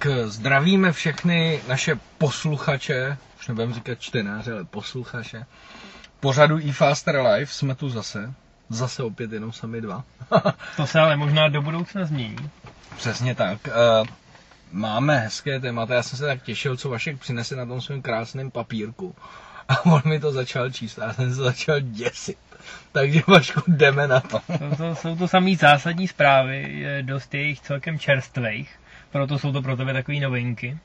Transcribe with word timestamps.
Tak 0.00 0.06
eh, 0.12 0.28
zdravíme 0.28 0.92
všechny 0.92 1.60
naše 1.68 1.98
posluchače, 2.18 3.16
už 3.40 3.48
nebudeme 3.48 3.74
říkat 3.74 4.00
čtenáře, 4.00 4.52
ale 4.52 4.64
posluchače. 4.64 5.46
Pořadu 6.20 6.58
eFaster 6.68 7.16
Live 7.16 7.46
jsme 7.46 7.74
tu 7.74 7.88
zase. 7.88 8.32
Zase 8.68 9.02
opět 9.02 9.32
jenom 9.32 9.52
sami 9.52 9.80
dva. 9.80 10.04
to 10.76 10.86
se 10.86 11.00
ale 11.00 11.16
možná 11.16 11.48
do 11.48 11.62
budoucna 11.62 12.04
změní. 12.04 12.50
Přesně 12.96 13.34
tak. 13.34 13.68
Eh, 13.68 13.72
máme 14.72 15.18
hezké 15.18 15.60
témata. 15.60 15.94
Já 15.94 16.02
jsem 16.02 16.18
se 16.18 16.26
tak 16.26 16.42
těšil, 16.42 16.76
co 16.76 16.88
Vašek 16.88 17.18
přinese 17.18 17.56
na 17.56 17.66
tom 17.66 17.80
svém 17.80 18.02
krásném 18.02 18.50
papírku. 18.50 19.14
A 19.68 19.86
on 19.86 20.02
mi 20.04 20.20
to 20.20 20.32
začal 20.32 20.70
číst 20.70 20.98
a 20.98 21.04
já 21.04 21.12
jsem 21.12 21.28
se 21.30 21.42
začal 21.42 21.80
děsit. 21.80 22.38
Takže 22.92 23.22
Vašku, 23.26 23.60
jdeme 23.68 24.08
na 24.08 24.20
to. 24.20 24.40
to, 24.58 24.76
to 24.76 24.94
jsou 24.94 25.16
to 25.16 25.28
samý 25.28 25.56
zásadní 25.56 26.08
zprávy, 26.08 26.84
dost 27.02 27.34
jejich 27.34 27.60
celkem 27.60 27.98
čerstvých 27.98 28.80
proto 29.12 29.38
jsou 29.38 29.52
to 29.52 29.62
pro 29.62 29.76
tebe 29.76 29.92
takové 29.92 30.20
novinky. 30.20 30.78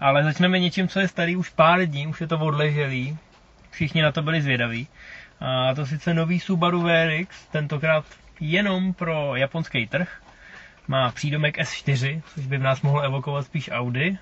Ale 0.00 0.24
začneme 0.24 0.58
něčím, 0.58 0.88
co 0.88 1.00
je 1.00 1.08
starý 1.08 1.36
už 1.36 1.50
pár 1.50 1.86
dní, 1.86 2.06
už 2.06 2.20
je 2.20 2.26
to 2.26 2.38
odleželý. 2.38 3.18
Všichni 3.70 4.02
na 4.02 4.12
to 4.12 4.22
byli 4.22 4.42
zvědaví. 4.42 4.88
A 5.40 5.74
to 5.74 5.86
sice 5.86 6.14
nový 6.14 6.40
Subaru 6.40 6.80
VRX, 6.82 7.46
tentokrát 7.46 8.04
jenom 8.40 8.94
pro 8.94 9.36
japonský 9.36 9.86
trh. 9.86 10.20
Má 10.88 11.10
přídomek 11.10 11.58
S4, 11.58 12.22
což 12.34 12.46
by 12.46 12.58
v 12.58 12.62
nás 12.62 12.82
mohlo 12.82 13.00
evokovat 13.00 13.46
spíš 13.46 13.70
Audi. 13.72 14.18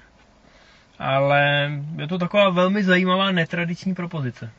Ale 0.99 1.71
je 1.99 2.09
to 2.09 2.19
taková 2.19 2.51
velmi 2.51 2.85
zajímavá 2.85 3.31
netradiční 3.33 3.95
propozice. 3.95 4.51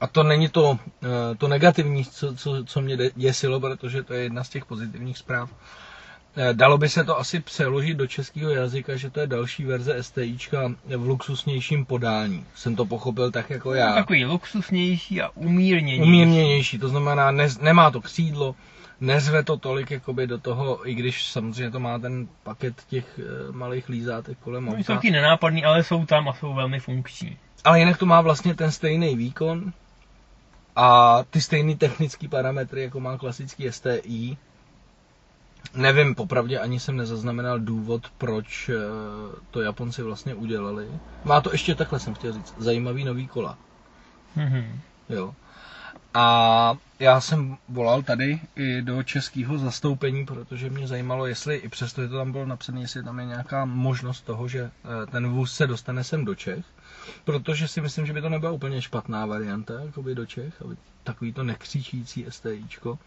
A 0.00 0.06
to 0.06 0.22
není 0.22 0.48
to, 0.48 0.78
eh, 1.02 1.34
to 1.34 1.48
negativní, 1.48 2.04
co, 2.04 2.34
co, 2.34 2.64
co 2.64 2.80
mě 2.80 2.96
děsilo, 3.16 3.60
protože 3.60 4.02
to 4.02 4.14
je 4.14 4.22
jedna 4.22 4.44
z 4.44 4.48
těch 4.48 4.64
pozitivních 4.64 5.18
zpráv. 5.18 5.50
Eh, 6.36 6.54
dalo 6.54 6.78
by 6.78 6.88
se 6.88 7.04
to 7.04 7.18
asi 7.18 7.40
přeložit 7.40 7.96
do 7.96 8.06
českého 8.06 8.50
jazyka, 8.50 8.96
že 8.96 9.10
to 9.10 9.20
je 9.20 9.26
další 9.26 9.64
verze 9.64 10.02
STIčka 10.02 10.72
v 10.96 11.06
luxusnějším 11.06 11.84
podání. 11.84 12.44
Jsem 12.54 12.76
to 12.76 12.86
pochopil 12.86 13.30
tak 13.30 13.50
jako 13.50 13.74
já. 13.74 13.94
Takový 13.94 14.24
luxusnější 14.24 15.22
a 15.22 15.28
umírněnější. 15.34 16.02
Umírněnější, 16.02 16.78
to 16.78 16.88
znamená, 16.88 17.30
ne, 17.30 17.48
nemá 17.60 17.90
to 17.90 18.00
křídlo, 18.00 18.54
nezve 19.00 19.42
to 19.42 19.56
tolik 19.56 19.90
jakoby 19.90 20.26
do 20.26 20.38
toho, 20.38 20.88
i 20.88 20.94
když 20.94 21.28
samozřejmě 21.28 21.70
to 21.70 21.80
má 21.80 21.98
ten 21.98 22.28
paket 22.42 22.74
těch 22.88 23.18
e, 23.18 23.52
malých 23.52 23.88
lízátek 23.88 24.38
kolem 24.38 24.64
no, 24.64 24.76
Jsou 24.76 24.94
taky 24.94 25.10
nenápadný, 25.10 25.64
ale 25.64 25.84
jsou 25.84 26.06
tam 26.06 26.28
a 26.28 26.32
jsou 26.32 26.54
velmi 26.54 26.80
funkční. 26.80 27.36
Ale 27.64 27.78
jinak 27.78 27.98
to 27.98 28.06
má 28.06 28.20
vlastně 28.20 28.54
ten 28.54 28.70
stejný 28.70 29.16
výkon 29.16 29.72
a 30.76 31.18
ty 31.30 31.40
stejné 31.40 31.74
technické 31.74 32.28
parametry, 32.28 32.82
jako 32.82 33.00
má 33.00 33.18
klasický 33.18 33.72
STI, 33.72 34.36
Nevím, 35.74 36.14
popravdě 36.14 36.58
ani 36.58 36.80
jsem 36.80 36.96
nezaznamenal 36.96 37.58
důvod, 37.58 38.06
proč 38.18 38.68
eh, 38.68 38.74
to 39.50 39.60
Japonci 39.60 40.02
vlastně 40.02 40.34
udělali. 40.34 40.88
Má 41.24 41.40
to 41.40 41.52
ještě 41.52 41.74
takhle, 41.74 42.00
jsem 42.00 42.14
chtěl 42.14 42.32
říct, 42.32 42.54
zajímavý 42.58 43.04
nový 43.04 43.26
kola. 43.26 43.58
Mm-hmm. 44.36 44.66
Jo. 45.08 45.34
A 46.14 46.74
já 46.98 47.20
jsem 47.20 47.56
volal 47.68 48.02
tady 48.02 48.40
i 48.56 48.82
do 48.82 49.02
českého 49.02 49.58
zastoupení, 49.58 50.26
protože 50.26 50.70
mě 50.70 50.86
zajímalo, 50.86 51.26
jestli 51.26 51.56
i 51.56 51.68
přesto, 51.68 52.02
že 52.02 52.08
to 52.08 52.16
tam 52.16 52.32
bylo 52.32 52.46
napsané, 52.46 52.80
jestli 52.80 53.02
tam 53.02 53.18
je 53.18 53.24
nějaká 53.26 53.64
možnost 53.64 54.20
toho, 54.20 54.48
že 54.48 54.60
eh, 54.62 55.06
ten 55.06 55.28
vůz 55.28 55.54
se 55.54 55.66
dostane 55.66 56.04
sem 56.04 56.24
do 56.24 56.34
Čech. 56.34 56.64
Protože 57.24 57.68
si 57.68 57.80
myslím, 57.80 58.06
že 58.06 58.12
by 58.12 58.22
to 58.22 58.28
nebyla 58.28 58.52
úplně 58.52 58.82
špatná 58.82 59.26
varianta, 59.26 59.74
jakoby 59.84 60.14
do 60.14 60.26
Čech, 60.26 60.62
aby 60.62 60.76
takový 61.04 61.32
to 61.32 61.42
nekřičící 61.42 62.26
STIčko 62.28 62.98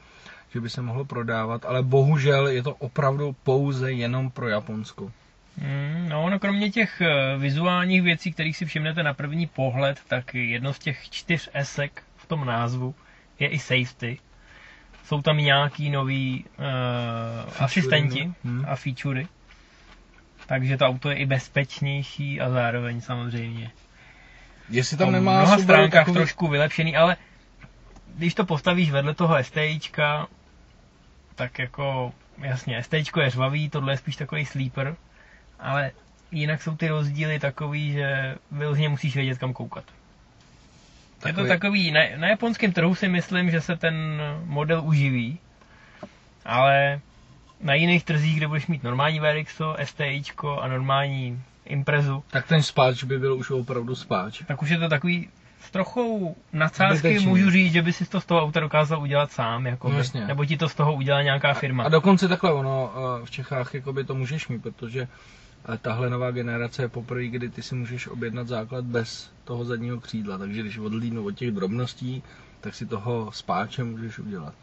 že 0.53 0.62
by 0.62 0.69
se 0.69 0.81
mohlo 0.81 1.06
prodávat, 1.06 1.66
ale 1.66 1.84
bohužel 1.84 2.47
je 2.47 2.64
to 2.64 2.75
opravdu 2.75 3.36
pouze 3.44 3.91
jenom 3.91 4.31
pro 4.31 4.47
Japonsko. 4.47 5.12
Mm, 5.58 6.09
no, 6.09 6.30
no, 6.30 6.40
kromě 6.40 6.72
těch 6.72 7.02
eh, 7.02 7.38
vizuálních 7.38 8.02
věcí, 8.02 8.31
kterých 8.31 8.58
si 8.58 8.66
všimnete 8.66 9.03
na 9.03 9.13
první 9.13 9.47
pohled, 9.47 10.00
tak 10.08 10.34
jedno 10.36 10.74
z 10.74 10.80
těch 10.80 11.09
čtyř 11.09 11.50
esek 11.53 12.03
v 12.16 12.25
tom 12.25 12.46
názvu 12.46 12.96
je 13.40 13.47
i 13.47 13.59
safety. 13.59 14.19
Jsou 15.06 15.22
tam 15.22 15.38
nějaký 15.38 15.90
nový 15.90 16.46
uh, 16.59 16.66
asistenti 17.63 18.31
hmm. 18.44 18.66
a 18.68 18.75
featurey. 18.75 19.28
Takže 20.47 20.78
to 20.78 20.86
auto 20.86 21.09
je 21.09 21.16
i 21.16 21.25
bezpečnější 21.25 22.42
a 22.42 22.50
zároveň 22.50 23.02
samozřejmě. 23.02 23.72
Jestli 24.69 24.97
tam 24.97 25.12
nemá 25.12 25.44
na 25.44 25.58
stránkách 25.58 26.06
takový... 26.06 26.16
trošku 26.16 26.47
vylepšený, 26.47 26.96
ale 26.96 27.18
když 28.16 28.34
to 28.34 28.46
postavíš 28.46 28.92
vedle 28.92 29.13
toho 29.13 29.44
STIčka, 29.44 30.28
tak 31.36 31.60
jako 31.60 32.14
jasně, 32.38 32.84
ST 32.84 32.94
je 32.94 33.30
řvavý, 33.30 33.70
tohle 33.70 33.94
je 33.94 33.98
spíš 33.98 34.16
takový 34.16 34.46
sleeper, 34.46 34.96
ale 35.60 35.92
jinak 36.32 36.62
jsou 36.62 36.76
ty 36.76 36.88
rozdíly 36.88 37.40
takový, 37.40 37.92
že 37.92 38.36
vyloženě 38.52 38.90
musíš 38.90 39.16
vědět, 39.16 39.38
kam 39.38 39.54
koukat. 39.54 39.84
Takový... 41.20 41.42
Je 41.42 41.48
to 41.48 41.54
takový, 41.54 41.92
na, 41.92 42.02
na 42.16 42.28
japonském 42.28 42.72
trhu 42.74 42.96
si 42.96 43.08
myslím, 43.08 43.52
že 43.52 43.62
se 43.62 43.76
ten 43.76 44.22
model 44.46 44.82
uživí, 44.86 45.40
ale 46.46 47.00
na 47.62 47.74
jiných 47.74 48.04
trzích, 48.04 48.38
kde 48.38 48.48
budeš 48.48 48.68
mít 48.68 48.84
normální 48.84 49.20
VRX, 49.20 49.62
STIčko 49.84 50.60
a 50.60 50.68
normální 50.68 51.44
Imprezu. 51.66 52.24
Tak 52.32 52.48
ten 52.48 52.64
spáč 52.64 53.04
by 53.04 53.20
byl 53.20 53.36
už 53.36 53.50
opravdu 53.50 53.96
spáč. 53.96 54.42
Tak 54.48 54.62
už 54.62 54.70
je 54.70 54.78
to 54.78 54.90
takový 54.90 55.30
s 55.63 55.72
trochou 55.72 56.35
nadsázky 56.53 57.19
můžu 57.19 57.51
říct, 57.51 57.74
že 57.74 57.81
by 57.81 57.94
si 57.94 58.06
to 58.06 58.22
z 58.22 58.25
toho 58.25 58.41
auta 58.41 58.59
dokázal 58.59 59.01
udělat 59.01 59.31
sám, 59.31 59.66
jako 59.66 59.90
no, 59.90 59.97
by, 59.97 60.19
nebo 60.28 60.46
ti 60.46 60.57
to 60.57 60.69
z 60.69 60.75
toho 60.75 60.94
udělá 60.94 61.22
nějaká 61.22 61.53
firma. 61.53 61.84
A, 61.84 61.85
a 61.85 61.90
dokonce 61.90 62.28
takhle 62.28 62.53
ono 62.53 62.94
eh, 62.96 63.25
v 63.25 63.31
Čechách 63.31 63.72
by 63.91 64.03
to 64.03 64.16
můžeš 64.16 64.47
mít, 64.47 64.63
protože 64.63 65.07
eh, 65.74 65.78
tahle 65.78 66.09
nová 66.09 66.31
generace 66.31 66.81
je 66.81 66.88
poprvé, 66.88 67.28
kdy 67.28 67.50
ty 67.50 67.62
si 67.62 67.75
můžeš 67.75 68.07
objednat 68.07 68.47
základ 68.47 68.85
bez 68.85 69.31
toho 69.44 69.66
zadního 69.66 70.00
křídla, 70.00 70.38
takže 70.38 70.62
když 70.62 70.78
odlídnu 70.78 71.25
od 71.25 71.31
těch 71.31 71.51
drobností, 71.51 72.24
tak 72.62 72.75
si 72.75 72.85
toho 72.85 73.31
spáče 73.31 73.84
můžeš 73.84 74.19
udělat. 74.19 74.53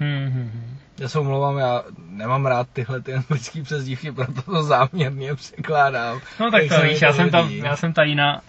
Hmm, 0.00 0.50
Já 0.98 1.08
se 1.08 1.18
omlouvám, 1.18 1.58
já 1.58 1.82
nemám 2.08 2.46
rád 2.46 2.68
tyhle 2.72 3.00
ty 3.00 3.14
anglické 3.14 3.62
přezdívky, 3.62 4.12
proto 4.12 4.42
to 4.42 4.62
záměrně 4.62 5.34
překládám. 5.34 6.20
No 6.40 6.50
tak 6.50 6.62
to 6.68 6.82
víš, 6.82 7.02
já 7.02 7.12
jsem, 7.12 7.30
tam, 7.30 7.50
já 7.50 7.76
jsem 7.76 7.92
ta 7.92 8.02
jiná 8.02 8.40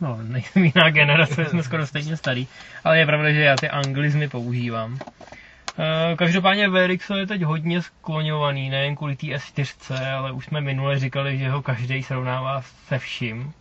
no, 0.00 0.18
nejsem 0.22 0.64
jiná 0.74 0.90
generace, 0.90 1.44
jsme 1.44 1.62
skoro 1.62 1.86
stejně 1.86 2.16
starý, 2.16 2.46
ale 2.84 2.98
je 2.98 3.06
pravda, 3.06 3.32
že 3.32 3.40
já 3.40 3.56
ty 3.56 3.68
anglizmy 3.68 4.28
používám. 4.28 4.98
Eh, 5.78 6.16
každopádně 6.16 6.68
VRX 6.68 7.10
je 7.10 7.26
teď 7.26 7.42
hodně 7.42 7.82
skloňovaný, 7.82 8.70
nejen 8.70 8.96
kvůli 8.96 9.16
té 9.16 9.26
S4, 9.26 10.14
ale 10.16 10.32
už 10.32 10.44
jsme 10.44 10.60
minule 10.60 10.98
říkali, 10.98 11.38
že 11.38 11.50
ho 11.50 11.62
každý 11.62 12.02
srovnává 12.02 12.62
se 12.62 12.98
vším. 12.98 13.52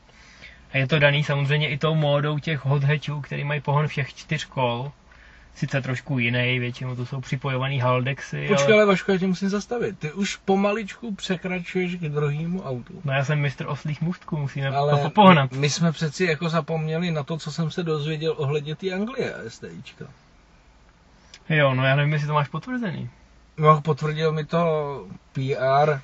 A 0.73 0.77
je 0.77 0.87
to 0.87 0.99
daný 0.99 1.23
samozřejmě 1.23 1.69
i 1.69 1.77
tou 1.77 1.95
módou 1.95 2.39
těch 2.39 2.65
hot 2.65 2.83
hatchů, 2.83 3.21
který 3.21 3.43
mají 3.43 3.61
pohon 3.61 3.87
všech 3.87 4.13
čtyř 4.13 4.45
kol 4.45 4.91
sice 5.55 5.81
trošku 5.81 6.19
jiný, 6.19 6.59
většinou 6.59 6.95
to 6.95 7.05
jsou 7.05 7.21
připojovaný 7.21 7.79
Haldexy. 7.79 8.47
Počkej, 8.47 8.65
ale, 8.65 8.73
ale 8.73 8.85
Vašku, 8.85 9.11
já 9.11 9.17
tě 9.17 9.27
musím 9.27 9.49
zastavit. 9.49 9.99
Ty 9.99 10.11
už 10.11 10.35
pomaličku 10.35 11.15
překračuješ 11.15 11.95
k 11.95 11.99
druhému 11.99 12.63
autu. 12.63 13.01
No 13.03 13.13
já 13.13 13.25
jsem 13.25 13.39
mistr 13.39 13.65
oslých 13.67 14.01
můstků, 14.01 14.37
musíme 14.37 14.69
ale 14.69 15.01
to 15.01 15.09
pohnat. 15.09 15.51
My, 15.51 15.57
my 15.57 15.69
jsme 15.69 15.91
přeci 15.91 16.25
jako 16.25 16.49
zapomněli 16.49 17.11
na 17.11 17.23
to, 17.23 17.37
co 17.37 17.51
jsem 17.51 17.71
se 17.71 17.83
dozvěděl 17.83 18.33
ohledně 18.37 18.75
té 18.75 18.91
Anglie 18.91 19.33
STIčka. 19.47 20.05
Jo, 21.49 21.73
no 21.73 21.85
já 21.85 21.95
nevím, 21.95 22.13
jestli 22.13 22.27
to 22.27 22.33
máš 22.33 22.47
potvrzený. 22.47 23.09
No, 23.57 23.81
potvrdil 23.81 24.31
mi 24.31 24.45
to 24.45 25.05
PR 25.33 25.99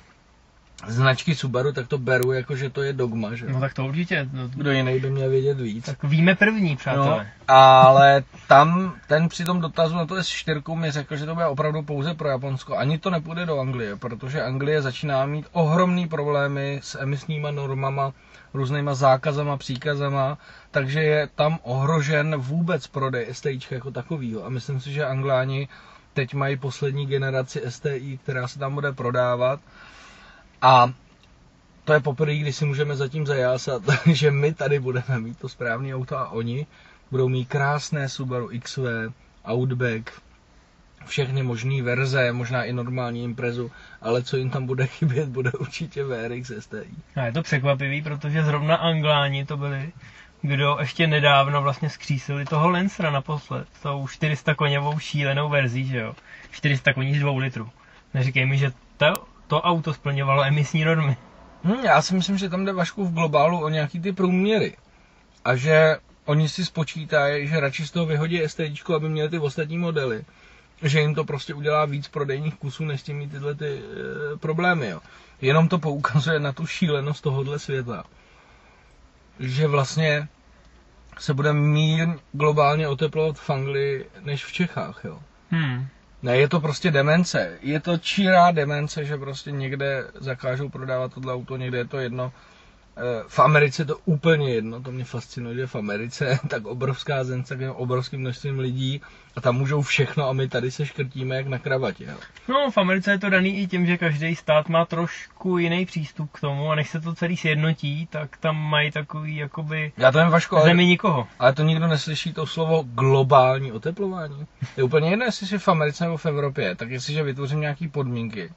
značky 0.86 1.34
Subaru, 1.34 1.72
tak 1.72 1.88
to 1.88 1.98
beru 1.98 2.32
jako, 2.32 2.56
že 2.56 2.70
to 2.70 2.82
je 2.82 2.92
dogma, 2.92 3.34
že? 3.34 3.46
No 3.48 3.60
tak 3.60 3.74
to 3.74 3.86
určitě. 3.86 4.28
No, 4.32 4.48
Kdo 4.48 4.70
jiný 4.70 5.00
by 5.00 5.10
měl 5.10 5.30
vědět 5.30 5.60
víc. 5.60 5.84
Tak 5.84 6.04
víme 6.04 6.34
první, 6.34 6.76
přátelé. 6.76 7.18
No, 7.18 7.54
ale 7.54 8.22
tam 8.48 8.94
ten 9.06 9.28
při 9.28 9.44
tom 9.44 9.60
dotazu 9.60 9.96
na 9.96 10.06
to 10.06 10.14
S4 10.14 10.76
mi 10.76 10.90
řekl, 10.90 11.16
že 11.16 11.26
to 11.26 11.34
bude 11.34 11.46
opravdu 11.46 11.82
pouze 11.82 12.14
pro 12.14 12.28
Japonsko. 12.28 12.76
Ani 12.76 12.98
to 12.98 13.10
nepůjde 13.10 13.46
do 13.46 13.60
Anglie, 13.60 13.96
protože 13.96 14.42
Anglie 14.42 14.82
začíná 14.82 15.26
mít 15.26 15.46
ohromný 15.52 16.08
problémy 16.08 16.80
s 16.82 17.00
emisníma 17.00 17.50
normama, 17.50 18.12
různýma 18.54 18.94
zákazama, 18.94 19.56
příkazama, 19.56 20.38
takže 20.70 21.02
je 21.02 21.28
tam 21.34 21.58
ohrožen 21.62 22.36
vůbec 22.36 22.86
prodej 22.86 23.26
STI 23.32 23.58
jako 23.70 23.90
takovýho. 23.90 24.44
A 24.44 24.48
myslím 24.48 24.80
si, 24.80 24.92
že 24.92 25.06
Angláni 25.06 25.68
teď 26.14 26.34
mají 26.34 26.56
poslední 26.56 27.06
generaci 27.06 27.62
STI, 27.68 28.18
která 28.22 28.48
se 28.48 28.58
tam 28.58 28.74
bude 28.74 28.92
prodávat 28.92 29.60
a 30.64 30.92
to 31.84 31.92
je 31.92 32.00
poprvé, 32.00 32.36
kdy 32.36 32.52
si 32.52 32.64
můžeme 32.64 32.96
zatím 32.96 33.26
zajásat, 33.26 33.82
že 34.12 34.30
my 34.30 34.54
tady 34.54 34.80
budeme 34.80 35.18
mít 35.18 35.38
to 35.38 35.48
správné 35.48 35.94
auto 35.94 36.18
a 36.18 36.28
oni 36.28 36.66
budou 37.10 37.28
mít 37.28 37.48
krásné 37.48 38.08
Subaru 38.08 38.50
XV, 38.62 38.78
Outback, 39.52 40.22
všechny 41.06 41.42
možné 41.42 41.82
verze, 41.82 42.32
možná 42.32 42.64
i 42.64 42.72
normální 42.72 43.24
Imprezu, 43.24 43.70
ale 44.00 44.22
co 44.22 44.36
jim 44.36 44.50
tam 44.50 44.66
bude 44.66 44.86
chybět, 44.96 45.28
bude 45.28 45.52
určitě 45.52 46.04
VRX 46.04 46.52
STI. 46.58 46.88
A 47.16 47.24
je 47.24 47.32
to 47.32 47.42
překvapivý, 47.42 48.02
protože 48.02 48.44
zrovna 48.44 48.76
Angláni 48.76 49.46
to 49.46 49.56
byli, 49.56 49.92
kdo 50.42 50.76
ještě 50.80 51.06
nedávno 51.06 51.62
vlastně 51.62 51.90
skřísili 51.90 52.44
toho 52.44 52.68
Lancera 52.68 53.10
naposled, 53.10 53.68
tou 53.82 54.06
400 54.06 54.54
koněvou 54.54 54.98
šílenou 54.98 55.48
verzí, 55.48 55.86
že 55.86 55.98
jo, 55.98 56.14
400 56.50 56.92
koní 56.92 57.14
z 57.14 57.20
2 57.20 57.38
litrů. 57.38 57.70
Neříkej 58.14 58.46
mi, 58.46 58.58
že 58.58 58.72
to 58.96 59.33
to 59.46 59.62
auto 59.62 59.94
splňovalo 59.94 60.44
emisní 60.44 60.84
normy. 60.84 61.16
Hm, 61.64 61.84
já 61.84 62.02
si 62.02 62.14
myslím, 62.14 62.38
že 62.38 62.48
tam 62.48 62.64
jde 62.64 62.72
Vašku 62.72 63.04
v 63.04 63.12
globálu 63.12 63.64
o 63.64 63.68
nějaký 63.68 64.00
ty 64.00 64.12
průměry. 64.12 64.76
A 65.44 65.56
že 65.56 65.96
oni 66.24 66.48
si 66.48 66.64
spočítají, 66.64 67.48
že 67.48 67.60
radši 67.60 67.86
z 67.86 67.90
toho 67.90 68.06
vyhodí 68.06 68.42
ST, 68.46 68.60
aby 68.96 69.08
měli 69.08 69.28
ty 69.28 69.38
ostatní 69.38 69.78
modely. 69.78 70.24
Že 70.82 71.00
jim 71.00 71.14
to 71.14 71.24
prostě 71.24 71.54
udělá 71.54 71.84
víc 71.84 72.08
prodejních 72.08 72.54
kusů, 72.54 72.84
než 72.84 73.02
tím 73.02 73.16
mít 73.16 73.30
tyhle 73.30 73.54
ty 73.54 73.66
e, 73.66 74.36
problémy. 74.36 74.88
Jo. 74.88 75.00
Jenom 75.40 75.68
to 75.68 75.78
poukazuje 75.78 76.40
na 76.40 76.52
tu 76.52 76.66
šílenost 76.66 77.22
tohohle 77.22 77.58
světa. 77.58 78.04
Že 79.40 79.66
vlastně 79.66 80.28
se 81.18 81.34
bude 81.34 81.52
mír 81.52 82.08
globálně 82.32 82.88
oteplovat 82.88 83.38
v 83.38 83.50
Anglii 83.50 84.10
než 84.20 84.44
v 84.44 84.52
Čechách. 84.52 85.00
Jo. 85.04 85.18
Hmm. 85.50 85.86
Ne, 86.24 86.36
je 86.36 86.48
to 86.48 86.60
prostě 86.60 86.90
demence. 86.90 87.58
Je 87.62 87.80
to 87.80 87.98
čírá 87.98 88.50
demence, 88.50 89.04
že 89.04 89.16
prostě 89.16 89.50
někde 89.50 90.04
zakážou 90.14 90.68
prodávat 90.68 91.14
tohle 91.14 91.34
auto, 91.34 91.56
někde 91.56 91.78
je 91.78 91.84
to 91.84 91.98
jedno. 91.98 92.32
Eh, 92.96 93.24
v 93.28 93.38
Americe 93.38 93.82
je 93.82 93.86
to 93.86 93.98
úplně 94.04 94.54
jedno, 94.54 94.82
to 94.82 94.92
mě 94.92 95.04
fascinuje, 95.04 95.56
že 95.56 95.66
v 95.66 95.74
Americe 95.74 96.38
tak 96.48 96.66
obrovská 96.66 97.24
zem, 97.24 97.42
tak 97.42 97.58
obrovským 97.74 98.20
množstvím 98.20 98.58
lidí 98.58 99.00
a 99.36 99.40
tam 99.40 99.56
můžou 99.56 99.82
všechno 99.82 100.28
a 100.28 100.32
my 100.32 100.48
tady 100.48 100.70
se 100.70 100.86
škrtíme 100.86 101.36
jak 101.36 101.46
na 101.46 101.58
kravatě. 101.58 102.04
Jo. 102.04 102.16
No, 102.48 102.70
v 102.70 102.78
Americe 102.78 103.10
je 103.10 103.18
to 103.18 103.30
daný 103.30 103.58
i 103.62 103.66
tím, 103.66 103.86
že 103.86 103.98
každý 103.98 104.36
stát 104.36 104.68
má 104.68 104.84
trošku 104.84 105.58
jiný 105.58 105.86
přístup 105.86 106.30
k 106.32 106.40
tomu 106.40 106.70
a 106.70 106.74
než 106.74 106.90
se 106.90 107.00
to 107.00 107.14
celý 107.14 107.36
sjednotí, 107.36 108.06
tak 108.10 108.36
tam 108.36 108.56
mají 108.56 108.90
takový 108.90 109.36
jakoby 109.36 109.92
Já 109.96 110.12
to 110.12 110.18
Vaško, 110.30 110.56
ale, 110.56 110.64
zemi 110.64 110.86
nikoho. 110.86 111.28
ale 111.38 111.52
to 111.52 111.62
nikdo 111.62 111.86
neslyší 111.86 112.32
to 112.32 112.46
slovo 112.46 112.82
globální 112.82 113.72
oteplování. 113.72 114.46
Je 114.76 114.82
úplně 114.82 115.10
jedno, 115.10 115.24
jestli 115.24 115.46
jsi 115.46 115.58
v 115.58 115.68
Americe 115.68 116.04
nebo 116.04 116.16
v 116.16 116.26
Evropě, 116.26 116.74
tak 116.74 116.90
jestliže 116.90 117.22
vytvořím 117.22 117.60
nějaké 117.60 117.88
podmínky 117.88 118.50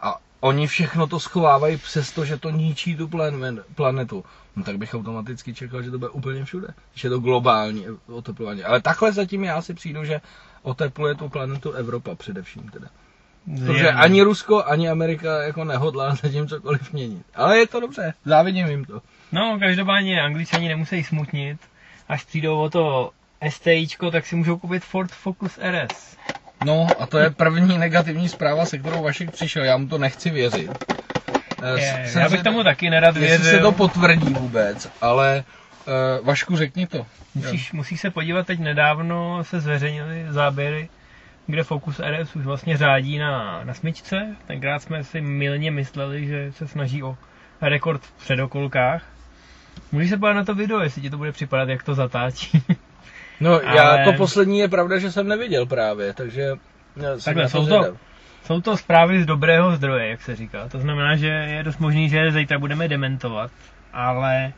a 0.00 0.18
oni 0.40 0.66
všechno 0.66 1.06
to 1.06 1.20
schovávají 1.20 1.76
přesto, 1.76 2.24
že 2.24 2.36
to 2.36 2.50
ničí 2.50 2.96
tu 2.96 3.08
plan- 3.08 3.62
planetu, 3.74 4.24
no 4.56 4.64
tak 4.64 4.78
bych 4.78 4.94
automaticky 4.94 5.54
čekal, 5.54 5.82
že 5.82 5.90
to 5.90 5.98
bude 5.98 6.10
úplně 6.10 6.44
všude, 6.44 6.68
že 6.94 7.06
je 7.06 7.10
to 7.10 7.18
globální 7.18 7.86
oteplování. 8.06 8.64
Ale 8.64 8.82
takhle 8.82 9.12
zatím 9.12 9.44
já 9.44 9.62
si 9.62 9.74
přijdu, 9.74 10.04
že 10.04 10.20
otepluje 10.62 11.14
tu 11.14 11.28
planetu 11.28 11.72
Evropa 11.72 12.14
především 12.14 12.68
teda. 12.68 12.88
Protože 13.66 13.90
ani 13.90 14.22
Rusko, 14.22 14.64
ani 14.64 14.88
Amerika 14.90 15.42
jako 15.42 15.64
nehodlá 15.64 16.14
zatím 16.14 16.48
cokoliv 16.48 16.92
měnit. 16.92 17.26
Ale 17.34 17.58
je 17.58 17.66
to 17.66 17.80
dobře, 17.80 18.14
závidím 18.24 18.66
jim 18.66 18.84
to. 18.84 19.02
No, 19.32 19.58
každopádně 19.60 20.22
angličani 20.22 20.68
nemusí 20.68 21.04
smutnit. 21.04 21.58
Až 22.08 22.24
přijdou 22.24 22.58
o 22.60 22.70
to 22.70 23.10
STIčko, 23.48 24.10
tak 24.10 24.26
si 24.26 24.36
můžou 24.36 24.58
koupit 24.58 24.84
Ford 24.84 25.10
Focus 25.10 25.58
RS. 25.62 26.16
No 26.64 26.94
a 27.00 27.06
to 27.06 27.18
je 27.18 27.30
první 27.30 27.78
negativní 27.78 28.28
zpráva, 28.28 28.66
se 28.66 28.78
kterou 28.78 29.02
Vašek 29.02 29.30
přišel. 29.30 29.64
Já 29.64 29.76
mu 29.76 29.88
to 29.88 29.98
nechci 29.98 30.30
věřit. 30.30 30.70
Eh, 31.62 31.80
Je, 31.80 32.08
jsem 32.08 32.22
já 32.22 32.28
bych 32.28 32.38
se- 32.38 32.44
tomu 32.44 32.64
taky 32.64 32.90
nerad 32.90 33.16
Jestli 33.16 33.28
věřil. 33.28 33.50
se 33.50 33.58
to 33.58 33.72
potvrdí 33.72 34.34
vůbec, 34.34 34.88
ale 35.00 35.44
uh, 36.20 36.26
Vašku 36.26 36.56
řekni 36.56 36.86
to. 36.86 37.06
Musíš, 37.34 37.72
musíš 37.72 38.00
se 38.00 38.10
podívat, 38.10 38.46
teď 38.46 38.58
nedávno 38.60 39.44
se 39.44 39.60
zveřejnily 39.60 40.26
záběry, 40.28 40.88
kde 41.46 41.62
Focus 41.62 42.00
RS 42.00 42.36
už 42.36 42.44
vlastně 42.44 42.76
řádí 42.76 43.18
na, 43.18 43.60
na 43.64 43.74
smyčce. 43.74 44.36
Tenkrát 44.46 44.82
jsme 44.82 45.04
si 45.04 45.20
milně 45.20 45.70
mysleli, 45.70 46.26
že 46.26 46.52
se 46.52 46.68
snaží 46.68 47.02
o 47.02 47.16
rekord 47.62 48.02
v 48.02 48.12
předokolkách. 48.12 49.02
Můžeš 49.92 50.10
se 50.10 50.16
podívat 50.16 50.32
na 50.34 50.44
to 50.44 50.54
video, 50.54 50.80
jestli 50.80 51.02
ti 51.02 51.10
to 51.10 51.16
bude 51.16 51.32
připadat, 51.32 51.68
jak 51.68 51.82
to 51.82 51.94
zatáčí. 51.94 52.62
No 53.40 53.50
Ale- 53.52 53.76
já 53.76 54.04
to 54.04 54.12
poslední 54.12 54.58
je 54.58 54.68
pravda, 54.68 54.98
že 54.98 55.12
jsem 55.12 55.28
neviděl 55.28 55.66
právě, 55.66 56.14
takže 56.14 56.52
jsem 56.96 57.20
Takhle, 57.24 57.48
jsou 57.48 57.58
to- 57.58 57.64
zvědav. 57.64 57.96
Jsou 58.44 58.60
to 58.60 58.76
zprávy 58.76 59.22
z 59.22 59.26
dobrého 59.26 59.76
zdroje, 59.76 60.08
jak 60.08 60.22
se 60.22 60.36
říká. 60.36 60.68
To 60.68 60.78
znamená, 60.78 61.16
že 61.16 61.26
je 61.26 61.62
dost 61.62 61.78
možný, 61.78 62.08
že 62.08 62.32
zítra 62.32 62.58
budeme 62.58 62.88
dementovat, 62.88 63.50
ale 63.92 64.52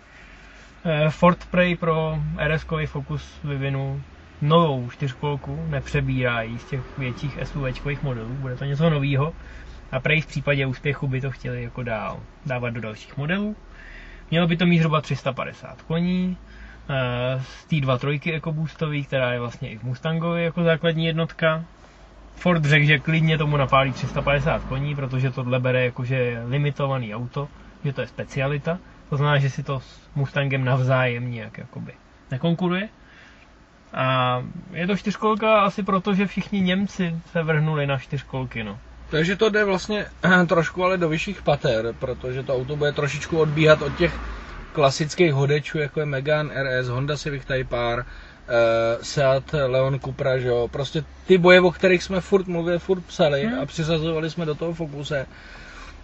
eh, 0.84 1.10
Ford 1.10 1.46
Prey 1.50 1.76
pro 1.76 2.18
rs 2.48 2.64
Focus 2.86 3.40
vyvinul 3.44 4.02
novou 4.40 4.90
čtyřkolku, 4.90 5.66
nepřebírá 5.68 6.42
ji 6.42 6.58
z 6.58 6.64
těch 6.64 6.98
větších 6.98 7.38
SUVčkových 7.44 8.02
modelů, 8.02 8.34
bude 8.36 8.56
to 8.56 8.64
něco 8.64 8.90
nového 8.90 9.32
a 9.92 10.00
Prey 10.00 10.20
v 10.20 10.26
případě 10.26 10.66
úspěchu 10.66 11.08
by 11.08 11.20
to 11.20 11.30
chtěli 11.30 11.62
jako 11.62 11.82
dál 11.82 12.20
dávat 12.46 12.70
do 12.70 12.80
dalších 12.80 13.16
modelů. 13.16 13.56
Mělo 14.30 14.46
by 14.46 14.56
to 14.56 14.66
mít 14.66 14.78
zhruba 14.78 15.00
350 15.00 15.82
koní, 15.82 16.36
eh, 16.46 16.51
z 17.42 17.64
té 17.64 17.80
dva 17.80 17.98
trojky 17.98 18.34
EcoBoostový, 18.34 19.04
která 19.04 19.32
je 19.32 19.40
vlastně 19.40 19.70
i 19.70 19.78
v 19.78 19.82
Mustangovi 19.82 20.44
jako 20.44 20.62
základní 20.62 21.06
jednotka, 21.06 21.64
Ford 22.36 22.64
řekl, 22.64 22.86
že 22.86 22.98
klidně 22.98 23.38
tomu 23.38 23.56
napálí 23.56 23.92
350 23.92 24.64
koní, 24.64 24.96
protože 24.96 25.30
tohle 25.30 25.60
bere 25.60 25.84
jako, 25.84 26.04
že 26.04 26.16
je 26.16 26.42
limitovaný 26.44 27.14
auto, 27.14 27.48
že 27.84 27.92
to 27.92 28.00
je 28.00 28.06
specialita. 28.06 28.78
To 29.10 29.16
znamená, 29.16 29.38
že 29.38 29.50
si 29.50 29.62
to 29.62 29.80
s 29.80 30.08
Mustangem 30.14 30.64
navzájem 30.64 31.30
nějak 31.30 31.58
jakoby 31.58 31.92
nekonkuruje. 32.30 32.88
A 33.94 34.36
je 34.72 34.86
to 34.86 34.96
čtyřkolka 34.96 35.60
asi 35.60 35.82
proto, 35.82 36.14
že 36.14 36.26
všichni 36.26 36.60
Němci 36.60 37.14
se 37.32 37.42
vrhnuli 37.42 37.86
na 37.86 37.98
čtyřkolky, 37.98 38.64
no. 38.64 38.78
Takže 39.10 39.36
to 39.36 39.50
jde 39.50 39.64
vlastně 39.64 40.06
trošku 40.46 40.84
ale 40.84 40.98
do 40.98 41.08
vyšších 41.08 41.42
pater, 41.42 41.94
protože 41.98 42.42
to 42.42 42.56
auto 42.56 42.76
bude 42.76 42.92
trošičku 42.92 43.38
odbíhat 43.38 43.82
od 43.82 43.96
těch 43.96 44.14
klasických 44.72 45.32
hodečů, 45.32 45.78
jako 45.78 46.00
je 46.00 46.06
Megane 46.06 46.54
RS, 46.62 46.88
Honda 46.88 47.16
Civic 47.16 47.44
Type 47.44 47.76
R, 47.92 47.98
uh, 47.98 49.02
Seat 49.02 49.52
Leon 49.66 50.00
Cupra, 50.00 50.38
že 50.38 50.48
jo. 50.48 50.68
Prostě 50.68 51.04
ty 51.26 51.38
boje, 51.38 51.60
o 51.60 51.70
kterých 51.70 52.02
jsme 52.02 52.20
furt 52.20 52.46
mluvili, 52.46 52.78
furt 52.78 53.00
psali 53.00 53.44
Hmm. 53.44 53.60
a 53.60 53.66
přizazovali 53.66 54.30
jsme 54.30 54.46
do 54.46 54.54
toho 54.54 54.74
fokuse, 54.74 55.26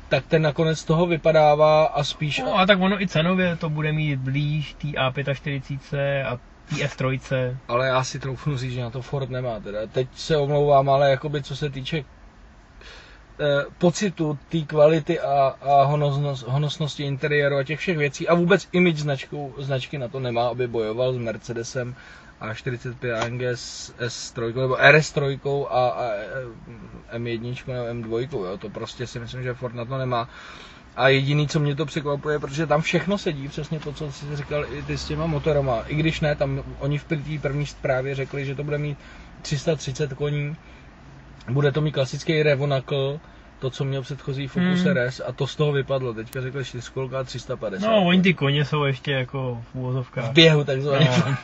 tak 0.08 0.26
ten 0.26 0.42
nakonec 0.42 0.84
toho 0.84 1.06
vypadává 1.06 1.84
a 1.84 2.04
spíš... 2.04 2.38
no. 2.38 2.58
a 2.58 2.66
tak 2.66 2.80
ono 2.80 3.02
i 3.02 3.08
cenově 3.08 3.56
to 3.56 3.70
bude 3.70 3.92
mít 3.92 4.16
blíž 4.16 4.74
té 4.74 4.88
A45 4.88 6.26
a 6.26 6.36
té 6.68 6.74
S3. 6.74 7.56
Ale 7.68 7.86
já 7.86 8.04
si 8.04 8.18
troufnu 8.18 8.56
říct, 8.56 8.72
že 8.72 8.80
na 8.80 8.90
to 8.90 9.02
Ford 9.02 9.30
nemá 9.30 9.60
teda. 9.60 9.86
Teď 9.86 10.08
se 10.14 10.36
omlouvám, 10.36 10.88
ale 10.88 11.10
jakoby 11.10 11.42
co 11.42 11.56
se 11.56 11.70
týče 11.70 12.04
pocitu 13.78 14.38
té 14.48 14.60
kvality 14.60 15.20
a, 15.20 15.54
a 15.62 15.82
honosnost, 15.84 16.46
honosnosti 16.48 17.02
interiéru 17.02 17.56
a 17.56 17.64
těch 17.64 17.78
všech 17.78 17.98
věcí 17.98 18.28
a 18.28 18.34
vůbec 18.34 18.68
image 18.72 18.98
značku, 18.98 19.54
značky 19.58 19.98
na 19.98 20.08
to 20.08 20.20
nemá, 20.20 20.48
aby 20.48 20.66
bojoval 20.68 21.12
s 21.12 21.16
Mercedesem 21.18 21.94
a 22.40 22.54
45 22.54 23.14
AMG 23.14 23.42
s 23.42 23.94
S3 23.98 24.54
nebo 24.60 24.74
RS3 24.74 25.66
a, 25.70 25.88
a 25.88 26.04
eh, 27.12 27.18
M1 27.18 27.56
nebo 27.66 28.08
M2, 28.08 28.44
jo. 28.44 28.58
to 28.58 28.68
prostě 28.70 29.06
si 29.06 29.18
myslím, 29.20 29.42
že 29.42 29.54
Ford 29.54 29.74
na 29.74 29.84
to 29.84 29.98
nemá. 29.98 30.28
A 30.96 31.08
jediný, 31.08 31.48
co 31.48 31.60
mě 31.60 31.74
to 31.76 31.86
překvapuje, 31.86 32.38
protože 32.38 32.66
tam 32.66 32.80
všechno 32.80 33.18
sedí, 33.18 33.48
přesně 33.48 33.80
to, 33.80 33.92
co 33.92 34.12
jsi 34.12 34.36
říkal 34.36 34.64
i 34.72 34.82
ty 34.82 34.98
s 34.98 35.04
těma 35.04 35.26
motorama. 35.26 35.82
I 35.86 35.94
když 35.94 36.20
ne, 36.20 36.34
tam 36.36 36.62
oni 36.78 36.98
v 36.98 37.04
první 37.42 37.66
zprávě 37.66 38.14
řekli, 38.14 38.44
že 38.46 38.54
to 38.54 38.64
bude 38.64 38.78
mít 38.78 38.98
330 39.42 40.12
koní, 40.14 40.56
bude 41.50 41.72
to 41.72 41.80
mít 41.80 41.92
klasický 41.92 42.42
Revonakl, 42.42 43.20
to, 43.58 43.70
co 43.70 43.84
měl 43.84 44.02
předchozí 44.02 44.46
Focus 44.46 44.80
Hmm. 44.84 44.94
RS, 44.96 45.20
a 45.26 45.32
to 45.32 45.46
z 45.46 45.56
toho 45.56 45.72
vypadlo. 45.72 46.14
Teďka 46.14 46.40
řekli 46.40 46.64
4 46.64 46.90
a 47.20 47.24
350. 47.24 47.86
No, 47.86 48.04
oni 48.06 48.22
ty 48.22 48.34
koně 48.34 48.64
jsou 48.64 48.84
ještě 48.84 49.12
jako 49.12 49.62
v 49.62 49.72
v 49.72 49.74
úvozovkách. 49.74 50.32
běhu 50.32 50.64
takzvaně. 50.64 51.08
No. 51.26 51.36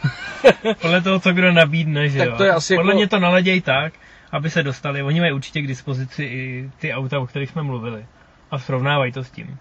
Podle 0.83 1.01
toho, 1.01 1.21
co 1.21 1.33
kdo 1.33 1.53
nabídne, 1.53 2.09
že 2.09 2.19
Tak 2.19 2.29
jo. 2.29 2.35
to 2.37 2.45
je 2.45 2.53
asi 2.53 2.77
Podle 2.77 2.91
jako- 2.93 2.97
mě 2.99 3.09
to 3.09 3.19
naladěj 3.19 3.61
tak, 3.61 3.93
aby 4.33 4.51
se 4.51 4.63
dostali. 4.63 5.03
Oni 5.03 5.21
mají 5.21 5.33
určitě 5.33 5.63
k 5.63 5.67
dispozici 5.67 6.25
i 6.25 6.71
ty 6.79 6.93
auta, 6.93 7.19
o 7.21 7.27
kterých 7.27 7.51
jsme 7.51 7.63
mluvili. 7.63 8.07
A 8.51 8.59
srovnávají 8.59 9.13
to 9.13 9.25
s 9.25 9.31
tím. 9.31 9.57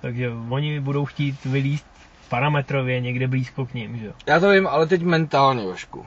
Takže 0.00 0.30
oni 0.48 0.80
budou 0.80 1.04
chtít 1.04 1.44
vylíst 1.44 1.86
parametrově 2.28 3.00
někde 3.00 3.28
blízko 3.28 3.66
k 3.66 3.74
ním, 3.74 3.98
že 3.98 4.06
jo. 4.06 4.12
Já 4.26 4.40
to 4.40 4.50
vím, 4.50 4.66
ale 4.66 4.86
teď 4.86 5.02
mentálně, 5.02 5.66
Vašku. 5.66 6.06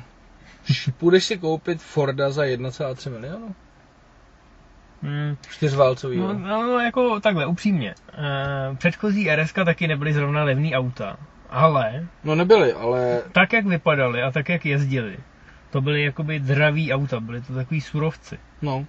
Půjdeš 0.98 1.24
si 1.24 1.38
koupit 1.38 1.82
Forda 1.82 2.30
za 2.30 2.44
1,3 2.44 3.12
milionu? 3.12 3.56
Hmm. 5.04 5.38
Čtyřválcový, 5.50 6.18
No, 6.18 6.34
no, 6.34 6.64
no, 6.64 6.80
jako 6.80 7.20
takhle, 7.20 7.46
upřímně. 7.46 7.96
Uh, 8.18 8.76
předchozí 8.78 9.30
RS 9.36 9.54
taky 9.54 9.88
nebyly 9.88 10.14
zrovna 10.14 10.44
levný 10.44 10.76
auta. 10.76 11.18
Ale 11.50 12.08
no 12.24 12.36
nebyly, 12.36 12.74
ale 12.74 13.22
tak, 13.32 13.54
jak 13.54 13.66
vypadaly 13.66 14.24
a 14.24 14.32
tak, 14.32 14.50
jak 14.50 14.66
jezdili, 14.66 15.18
to 15.70 15.82
byly 15.82 16.04
jakoby 16.04 16.40
draví 16.40 16.94
auta, 16.94 17.20
byly 17.20 17.42
to 17.42 17.54
takový 17.54 17.82
surovci. 17.82 18.40
no, 18.62 18.86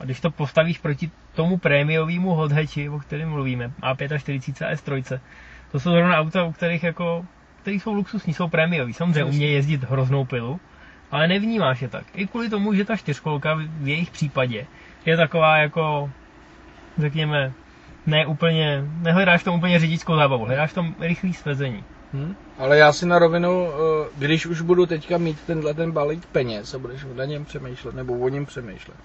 A 0.00 0.04
když 0.04 0.20
to 0.20 0.30
postavíš 0.30 0.78
proti 0.78 1.10
tomu 1.34 1.58
prémiovému 1.58 2.34
hothatchi, 2.34 2.88
o 2.88 2.98
kterém 2.98 3.28
mluvíme, 3.28 3.72
A45 3.82 4.66
a 4.66 4.74
S3, 4.74 5.20
to 5.72 5.80
jsou 5.80 5.90
zrovna 5.90 6.18
auta, 6.18 6.44
u 6.44 6.52
kterých 6.52 6.82
jako, 6.82 7.26
který 7.62 7.80
jsou 7.80 7.92
luxusní, 7.94 8.34
jsou 8.34 8.48
prémiový. 8.48 8.92
Samozřejmě 8.92 9.24
umějí 9.24 9.52
jezdit 9.54 9.84
hroznou 9.84 10.24
pilu, 10.24 10.60
ale 11.12 11.28
nevnímáš 11.28 11.82
je 11.82 11.88
tak. 11.88 12.04
I 12.14 12.26
kvůli 12.26 12.50
tomu, 12.50 12.74
že 12.74 12.84
ta 12.84 12.96
čtyřkolka 12.96 13.54
v 13.54 13.88
jejich 13.88 14.10
případě 14.10 14.66
je 15.06 15.16
taková 15.16 15.56
jako, 15.56 16.10
řekněme, 16.98 17.52
ne 18.06 18.26
úplně, 18.26 18.84
nehledáš 19.00 19.40
v 19.40 19.44
tom 19.44 19.54
úplně 19.54 19.78
řidičskou 19.78 20.16
zábavu, 20.16 20.44
hledáš 20.44 20.70
v 20.70 20.74
tom 20.74 20.94
rychlý 21.00 21.34
svezení. 21.34 21.84
hm? 22.12 22.34
ale 22.58 22.78
já 22.78 22.92
si 22.92 23.06
na 23.06 23.18
rovinu, 23.18 23.68
eh, 23.68 24.08
když 24.18 24.46
už 24.46 24.60
budu 24.60 24.86
teďka 24.86 25.18
mít 25.18 25.40
tenhle 25.46 25.74
ten 25.74 25.92
balík 25.92 26.26
peněz 26.26 26.74
a 26.74 26.78
budeš 26.78 27.06
na 27.14 27.24
něm 27.24 27.44
přemýšlet, 27.44 27.94
nebo 27.94 28.18
o 28.18 28.28
něm 28.28 28.46
přemýšlet, 28.46 28.96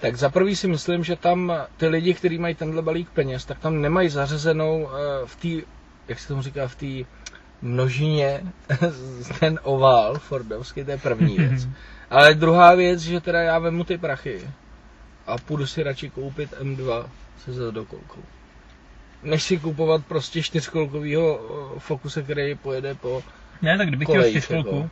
Tak 0.00 0.16
za 0.16 0.30
prvý 0.30 0.56
si 0.56 0.68
myslím, 0.68 1.04
že 1.04 1.16
tam 1.16 1.52
ty 1.76 1.88
lidi, 1.88 2.14
kteří 2.14 2.38
mají 2.38 2.54
tenhle 2.54 2.82
balík 2.82 3.10
peněz, 3.10 3.44
tak 3.44 3.58
tam 3.58 3.80
nemají 3.80 4.08
zařazenou 4.08 4.88
eh, 4.88 5.26
v 5.26 5.36
té, 5.36 5.66
jak 6.08 6.18
se 6.18 6.28
tomu 6.28 6.42
říká, 6.42 6.68
v 6.68 6.74
té 6.76 6.86
množině 7.62 8.40
ten 9.40 9.58
ovál 9.62 10.18
Fordovský, 10.18 10.84
to 10.84 10.90
je 10.90 10.98
první 10.98 11.36
věc. 11.36 11.68
Ale 12.10 12.34
druhá 12.34 12.74
věc, 12.74 13.00
že 13.00 13.20
teda 13.20 13.40
já 13.40 13.58
vemu 13.58 13.84
ty 13.84 13.98
prachy 13.98 14.50
a 15.26 15.38
půjdu 15.38 15.66
si 15.66 15.82
radši 15.82 16.10
koupit 16.10 16.54
M2 16.60 17.06
se 17.44 17.52
zadokolkou. 17.52 18.20
Než 19.22 19.42
si 19.42 19.58
kupovat 19.58 20.06
prostě 20.06 20.42
čtyřkolkovýho 20.42 21.40
eh, 21.40 21.78
Focuse, 21.80 22.22
který 22.22 22.54
pojede 22.54 22.94
po 22.94 23.22
Ne, 23.62 23.78
tak 23.78 23.88
kdybych 23.88 24.08
chtěl 24.08 24.30
čtyřkolku 24.30 24.90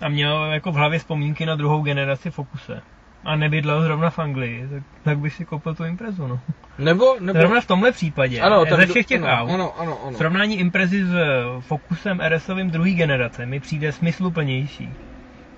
a 0.00 0.08
měl 0.08 0.44
jako 0.44 0.72
v 0.72 0.74
hlavě 0.74 0.98
vzpomínky 0.98 1.46
na 1.46 1.56
druhou 1.56 1.82
generaci 1.82 2.30
Focuse 2.30 2.82
a 3.26 3.36
nebydlel 3.36 3.82
zrovna 3.82 4.10
v 4.10 4.18
Anglii, 4.18 4.68
tak, 4.72 4.82
tak 5.02 5.18
bych 5.18 5.34
si 5.34 5.44
koupil 5.44 5.74
tu 5.74 5.84
Imprezu, 5.84 6.26
no. 6.26 6.40
Nebo, 6.78 7.16
nebo 7.20 7.38
Zrovna 7.38 7.60
v 7.60 7.66
tomhle 7.66 7.92
případě, 7.92 8.40
ano, 8.40 8.64
ze 8.64 8.70
tam- 8.76 8.86
všech 8.86 9.06
těch 9.06 9.22
ano, 9.22 9.42
aut, 9.42 9.50
Ano, 9.54 9.80
ano, 9.80 9.98
ano. 10.06 10.16
srovnání 10.16 10.58
Imprezy 10.58 11.04
s 11.04 11.14
Focusem 11.60 12.20
RSovým 12.28 12.70
druhé 12.70 12.90
generace 12.90 13.46
mi 13.46 13.60
přijde 13.60 13.92
smysluplnější. 13.92 14.88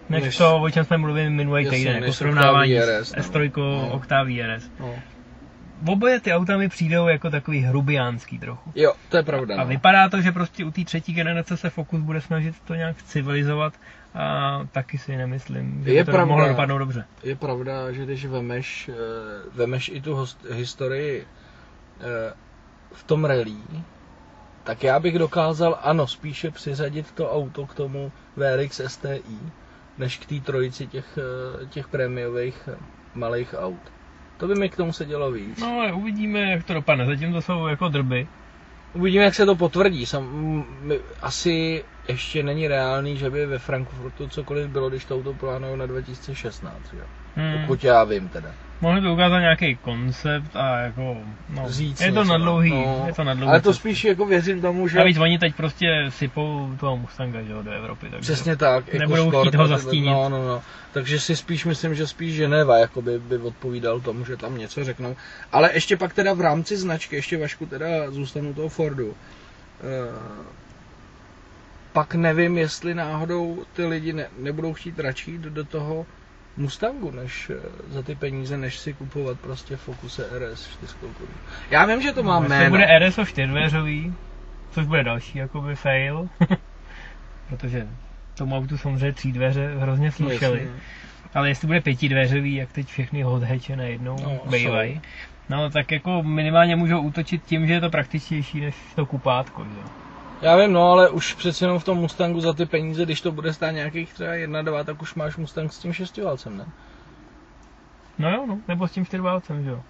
Než, 0.08 0.24
Než- 0.24 0.36
to, 0.36 0.60
o 0.62 0.70
čem 0.70 0.84
jsme 0.84 0.98
mluvili 0.98 1.30
minulý 1.30 1.66
týden, 1.70 1.96
jako 1.96 2.12
srovnávání 2.12 2.78
RS, 2.80 3.08
s 3.08 3.16
no. 3.16 3.22
S3 3.22 3.50
No. 3.56 3.88
Octavia 3.92 4.56
RS. 4.56 4.70
No. 4.80 4.94
Oboje 5.86 6.20
ty 6.20 6.32
auta 6.32 6.56
mi 6.56 6.68
přijdou 6.68 7.08
jako 7.08 7.30
takový 7.30 7.60
hrubiánský 7.60 8.38
trochu. 8.38 8.72
Jo, 8.74 8.92
to 9.08 9.16
je 9.16 9.22
pravda. 9.22 9.54
A 9.54 9.58
No. 9.58 9.66
vypadá 9.66 10.08
to, 10.08 10.20
že 10.20 10.32
prostě 10.32 10.64
u 10.64 10.70
té 10.70 10.84
třetí 10.84 11.12
generace 11.12 11.56
se 11.56 11.70
Focus 11.70 12.00
bude 12.00 12.20
snažit 12.20 12.54
to 12.64 12.74
nějak 12.74 13.02
civilizovat 13.02 13.72
a 14.14 14.60
taky 14.72 14.98
si 14.98 15.16
nemyslím, 15.16 15.84
že 15.84 15.92
Je 15.92 16.02
by 16.02 16.06
to 16.06 16.12
pravda. 16.12 16.30
mohlo 16.34 16.48
dopadnout 16.48 16.78
dobře. 16.78 17.04
Je 17.22 17.36
pravda, 17.36 17.92
že 17.92 18.04
když 18.04 18.26
vemeš, 18.26 18.88
eh, 18.88 18.94
vemeš 19.54 19.88
i 19.94 20.00
tu 20.00 20.14
host, 20.14 20.44
historii 20.50 21.26
eh, 22.00 22.32
v 22.92 23.04
tom 23.04 23.24
rally, 23.24 23.56
tak 24.64 24.82
já 24.84 25.00
bych 25.00 25.18
dokázal, 25.18 25.78
ano, 25.82 26.06
spíše 26.06 26.50
přiřadit 26.50 27.12
to 27.12 27.32
auto 27.32 27.66
k 27.66 27.74
tomu 27.74 28.12
VRX 28.36 28.80
STI, 28.86 29.22
než 29.98 30.18
k 30.18 30.26
té 30.26 30.40
trojici 30.40 30.86
těch, 30.86 31.18
eh, 31.62 31.66
těch 31.66 31.88
prémiových 31.88 32.68
malých 33.14 33.54
aut. 33.58 33.92
To 34.36 34.46
by 34.48 34.54
mi 34.54 34.68
k 34.70 34.76
tomu 34.76 34.92
sedělo 34.92 35.32
víc. 35.32 35.60
No 35.60 35.68
ale 35.80 35.92
uvidíme, 35.92 36.40
jak 36.40 36.64
to 36.64 36.74
dopadne. 36.74 37.06
Zatím 37.06 37.32
to 37.32 37.42
jsou 37.42 37.66
jako 37.66 37.88
drby. 37.88 38.28
Uvidíme, 38.94 39.24
jak 39.24 39.34
se 39.34 39.46
to 39.46 39.56
potvrdí. 39.56 40.06
Sam, 40.06 40.64
my- 40.80 41.00
asi 41.22 41.84
ještě 42.08 42.42
není 42.42 42.68
reálný, 42.68 43.16
že 43.16 43.30
by 43.30 43.46
ve 43.46 43.58
Frankfurtu 43.58 44.28
cokoliv 44.28 44.66
bylo, 44.66 44.90
když 44.90 45.04
to 45.04 45.14
auto 45.14 45.34
plánují 45.34 45.78
na 45.78 45.86
2016. 45.86 46.74
Jo? 46.92 47.04
Hmm. 47.36 47.60
Pokud 47.60 47.84
já 47.84 48.04
vím 48.04 48.28
teda. 48.28 48.48
Mohli 48.80 49.00
by 49.00 49.10
ukázat 49.10 49.38
nějaký 49.38 49.76
koncept 49.76 50.56
a 50.56 50.78
jako, 50.78 51.16
no, 51.48 51.64
Říct 51.68 52.00
je 52.00 52.12
to 52.12 52.24
na 52.24 52.38
dlouhý, 52.38 52.70
no. 52.70 53.04
je 53.06 53.12
to 53.12 53.24
na 53.24 53.34
dlouhý 53.34 53.50
Ale 53.50 53.60
to 53.60 53.74
spíš 53.74 54.04
jako 54.04 54.26
věřím 54.26 54.60
tomu, 54.60 54.88
že... 54.88 54.98
Navíc 54.98 55.18
oni 55.18 55.38
teď 55.38 55.54
prostě 55.54 55.86
sypou 56.08 56.70
toho 56.80 56.96
Mustanga, 56.96 57.42
že 57.42 57.52
jo, 57.52 57.62
do 57.62 57.70
Evropy, 57.70 58.06
takže... 58.10 58.20
Přesně 58.20 58.56
tak. 58.56 58.94
Jako 58.94 58.98
Nebudou 58.98 59.40
chtít 59.40 59.54
ho 59.54 59.66
zastínit. 59.66 60.10
No, 60.10 60.28
no, 60.28 60.48
no. 60.48 60.62
Takže 60.92 61.20
si 61.20 61.36
spíš 61.36 61.64
myslím, 61.64 61.94
že 61.94 62.06
spíš 62.06 62.34
Ženeva 62.34 62.78
jako 62.78 63.02
by, 63.02 63.18
by 63.18 63.38
odpovídal 63.38 64.00
tomu, 64.00 64.24
že 64.24 64.36
tam 64.36 64.58
něco 64.58 64.84
řeknou. 64.84 65.16
Ale 65.52 65.70
ještě 65.74 65.96
pak 65.96 66.14
teda 66.14 66.32
v 66.34 66.40
rámci 66.40 66.76
značky, 66.76 67.16
ještě 67.16 67.38
Vašku 67.38 67.66
teda 67.66 68.10
zůstanu 68.10 68.54
toho 68.54 68.68
Fordu. 68.68 69.14
Eh, 69.80 70.58
pak 71.92 72.14
nevím, 72.14 72.58
jestli 72.58 72.94
náhodou 72.94 73.64
ty 73.72 73.86
lidi 73.86 74.12
ne, 74.12 74.26
nebudou 74.38 74.74
chtít 74.74 74.98
radši 74.98 75.30
jít 75.30 75.40
do 75.40 75.64
toho 75.64 76.06
Mustangu, 76.56 77.10
než 77.10 77.50
eh, 77.50 77.54
za 77.88 78.02
ty 78.02 78.14
peníze, 78.14 78.56
než 78.56 78.78
si 78.78 78.92
kupovat 78.92 79.40
prostě 79.40 79.76
Focuse 79.76 80.28
RS 80.38 80.68
4 80.68 80.94
Já 81.70 81.86
vím, 81.86 82.02
že 82.02 82.12
to 82.12 82.22
má 82.22 82.40
no, 82.40 82.48
jméno. 82.48 82.70
bude 82.70 82.98
RSO 82.98 83.24
čtyřdveřový, 83.24 84.14
což 84.70 84.86
bude 84.86 85.04
další 85.04 85.38
jakoby 85.38 85.76
fail, 85.76 86.28
protože 87.48 87.86
tomu 88.34 88.56
autu 88.56 88.78
samozřejmě 88.78 89.12
tří 89.12 89.32
dveře 89.32 89.74
hrozně 89.78 90.12
slušely. 90.12 90.68
Ale 91.34 91.48
jestli 91.48 91.66
bude 91.66 91.80
pětidveřový, 91.80 92.54
jak 92.54 92.72
teď 92.72 92.86
všechny 92.86 93.22
hot 93.22 93.42
hatche 93.42 93.76
najednou 93.76 94.16
No, 94.22 94.40
no, 94.44 94.50
bývají, 94.50 95.00
no 95.48 95.70
tak 95.70 95.92
jako 95.92 96.22
minimálně 96.22 96.76
můžou 96.76 97.00
útočit 97.00 97.44
tím, 97.44 97.66
že 97.66 97.72
je 97.72 97.80
to 97.80 97.90
praktičtější 97.90 98.60
než 98.60 98.74
to 98.94 99.06
kupátko, 99.06 99.64
že? 99.64 100.07
Já 100.42 100.56
vím, 100.56 100.72
no, 100.72 100.90
ale 100.92 101.08
už 101.10 101.34
přeci 101.34 101.64
jenom 101.64 101.78
v 101.78 101.84
tom 101.84 101.98
Mustangu 101.98 102.40
za 102.40 102.52
ty 102.52 102.66
peníze, 102.66 103.04
když 103.04 103.20
to 103.20 103.32
bude 103.32 103.52
stát 103.52 103.70
nějakých 103.70 104.14
třeba 104.14 104.30
1,2, 104.30 104.84
tak 104.84 105.02
už 105.02 105.14
máš 105.14 105.36
Mustang 105.36 105.72
s 105.72 105.78
tím 105.78 105.92
šestiválcem, 105.92 106.56
ne? 106.56 106.64
No 108.18 108.30
jo, 108.30 108.44
no, 108.46 108.58
nebo 108.68 108.88
s 108.88 108.92
tím 108.92 109.06
čtyřválcem, 109.06 109.64
že 109.64 109.70
jo. 109.70 109.82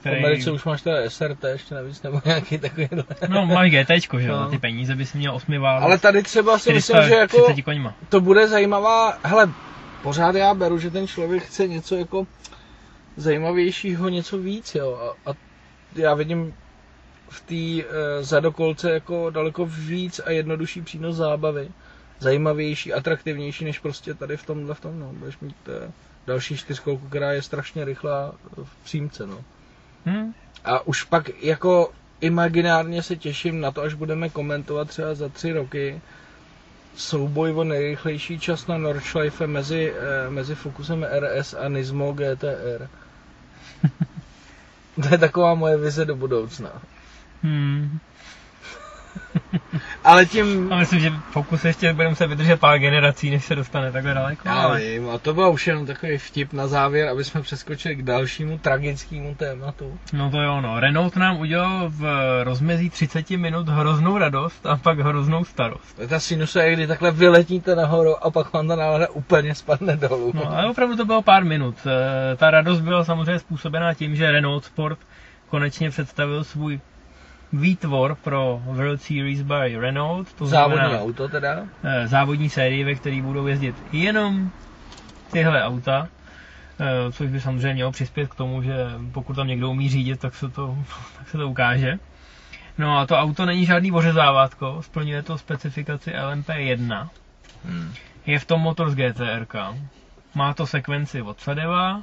V 0.00 0.06
Americe 0.06 0.50
už 0.50 0.64
máš 0.64 0.82
teda 0.82 1.10
SRT 1.10 1.44
ještě 1.44 1.74
navíc, 1.74 2.02
nebo 2.02 2.20
nějaký 2.24 2.58
takovýhle. 2.58 3.04
No, 3.28 3.46
máš 3.46 3.70
GTčko, 3.70 4.20
že 4.20 4.28
jo, 4.28 4.36
No. 4.36 4.44
za 4.44 4.50
ty 4.50 4.58
peníze 4.58 4.94
bys 4.94 5.12
měl 5.14 5.34
osmivál. 5.34 5.82
Ale 5.84 5.98
tady 5.98 6.22
třeba 6.22 6.58
si 6.58 6.72
myslím, 6.72 7.02
že 7.02 7.14
jako 7.14 7.36
430 7.36 7.62
koňma. 7.62 7.94
to 8.08 8.20
bude 8.20 8.48
zajímavá, 8.48 9.18
hele, 9.22 9.50
pořád 10.02 10.34
já 10.34 10.54
beru, 10.54 10.78
že 10.78 10.90
ten 10.90 11.06
člověk 11.06 11.42
chce 11.42 11.68
něco 11.68 11.96
jako 11.96 12.26
zajímavějšího, 13.16 14.08
něco 14.08 14.38
víc, 14.38 14.74
jo. 14.74 15.14
A, 15.26 15.30
a 15.30 15.34
já 15.96 16.14
vidím 16.14 16.54
v 17.28 17.40
té 17.40 17.86
uh, 17.86 17.92
zadokolce 18.20 18.90
jako 18.90 19.30
daleko 19.30 19.66
víc 19.66 20.20
a 20.24 20.30
jednodušší 20.30 20.82
přínos 20.82 21.16
zábavy. 21.16 21.68
Zajímavější, 22.18 22.92
atraktivnější, 22.92 23.64
než 23.64 23.78
prostě 23.78 24.14
tady 24.14 24.36
v 24.36 24.46
tomhle 24.46 24.74
v 24.74 24.80
tom, 24.80 25.00
no. 25.00 25.12
Budeš 25.12 25.38
mít 25.38 25.56
uh, 25.68 25.90
další 26.26 26.56
čtyřkolku, 26.56 27.08
která 27.08 27.32
je 27.32 27.42
strašně 27.42 27.84
rychlá 27.84 28.34
v 28.64 28.84
přímce, 28.84 29.26
no. 29.26 29.44
Hm? 30.06 30.32
A 30.64 30.86
už 30.86 31.04
pak 31.04 31.42
jako 31.42 31.92
imaginárně 32.20 33.02
se 33.02 33.16
těším 33.16 33.60
na 33.60 33.70
to, 33.70 33.82
až 33.82 33.94
budeme 33.94 34.28
komentovat 34.28 34.88
třeba 34.88 35.14
za 35.14 35.28
tři 35.28 35.52
roky 35.52 36.00
souboj 36.96 37.52
o 37.52 37.64
nejrychlejší 37.64 38.38
čas 38.38 38.66
na 38.66 38.78
Nordschleife 38.78 39.46
mezi, 39.46 39.94
eh, 39.98 40.30
mezi 40.30 40.54
Focusem 40.54 41.04
RS 41.04 41.54
a 41.54 41.68
Nismo 41.68 42.12
GTR. 42.12 42.88
to 45.02 45.08
je 45.10 45.18
taková 45.18 45.54
moje 45.54 45.76
vize 45.76 46.04
do 46.04 46.16
budoucna. 46.16 46.82
Hm. 47.42 47.98
Ale 50.04 50.26
tím... 50.26 50.72
A 50.72 50.76
myslím, 50.76 51.00
že 51.00 51.12
Focus 51.30 51.64
ještě 51.64 51.92
bude 51.92 52.08
muset 52.08 52.26
vydržet 52.26 52.60
pár 52.60 52.78
generací, 52.78 53.30
než 53.30 53.44
se 53.44 53.54
dostane 53.54 53.92
takhle 53.92 54.14
daleko. 54.14 54.48
Já 54.48 54.54
ale- 54.54 54.80
vím, 54.80 55.10
a 55.10 55.18
to 55.18 55.34
byl 55.34 55.50
už 55.52 55.66
jenom 55.66 55.86
takový 55.86 56.18
vtip 56.18 56.52
na 56.52 56.66
závěr, 56.66 57.08
aby 57.08 57.24
jsme 57.24 57.42
přeskočili 57.42 57.96
k 57.96 58.02
dalšímu 58.02 58.58
tragickému 58.58 59.34
tématu. 59.34 59.98
No 60.12 60.30
to 60.30 60.40
jo, 60.40 60.60
no. 60.60 60.80
Renault 60.80 61.16
nám 61.16 61.38
udělal 61.40 61.84
v 61.88 62.04
rozmezí 62.44 62.90
30 62.90 63.30
minut 63.30 63.68
hroznou 63.68 64.18
radost 64.18 64.66
a 64.66 64.76
pak 64.76 64.98
hroznou 64.98 65.44
starost. 65.44 65.96
To 65.96 66.02
je 66.02 66.08
ta 66.08 66.20
sinusoida, 66.20 66.74
kdy 66.76 66.86
takhle 66.86 67.10
vyletíte 67.10 67.74
nahoru 67.76 68.24
a 68.24 68.30
pak 68.30 68.52
vám 68.52 68.68
ta 68.68 68.76
nálada 68.76 69.08
úplně 69.10 69.54
spadne 69.54 69.96
dolů. 69.96 70.32
No 70.34 70.50
ale 70.58 70.70
opravdu 70.70 70.96
to 70.96 71.04
bylo 71.04 71.22
pár 71.22 71.44
minut. 71.44 71.76
Eh, 71.86 72.36
Ta 72.36 72.50
radost 72.50 72.80
byla 72.80 73.04
samozřejmě 73.04 73.38
způsobená 73.38 73.94
tím, 73.94 74.16
že 74.16 74.30
Renault 74.32 74.64
Sport 74.64 74.98
konečně 75.48 75.90
představil 75.90 76.44
svůj 76.44 76.80
výtvor 77.52 78.14
pro 78.14 78.60
World 78.64 79.02
Series 79.02 79.42
by 79.42 79.76
Renault, 79.76 80.32
to 80.34 80.46
Závodní 80.46 80.76
znamená 80.78 81.00
auto 81.02 81.28
teda. 81.28 81.64
eh, 81.84 82.06
závodní 82.08 82.50
sérii, 82.50 82.84
ve 82.84 82.94
které 82.94 83.22
budou 83.22 83.46
jezdit 83.46 83.76
jenom 83.92 84.50
tyhle 85.32 85.62
auta, 85.64 86.08
eh, 86.80 87.12
což 87.12 87.30
by 87.30 87.40
samozřejmě 87.40 87.74
mělo 87.74 87.92
přispět 87.92 88.28
k 88.30 88.34
tomu, 88.34 88.62
že 88.62 88.74
pokud 89.12 89.36
tam 89.36 89.46
někdo 89.46 89.70
umí 89.70 89.88
řídit, 89.88 90.20
tak 90.20 90.34
se 90.34 90.48
to, 90.48 90.78
tak 91.18 91.28
se 91.28 91.38
to 91.38 91.48
ukáže. 91.48 91.98
No 92.78 92.98
a 92.98 93.06
to 93.06 93.16
auto 93.16 93.46
není 93.46 93.66
žádný 93.66 93.92
ořezávátko, 93.92 94.82
splňuje 94.82 95.22
to 95.22 95.38
specifikaci 95.38 96.10
LMP1, 96.10 97.08
Hmm. 97.64 97.92
je 98.26 98.38
v 98.38 98.44
tom 98.44 98.60
motor 98.60 98.90
z 98.90 98.94
GTR. 98.94 99.46
Má 100.34 100.54
to 100.54 100.66
sekvenci 100.66 101.22
od 101.22 101.40
Sadeva, 101.40 102.02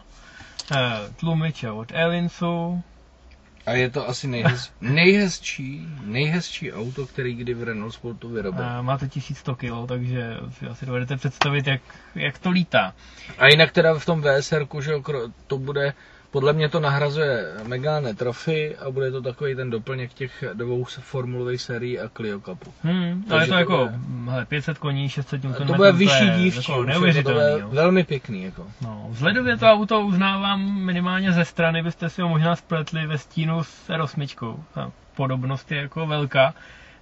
eh, 0.71 0.91
tlumiče 1.15 1.71
od 1.71 1.91
Elinsu, 1.95 2.83
A 3.69 3.73
je 3.73 3.89
to 3.89 4.09
asi 4.09 4.27
nejhez, 4.27 4.71
nejhezčí, 4.81 5.87
nejhezčí 6.05 6.73
auto, 6.73 7.05
který 7.07 7.33
kdy 7.35 7.53
v 7.53 7.63
Renault 7.63 7.93
Sportu 7.93 8.29
vyrobil. 8.29 8.63
eh, 8.63 8.81
má 8.81 8.97
to 8.97 9.07
1100 9.07 9.55
kg, 9.55 9.71
takže 9.87 10.37
si 10.59 10.65
asi 10.65 10.85
dovedete 10.85 11.17
představit, 11.17 11.67
jak, 11.67 11.81
jak 12.15 12.37
to 12.39 12.49
lítá. 12.49 12.93
A 13.37 13.47
jinak 13.47 13.71
teda 13.71 13.93
v 13.99 14.05
tom 14.05 14.21
VSR, 14.21 14.67
že 14.81 14.91
to 15.47 15.57
bude, 15.57 15.93
podle 16.31 16.53
mě 16.53 16.69
to 16.69 16.79
nahrazuje 16.79 17.45
Megane 17.67 18.13
Trophy 18.13 18.75
a 18.77 18.91
bude 18.91 19.11
to 19.11 19.21
takový 19.21 19.55
ten 19.55 19.69
doplněk 19.69 20.13
těch 20.13 20.43
dvou 20.53 20.83
formulových 20.83 21.61
sérií 21.61 21.99
a 21.99 22.09
Clio 22.09 22.39
Cupu. 22.39 22.73
Hmm, 22.83 23.23
ale 23.29 23.43
je 23.43 23.47
to 23.47 23.53
to 23.53 23.59
jako 23.59 23.77
bude- 23.91 24.31
hele, 24.31 24.45
500 24.45 24.77
koní, 24.77 25.09
600 25.09 25.43
Nm. 25.43 25.53
To 25.53 25.73
bude 25.73 25.91
vyšší 25.91 26.29
dívčí, 26.29 26.71
Jako 26.71 26.81
to 26.83 26.87
neuvěřitelný. 26.89 27.39
ve- 27.39 27.59
jo. 27.59 27.69
velmi 27.69 28.03
pěkný. 28.03 28.43
Jako. 28.43 28.67
No, 28.81 29.07
vzhledově 29.09 29.57
to 29.57 29.65
auto 29.65 30.01
uznávám 30.01 30.61
minimálně 30.85 31.31
ze 31.31 31.45
strany, 31.45 31.83
byste 31.83 32.09
si 32.09 32.21
ho 32.21 32.29
možná 32.29 32.55
spletli 32.55 33.07
ve 33.07 33.17
stínu 33.17 33.63
s 33.63 33.89
R8. 33.89 34.55
Ta 34.73 34.91
podobnost 35.15 35.71
je 35.71 35.77
jako 35.77 36.05
velká. 36.07 36.53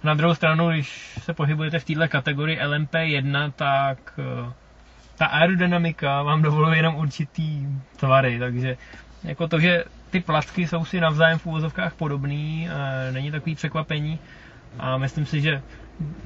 Na 0.02 0.14
druhou 0.14 0.34
stranu, 0.34 0.68
když 0.70 1.18
se 1.22 1.34
pohybujete 1.34 1.78
v 1.78 1.84
této 1.84 2.08
kategorii 2.08 2.58
LMP1, 2.60 3.52
tak 3.56 3.98
eh, 4.18 4.52
ta 5.18 5.26
aerodynamika 5.26 6.22
vám 6.22 6.42
dovoluje 6.42 6.76
jenom 6.76 6.94
určitý 6.94 7.66
tvary, 7.96 8.38
takže 8.38 8.76
jako 9.24 9.48
to, 9.48 9.60
že 9.60 9.84
ty 10.10 10.20
placky 10.20 10.66
jsou 10.66 10.84
si 10.84 11.00
navzájem 11.00 11.38
v 11.38 11.46
úvozovkách 11.46 11.94
podobný, 11.94 12.68
e, 12.70 13.12
není 13.12 13.30
takový 13.30 13.54
překvapení 13.54 14.18
a 14.78 14.98
myslím 14.98 15.26
si, 15.26 15.40
že 15.40 15.62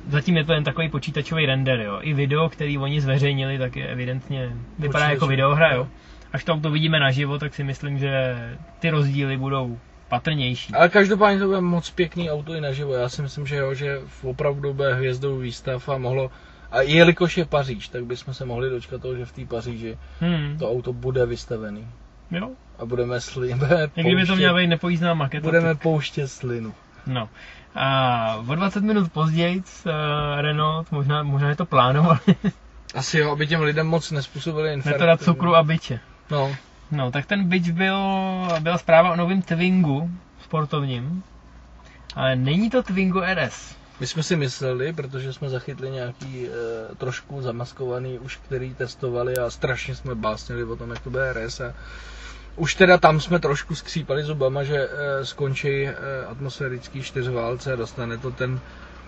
zatím 0.09 0.37
je 0.37 0.45
to 0.45 0.53
jen 0.53 0.65
takový 0.65 0.89
počítačový 0.89 1.47
render, 1.47 1.81
jo. 1.81 1.99
I 2.01 2.15
video, 2.15 2.49
který 2.49 2.79
oni 2.79 3.01
zveřejnili, 3.01 3.59
tak 3.59 3.77
je 3.77 3.87
evidentně 3.87 4.53
vypadá 4.79 5.11
jako 5.11 5.27
videohra, 5.27 5.73
jo. 5.73 5.89
Až 6.33 6.45
to 6.45 6.53
auto 6.53 6.71
vidíme 6.71 7.01
naživo, 7.01 7.39
tak 7.39 7.55
si 7.55 7.65
myslím, 7.65 7.99
že 7.99 8.37
ty 8.79 8.91
rozdíly 8.91 9.37
budou 9.37 9.79
patrnější. 10.09 10.75
Ale 10.75 10.89
každopádně 10.89 11.39
to 11.39 11.47
bude 11.47 11.61
moc 11.61 11.91
pěkný 11.91 12.31
auto 12.31 12.55
i 12.55 12.61
naživo. 12.61 12.95
Já 12.95 13.09
si 13.09 13.23
myslím, 13.23 13.47
že 13.47 13.57
jo, 13.57 13.75
že 13.75 14.01
v 14.07 14.25
opravdu 14.25 14.75
bude 14.75 14.95
hvězdou 14.95 15.39
výstav 15.39 15.89
a 15.89 15.99
mohlo 15.99 16.31
a 16.73 16.81
jelikož 16.81 17.39
je 17.39 17.45
Paříž, 17.45 17.89
tak 17.89 18.05
bychom 18.05 18.35
se 18.35 18.45
mohli 18.45 18.71
dočkat 18.71 19.03
toho, 19.03 19.17
že 19.17 19.25
v 19.25 19.33
té 19.33 19.47
Paříži 19.47 19.99
Hmm. 20.21 20.59
to 20.59 20.71
auto 20.71 20.93
bude 20.93 21.27
vystavený. 21.27 21.87
Jo. 22.31 22.51
A 22.83 22.87
budeme 22.87 23.21
slin, 23.21 23.59
budeme 23.59 23.89
kdyby 23.95 24.27
to 24.27 24.37
měla 24.37 24.59
být 24.59 24.67
nepojízdná 24.67 25.15
maketa. 25.15 25.43
budeme 25.45 25.75
pouštět 25.75 26.29
slinu. 26.29 26.75
No. 27.07 27.29
A 27.75 28.37
o 28.49 28.55
20 28.55 28.85
minut 28.85 29.13
později 29.13 29.57
uh, 29.59 29.93
Renault, 30.41 30.93
možná, 30.93 31.23
možná 31.23 31.49
je 31.49 31.57
to 31.57 31.67
plánovali, 31.67 32.19
Asi 32.95 33.19
jo, 33.19 33.33
aby 33.33 33.47
těm 33.47 33.61
lidem 33.63 33.87
moc 33.87 34.11
nespůsobili 34.11 34.73
infarkt. 34.73 34.95
metoda 34.99 35.17
cukru 35.17 35.57
a 35.57 35.63
byče. 35.63 36.01
No, 36.31 36.57
No, 36.93 37.11
tak 37.11 37.27
ten 37.27 37.49
byč 37.49 37.71
byl, 37.71 37.97
byla 38.61 38.79
zpráva 38.79 39.13
o 39.13 39.17
novém 39.17 39.43
Twingu 39.43 40.11
sportovním, 40.45 41.23
ale 42.15 42.37
není 42.37 42.71
to 42.71 42.83
Twingo 42.83 43.21
RS. 43.35 43.77
my 44.01 44.07
jsme 44.07 44.23
si 44.23 44.37
mysleli, 44.37 44.93
protože 44.93 45.33
jsme 45.33 45.49
zachytli 45.49 45.91
nějaký 45.91 46.47
e, 46.47 46.95
trošku 46.95 47.43
zamaskovaný 47.43 48.19
už, 48.19 48.37
který 48.37 48.75
testovali 48.75 49.37
a 49.39 49.51
strašně 49.51 49.95
jsme 49.95 50.15
básnili 50.15 50.65
o 50.65 50.77
tom, 50.77 50.91
jak 50.91 51.01
to 51.01 51.11
bude 51.11 51.33
RS 51.33 51.61
a 51.61 51.75
už 52.57 52.75
teda 52.75 52.99
tam 52.99 53.21
jsme 53.21 53.39
trošku 53.39 53.75
skřípali 53.75 54.23
zubama, 54.25 54.63
že 54.65 54.89
e, 54.91 55.25
skončí 55.25 55.69
e, 55.87 55.95
atmosférický 56.27 57.03
čtyřválce 57.03 57.73
a 57.73 57.77
dostane 57.77 58.19
to 58.19 58.31
ten 58.31 58.61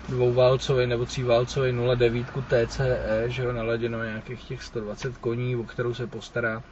dvouválcový 0.09 0.87
nebo 0.87 1.05
tříválcový 1.05 1.71
0,9 1.73 2.25
TCE, 2.67 3.25
že 3.27 3.43
jo, 3.43 3.53
naladěno 3.53 3.99
na 3.99 4.05
nějakých 4.05 4.45
těch 4.45 4.63
120 4.63 5.19
koní, 5.19 5.57
o 5.57 5.63
kterou 5.65 5.95
se 5.95 6.07
postará 6.07 6.63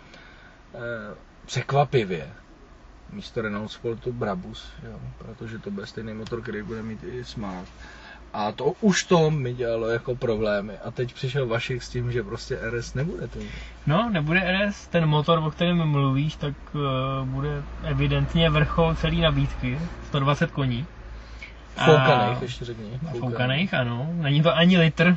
e, 0.74 0.78
překvapivě 1.46 2.30
místo 3.12 3.42
Renault 3.42 3.72
Sportu 3.72 4.12
Brabus, 4.12 4.68
jo, 4.90 4.98
protože 5.18 5.58
to 5.58 5.70
bude 5.70 5.86
stejný 5.86 6.14
motor, 6.14 6.42
který 6.42 6.62
bude 6.62 6.82
mít 6.82 7.04
i 7.04 7.24
Smart. 7.24 7.68
A 8.32 8.52
to 8.52 8.64
už 8.80 9.04
to 9.04 9.30
mi 9.30 9.54
dělalo 9.54 9.88
jako 9.88 10.16
problémy. 10.16 10.78
A 10.78 10.90
teď 10.90 11.14
přišel 11.14 11.46
Vašik 11.46 11.82
s 11.82 11.88
tím, 11.88 12.12
že 12.12 12.22
prostě 12.22 12.58
RS 12.70 12.94
nebude 12.94 13.28
to. 13.28 13.38
No, 13.86 14.10
nebude 14.10 14.40
RS, 14.68 14.88
ten 14.88 15.06
motor, 15.06 15.38
o 15.38 15.50
kterém 15.50 15.88
mluvíš, 15.88 16.36
tak 16.36 16.54
uh, 16.74 16.80
bude 17.28 17.62
evidentně 17.82 18.50
vrchol 18.50 18.94
celý 18.94 19.20
nabídky, 19.20 19.78
120 20.02 20.50
koní. 20.50 20.86
A- 21.76 21.84
Foukaných, 21.84 22.42
ještě 22.42 22.64
řekni. 22.64 23.00
Foukaných, 23.20 23.74
ano. 23.74 24.08
Není 24.12 24.42
to 24.42 24.56
ani 24.56 24.78
litr. 24.78 25.16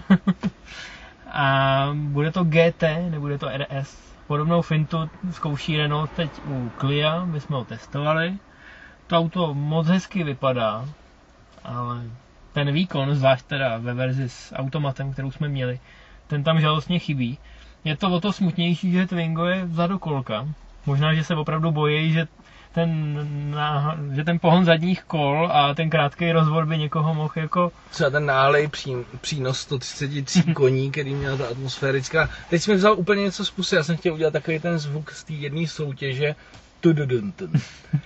a 1.32 1.88
bude 1.94 2.32
to 2.32 2.44
GT, 2.44 2.84
nebude 3.10 3.38
to 3.38 3.48
RS. 3.58 4.06
Podobnou 4.28 4.62
fintu 4.62 5.10
zkouší 5.32 5.78
Renault 5.78 6.12
teď 6.12 6.42
u 6.46 6.72
Clia, 6.80 7.26
my 7.26 7.42
jsme 7.42 7.56
ho 7.56 7.66
testovali. 7.66 8.38
To 9.08 9.18
auto 9.18 9.54
moc 9.54 9.88
hezky 9.88 10.24
vypadá, 10.24 10.86
ale 11.64 12.02
ten 12.56 12.72
výkon, 12.72 13.12
zvlášť 13.16 13.46
teda 13.52 13.78
ve 13.84 13.92
verzi 13.94 14.30
s 14.32 14.56
automatem, 14.56 15.12
kterou 15.14 15.32
jsme 15.32 15.48
měli, 15.52 15.80
ten 16.28 16.44
tam 16.44 16.62
žalostně 16.62 17.00
chybí. 17.00 17.38
Je 17.84 17.98
to 17.98 18.08
o 18.12 18.20
to 18.20 18.32
smutnější, 18.34 18.92
že 18.92 19.08
Twingo 19.08 19.46
je 19.46 19.66
vzadokolka. 19.66 20.48
Možná, 20.86 21.14
že 21.14 21.24
se 21.24 21.36
opravdu 21.36 21.72
bojí, 21.72 22.12
že 22.14 22.28
ten, 22.72 23.18
na, 23.52 23.98
že 24.16 24.24
ten 24.24 24.40
pohon 24.40 24.66
zadních 24.66 25.04
kol 25.04 25.50
a 25.52 25.74
ten 25.74 25.90
krátký 25.90 26.32
rozvor 26.32 26.66
by 26.66 26.78
někoho 26.78 27.14
mohl 27.14 27.34
jako... 27.36 27.72
Třeba 27.92 28.10
ten 28.10 28.26
nálej 28.26 28.68
pří, 28.68 28.94
přínos 29.22 29.60
133 29.60 30.44
koní, 30.54 30.92
který 30.92 31.14
měla 31.14 31.38
ta 31.38 31.48
atmosférická. 31.48 32.30
Teď 32.50 32.62
jsem 32.62 32.76
vzal 32.76 32.94
úplně 32.98 33.22
něco 33.24 33.46
z 33.46 33.52
pusy, 33.52 33.76
já 33.76 33.84
jsem 33.84 33.98
chtěl 33.98 34.14
udělat 34.14 34.34
takový 34.34 34.60
ten 34.60 34.80
zvuk 34.80 35.12
z 35.12 35.24
té 35.24 35.34
jedné 35.34 35.68
soutěže. 35.68 36.36
Tududuntum. 36.86 37.52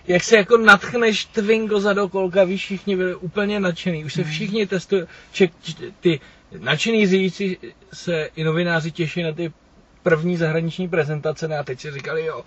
Jak 0.08 0.24
se 0.24 0.38
jako 0.38 0.58
natchneš 0.58 1.26
Twingo 1.26 1.80
za 1.80 1.94
dokolka, 1.94 2.44
víš, 2.44 2.64
všichni 2.64 2.96
byli 2.96 3.16
úplně 3.16 3.60
nadšený, 3.60 4.06
už 4.06 4.14
se 4.14 4.24
všichni 4.24 4.68
testují, 4.68 5.04
ček, 5.32 5.52
č- 5.62 5.74
ty 6.00 6.20
nadšený 6.60 7.08
řidiči 7.08 7.58
se 7.94 8.30
i 8.36 8.44
novináři 8.44 8.92
těší 8.92 9.24
na 9.24 9.32
ty 9.32 9.52
první 10.04 10.38
zahraniční 10.38 10.88
prezentace, 10.90 11.48
no 11.48 11.56
a 11.56 11.64
teď 11.64 11.80
si 11.80 11.92
říkali, 11.92 12.26
jo, 12.26 12.44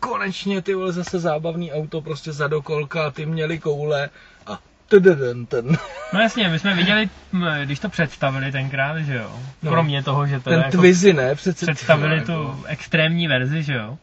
konečně 0.00 0.62
ty 0.62 0.74
vole 0.74 0.92
zase 0.92 1.18
zábavný 1.20 1.72
auto, 1.72 2.00
prostě 2.00 2.32
za 2.32 2.48
dokolka, 2.48 3.10
ty 3.10 3.26
měli 3.26 3.58
koule 3.58 4.10
a 4.46 4.58
tududuntum. 4.88 5.76
No 6.12 6.20
jasně, 6.20 6.48
my 6.48 6.58
jsme 6.58 6.74
viděli, 6.74 7.08
když 7.64 7.78
to 7.78 7.88
představili 7.88 8.52
tenkrát, 8.52 8.98
že 8.98 9.14
jo. 9.14 9.40
No. 9.62 9.70
Kromě 9.70 10.02
toho, 10.02 10.26
že 10.26 10.40
teda 10.40 10.56
Ten 10.56 10.64
jako 10.64 10.76
Twizy, 10.76 11.12
ne? 11.12 11.34
Přece, 11.34 11.66
představili 11.66 12.20
tu 12.20 12.64
extrémní 12.66 13.28
verzi, 13.28 13.62
že 13.62 13.74
jo. 13.74 13.98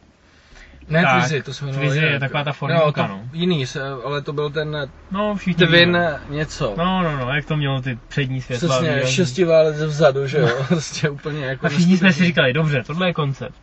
Ne, 0.88 1.02
tak, 1.02 1.20
Twizy, 1.20 1.42
to 1.42 1.54
se 1.54 1.64
jmenovalo 1.64 1.90
Twizy 1.90 2.06
je 2.06 2.20
taková 2.20 2.44
ta 2.44 2.50
no, 2.50 2.54
formulka, 2.54 3.02
to 3.06 3.08
no. 3.08 3.20
Jiný, 3.32 3.64
ale 4.04 4.22
to 4.22 4.32
byl 4.32 4.50
ten 4.50 4.90
No, 5.10 5.34
všichni 5.36 5.66
Twin 5.66 5.86
víme. 5.88 6.20
něco. 6.28 6.74
No, 6.78 7.02
no, 7.02 7.16
no, 7.16 7.34
jak 7.34 7.44
to 7.44 7.56
mělo 7.56 7.82
ty 7.82 7.98
přední 8.08 8.40
světla. 8.42 8.68
Přesně, 8.68 8.90
výrazný. 8.94 9.12
šestiválec 9.14 9.76
vzadu, 9.76 10.26
že 10.26 10.38
jo, 10.38 10.48
prostě 10.68 11.08
úplně 11.08 11.44
jako... 11.46 11.66
A 11.66 11.68
všichni 11.68 11.96
jsme 11.96 12.12
si 12.12 12.24
říkali, 12.24 12.52
dobře, 12.52 12.82
tohle 12.86 13.08
je 13.08 13.12
koncept. 13.14 13.58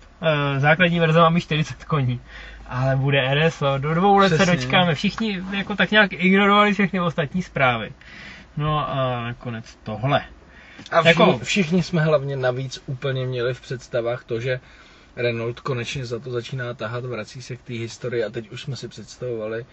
E, 0.56 0.60
základní 0.60 1.00
verze 1.00 1.20
má 1.20 1.30
mít 1.30 1.42
40 1.42 1.84
koní. 1.86 2.22
Ale 2.68 2.96
bude 2.96 3.36
RSO, 3.48 3.78
do 3.78 3.94
dvou 3.94 4.18
let 4.18 4.30
se 4.30 4.36
Přesně. 4.36 4.54
dočkáme. 4.56 4.96
Všichni 4.96 5.42
jako 5.58 5.76
tak 5.76 5.92
nějak 5.92 6.14
ignorovali 6.14 6.74
všechny 6.74 7.00
ostatní 7.02 7.42
zprávy. 7.42 7.92
No 8.58 8.90
a 8.90 9.24
nakonec 9.24 9.78
tohle. 9.84 10.22
A 10.92 11.02
všichni, 11.02 11.22
jako- 11.24 11.40
všichni 11.46 11.84
jsme 11.84 12.02
hlavně 12.02 12.36
navíc 12.36 12.84
úplně 12.86 13.26
měli 13.26 13.54
v 13.54 13.62
představách 13.62 14.24
to, 14.24 14.40
že 14.40 14.60
Renault 15.16 15.60
konečně 15.60 16.06
za 16.06 16.20
to 16.20 16.32
začíná 16.32 16.74
tahat, 16.74 17.06
vrací 17.06 17.42
se 17.42 17.56
k 17.56 17.62
té 17.62 17.74
historii 17.74 18.24
a 18.24 18.30
teď 18.30 18.50
už 18.50 18.62
jsme 18.62 18.76
si 18.76 18.88
představovali 18.88 19.66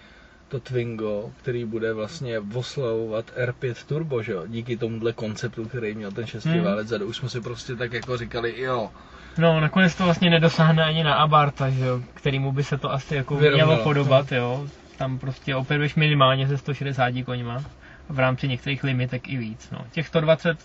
to 0.49 0.61
Twingo, 0.61 1.31
který 1.41 1.65
bude 1.65 1.93
vlastně 1.93 2.39
oslavovat 2.55 3.25
R5 3.37 3.75
Turbo, 3.87 4.23
že 4.23 4.33
jo, 4.33 4.43
díky 4.47 4.77
tomuhle 4.77 5.13
konceptu, 5.13 5.65
který 5.65 5.95
měl 5.95 6.13
ten 6.13 6.27
šestiválec 6.27 6.89
zadu. 6.89 7.07
Už 7.07 7.17
jsme 7.17 7.29
si 7.29 7.41
prostě 7.41 7.77
tak 7.77 7.93
jako 7.93 8.17
říkali, 8.17 8.61
jo, 8.61 8.91
No, 9.39 9.61
nakonec 9.61 9.95
to 9.95 10.05
vlastně 10.05 10.31
nedosáhne 10.31 10.85
ani 10.85 11.05
na 11.05 11.15
Abarta, 11.15 11.71
že 11.71 11.85
jo, 11.85 12.01
kterýmu 12.15 12.53
by 12.53 12.65
se 12.65 12.79
to 12.79 12.93
asi 12.93 13.15
jako 13.15 13.37
Vyrovnalo. 13.37 13.73
mělo 13.73 13.85
podobat, 13.85 14.33
jo. 14.33 14.67
Tam 14.99 15.19
prostě 15.19 15.57
operuješ 15.57 15.95
minimálně 15.95 16.49
se 16.49 16.59
160 16.59 17.13
koňma, 17.25 17.65
v 18.09 18.19
rámci 18.19 18.49
některých 18.49 18.85
limitek 18.85 19.29
i 19.29 19.37
víc, 19.37 19.71
no. 19.71 19.85
Těch 19.93 20.07
120, 20.07 20.59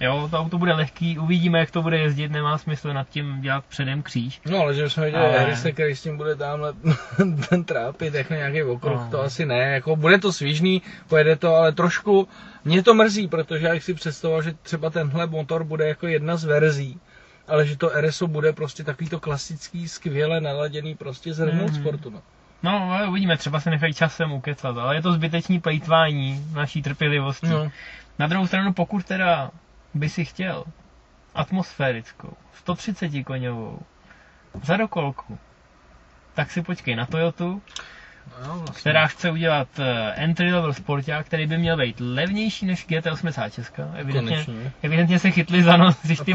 jo, 0.00 0.28
to 0.30 0.38
auto 0.38 0.58
bude 0.58 0.72
lehký, 0.72 1.18
uvidíme, 1.18 1.58
jak 1.58 1.70
to 1.70 1.82
bude 1.82 1.98
jezdit, 1.98 2.32
nemá 2.32 2.58
smysl 2.58 2.92
nad 2.92 3.08
tím 3.08 3.40
dělat 3.40 3.64
předem 3.68 4.02
kříž. 4.02 4.40
No, 4.50 4.58
ale 4.58 4.74
že 4.74 4.90
jsme 4.90 5.04
viděli 5.04 5.24
Ale- 5.24 5.38
Harrise, 5.38 5.72
který 5.72 5.96
s 5.96 6.02
tím 6.02 6.16
bude 6.16 6.36
tamhle 6.36 6.72
ten 7.48 7.64
trápit, 7.64 8.14
jako 8.14 8.34
nějaký 8.34 8.62
okruh, 8.62 9.00
No. 9.00 9.08
to 9.10 9.22
asi 9.22 9.46
ne, 9.46 9.58
jako 9.58 9.96
bude 9.96 10.18
to 10.18 10.32
svížný, 10.32 10.82
pojede 11.08 11.36
to, 11.36 11.54
ale 11.54 11.72
trošku, 11.72 12.28
mě 12.64 12.82
to 12.82 12.94
mrzí, 12.94 13.28
protože 13.28 13.66
jak 13.66 13.82
si 13.82 13.94
představoval, 13.94 14.42
že 14.42 14.52
třeba 14.62 14.90
tenhle 14.90 15.26
motor 15.26 15.64
bude 15.64 15.88
jako 15.88 16.06
jedna 16.06 16.36
z 16.36 16.44
verzí, 16.44 17.00
ale 17.48 17.66
že 17.66 17.76
to 17.76 17.90
RSO 18.00 18.26
bude 18.26 18.52
prostě 18.52 18.84
takový 18.84 19.10
to 19.10 19.20
klasický, 19.20 19.88
skvěle 19.88 20.40
naladěný 20.40 20.94
prostě 20.94 21.34
z 21.34 21.40
Renault 21.40 21.72
Mhm. 21.72 21.80
Sportu, 21.80 22.10
no. 22.10 22.22
No, 22.62 22.92
ale 22.92 23.08
uvidíme, 23.08 23.36
třeba 23.36 23.60
se 23.60 23.70
nechají 23.70 23.94
časem 23.94 24.32
ukecat, 24.32 24.78
ale 24.78 24.94
je 24.94 25.02
to 25.02 25.12
zbytečný 25.12 25.60
plejtvání 25.60 26.44
naší 26.52 26.82
trpělivosti. 26.82 27.46
no. 27.48 27.70
Na 28.18 28.26
druhou 28.26 28.46
stranu, 28.46 28.72
pokud 28.72 29.04
teda 29.04 29.50
by 29.94 30.08
si 30.08 30.24
chtěl 30.24 30.64
atmosférickou, 31.34 32.32
130 32.54 33.24
koňovou, 33.24 33.78
zadokolku, 34.64 35.38
tak 36.34 36.50
si 36.50 36.62
počkej 36.62 36.96
na 36.96 37.06
Toyotu, 37.06 37.62
no 38.46 38.54
vlastně. 38.58 38.80
která 38.80 39.06
chce 39.06 39.30
udělat 39.30 39.68
eh, 39.78 40.12
entry 40.12 40.52
level 40.52 40.72
sporták, 40.72 41.26
který 41.26 41.46
by 41.46 41.58
měl 41.58 41.76
být 41.76 41.96
levnější 42.00 42.66
než 42.66 42.86
GT86. 42.88 43.90
Evidentně, 43.94 44.44
Konečně. 44.44 44.72
evidentně 44.82 45.18
se 45.18 45.30
chytli 45.30 45.62
za 45.62 45.76
nos, 45.76 45.96
když 46.02 46.20
ty 46.20 46.32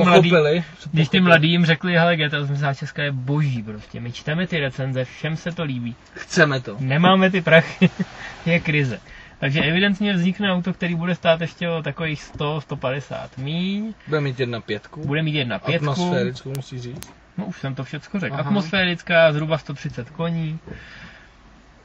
co 0.79 0.89
když 0.91 1.09
ty 1.09 1.19
mladí 1.19 1.51
jim 1.51 1.65
řekli, 1.65 1.93
hele, 1.93 2.15
GT86 2.15 3.01
je 3.03 3.11
boží 3.11 3.63
prostě, 3.63 3.99
my 3.99 4.11
čteme 4.11 4.47
ty 4.47 4.59
recenze, 4.59 5.05
všem 5.05 5.37
se 5.37 5.51
to 5.51 5.63
líbí. 5.63 5.95
Chceme 6.13 6.59
to. 6.59 6.77
Nemáme 6.79 7.31
ty 7.31 7.41
prachy, 7.41 7.89
je 8.45 8.59
krize. 8.59 8.99
Takže 9.39 9.61
evidentně 9.61 10.13
vznikne 10.13 10.51
auto, 10.53 10.73
který 10.73 10.95
bude 10.95 11.15
stát 11.15 11.41
ještě 11.41 11.69
o 11.69 11.81
takových 11.83 12.23
100-150 12.35 13.29
míň, 13.37 13.93
Bude 14.07 14.21
mít 14.21 14.39
jedna 14.39 14.61
pětku. 14.61 15.07
bude 15.07 15.21
mít 15.23 15.35
jedna 15.35 15.59
pětku, 15.59 15.89
Atmosférickou 15.91 16.53
musí 16.55 16.79
říct. 16.79 17.13
no 17.37 17.45
už 17.45 17.59
jsem 17.59 17.75
to 17.75 17.83
všecko 17.83 18.19
řekl, 18.19 18.33
Aha. 18.35 18.43
atmosférická, 18.43 19.31
zhruba 19.33 19.57
130 19.57 20.09
koní. 20.09 20.59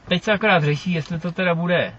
Teď 0.09 0.23
se 0.23 0.33
akorát 0.33 0.65
řeší, 0.65 0.93
jestli 0.93 1.19
to 1.21 1.33
teda 1.33 1.55
bude 1.55 1.95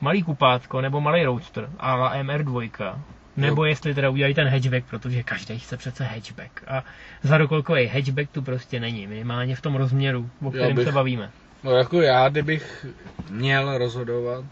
malý 0.00 0.22
kupátko 0.22 0.80
nebo 0.80 1.00
malý 1.00 1.24
roadster, 1.24 1.68
a 1.78 1.94
la 1.94 2.14
MR2, 2.22 2.98
Nebo 3.36 3.64
jestli 3.64 3.94
teda 3.94 4.10
udělají 4.10 4.34
ten 4.34 4.48
hatchback, 4.48 4.84
protože 4.90 5.22
každý 5.22 5.58
chce 5.58 5.76
přece 5.76 6.04
hatchback. 6.04 6.62
A 6.68 6.84
zadokolkový 7.22 7.86
hatchback 7.86 8.30
tu 8.30 8.42
prostě 8.42 8.80
není, 8.80 9.06
minimálně 9.06 9.56
v 9.56 9.60
tom 9.60 9.74
rozměru, 9.74 10.30
o 10.42 10.50
kterém 10.50 10.76
bych- 10.76 10.84
se 10.86 10.92
bavíme. 10.92 11.30
No 11.64 11.70
jako 11.70 12.00
já, 12.02 12.28
kdybych 12.28 12.86
měl 13.30 13.78
rozhodovat, 13.78 14.44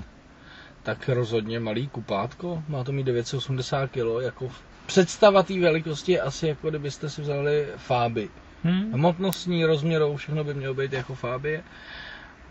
tak 0.82 1.08
rozhodně 1.08 1.60
malý 1.60 1.88
kupátko, 1.88 2.62
má 2.68 2.84
to 2.84 2.92
mít 2.92 3.04
980 3.04 3.90
kg, 3.90 4.22
jako 4.22 4.48
v- 4.48 4.62
představa 4.86 5.42
té 5.42 5.60
velikosti 5.60 6.12
je 6.12 6.20
asi 6.20 6.46
jako 6.48 6.70
kdybyste 6.70 7.10
si 7.10 7.22
vzali 7.22 7.66
fáby. 7.76 8.28
Hm? 8.64 8.92
Hmotnostní, 8.92 9.64
rozměrou, 9.64 10.16
všechno 10.16 10.44
by 10.44 10.54
mělo 10.54 10.74
být 10.74 10.92
jako 10.92 11.14
fábie. 11.14 11.62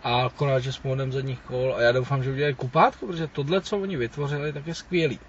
A 0.04 0.30
konáče 0.36 0.72
s 0.74 0.78
pohodem 0.78 1.12
zadních 1.12 1.39
kol 1.39 1.76
a 1.78 1.82
já 1.82 1.92
doufám, 1.92 2.24
že 2.24 2.32
udělají 2.32 2.56
kupátko, 2.56 3.08
protože 3.08 3.28
tohle, 3.28 3.62
co 3.62 3.78
oni 3.78 3.98
vytvořili, 3.98 4.54
tak 4.54 4.68
je 4.68 4.76
skvělý. 4.76 5.20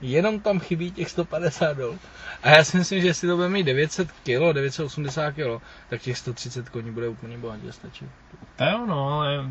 Jenom 0.00 0.40
tam 0.40 0.60
chybí 0.60 0.90
těch 0.90 1.10
150 1.10 1.76
dol. 1.76 1.96
A 2.42 2.50
já 2.50 2.64
si 2.64 2.76
myslím, 2.76 3.00
že 3.00 3.06
jestli 3.06 3.28
to 3.28 3.36
bude 3.36 3.48
mít 3.48 3.62
900 3.62 4.12
kg, 4.12 4.52
980 4.52 5.32
kg, 5.32 5.62
tak 5.90 6.00
těch 6.02 6.18
130 6.18 6.68
koní 6.68 6.90
bude 6.90 7.08
úplně 7.08 7.38
bohatě 7.38 7.72
stačit. 7.72 8.08
To 8.56 8.64
jo, 8.64 8.86
no, 8.86 9.08
ale 9.08 9.44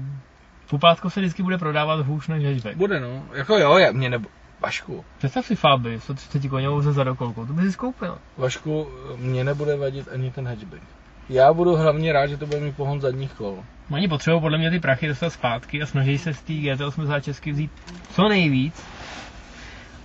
Pupátko 0.69 1.09
se 1.09 1.19
vždycky 1.19 1.43
bude 1.43 1.57
prodávat 1.57 2.05
hůř 2.05 2.27
než 2.27 2.45
hatchback. 2.45 2.75
Bude 2.75 2.99
no, 2.99 3.23
jako 3.33 3.57
jo, 3.57 3.77
já, 3.77 3.91
mě 3.91 4.09
nebo... 4.09 4.29
Vašku, 4.61 5.05
Představ 5.17 5.45
si 5.45 5.55
Faby, 5.55 5.99
130 5.99 6.49
koněvou 6.49 6.81
se 6.81 6.93
zadokolkou, 6.93 7.45
to 7.45 7.53
by 7.53 7.61
si 7.61 7.71
skoupil. 7.71 8.17
Vašku, 8.37 8.87
mě 9.17 9.43
nebude 9.43 9.77
vadit 9.77 10.07
ani 10.13 10.31
ten 10.31 10.47
hatchback. 10.47 10.81
Já 11.29 11.53
budu 11.53 11.75
hlavně 11.75 12.13
rád, 12.13 12.27
že 12.27 12.37
to 12.37 12.45
bude 12.45 12.59
mít 12.59 12.75
pohon 12.75 13.01
zadních 13.01 13.33
kol. 13.33 13.63
Oni 13.91 14.07
potřebují 14.07 14.41
podle 14.41 14.57
mě 14.57 14.71
ty 14.71 14.79
prachy 14.79 15.07
dostat 15.07 15.29
zpátky 15.29 15.81
a 15.81 15.85
snaží 15.85 16.17
se 16.17 16.33
z 16.33 16.41
té 16.41 16.53
GT80 16.53 17.21
česky 17.21 17.51
vzít 17.51 17.71
co 18.11 18.29
nejvíc, 18.29 18.83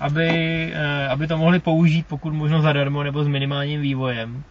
aby, 0.00 0.29
eh, 0.74 1.09
aby 1.09 1.27
to 1.27 1.38
mohli 1.38 1.59
použít 1.59 2.07
pokud 2.07 2.33
možno 2.33 2.62
zadarmo 2.62 3.03
nebo 3.03 3.24
s 3.24 3.29
minimálním 3.29 3.81
vývojem. 3.81 4.44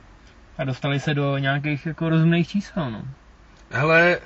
A 0.57 0.63
dostali 0.63 0.99
se 0.99 1.13
do 1.13 1.37
nějakých 1.37 1.85
jako 1.85 2.09
rozumných 2.09 2.47
čísel. 2.47 2.91
No. 2.91 3.01
Hele, 3.71 4.17
e, 4.17 4.19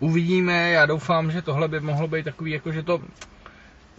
uvidíme, 0.00 0.70
já 0.70 0.86
doufám, 0.86 1.30
že 1.30 1.42
tohle 1.42 1.68
by 1.68 1.80
mohlo 1.80 2.08
být 2.08 2.24
takový, 2.24 2.50
jako 2.50 2.72
že 2.72 2.82
to 2.82 3.00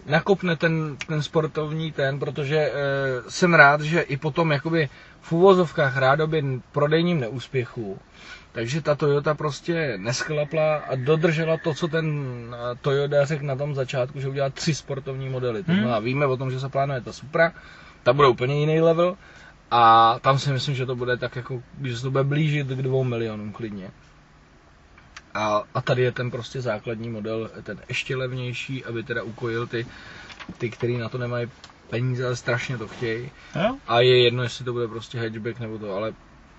nakopne 0.06 0.56
ten, 0.56 0.96
ten 1.06 1.22
sportovní 1.22 1.92
ten, 1.92 2.18
protože 2.18 2.56
e, 2.58 2.72
jsem 3.28 3.54
rád, 3.54 3.80
že 3.80 4.00
i 4.00 4.16
potom 4.16 4.52
jakoby 4.52 4.88
v 5.20 5.32
uvozovkách 5.32 5.96
rádoby 5.96 6.44
prodejním 6.72 7.20
neúspěchu, 7.20 7.98
takže 8.52 8.82
ta 8.82 8.94
Toyota 8.94 9.34
prostě 9.34 9.94
nesklapla 9.96 10.76
a 10.76 10.94
dodržela 10.94 11.56
to, 11.56 11.74
co 11.74 11.88
ten 11.88 12.06
eh, 12.54 12.74
Toyota 12.80 13.24
řekl 13.24 13.44
na 13.46 13.56
tom 13.56 13.74
začátku, 13.74 14.20
že 14.20 14.28
udělá 14.28 14.50
tři 14.50 14.74
sportovní 14.74 15.28
modely. 15.28 15.62
To 15.62 15.72
Hmm. 15.72 15.80
znamená, 15.80 15.98
víme 15.98 16.26
o 16.26 16.36
tom, 16.36 16.50
že 16.50 16.60
se 16.60 16.68
plánuje 16.68 17.00
ta 17.00 17.12
Supra, 17.12 17.52
ta 18.02 18.12
bude 18.12 18.28
úplně 18.28 18.60
jiný 18.60 18.80
level 18.80 19.16
a 19.70 20.16
tam 20.20 20.38
si 20.38 20.52
myslím, 20.52 20.74
že 20.74 20.86
to 20.86 20.96
bude 20.96 21.16
tak 21.16 21.36
jako, 21.36 21.62
že 21.82 21.96
se 21.96 22.02
to 22.02 22.10
bude 22.10 22.24
blížit 22.24 22.66
k 22.66 22.82
dvou 22.82 23.04
milionům 23.04 23.52
klidně. 23.52 23.90
A, 25.34 25.62
a 25.74 25.80
tady 25.80 26.02
je 26.02 26.12
ten 26.12 26.30
prostě 26.30 26.60
základní 26.60 27.10
model, 27.10 27.50
ten 27.62 27.80
ještě 27.88 28.16
levnější, 28.16 28.84
aby 28.84 29.02
teda 29.02 29.22
ukojil 29.22 29.66
ty, 29.66 29.86
ty 30.58 30.70
který 30.70 30.98
na 30.98 31.08
to 31.08 31.18
nemají 31.18 31.48
peníze, 31.90 32.26
ale 32.26 32.36
strašně 32.36 32.78
to 32.78 32.88
chtějí. 32.88 33.30
Jo? 33.56 33.76
A 33.88 34.00
je 34.00 34.24
jedno, 34.24 34.42
jestli 34.42 34.64
to 34.64 34.72
bude 34.72 34.88
prostě 34.88 35.20
hatchback 35.20 35.60
nebo 35.60 35.78
to, 35.78 35.94
ale 35.94 36.12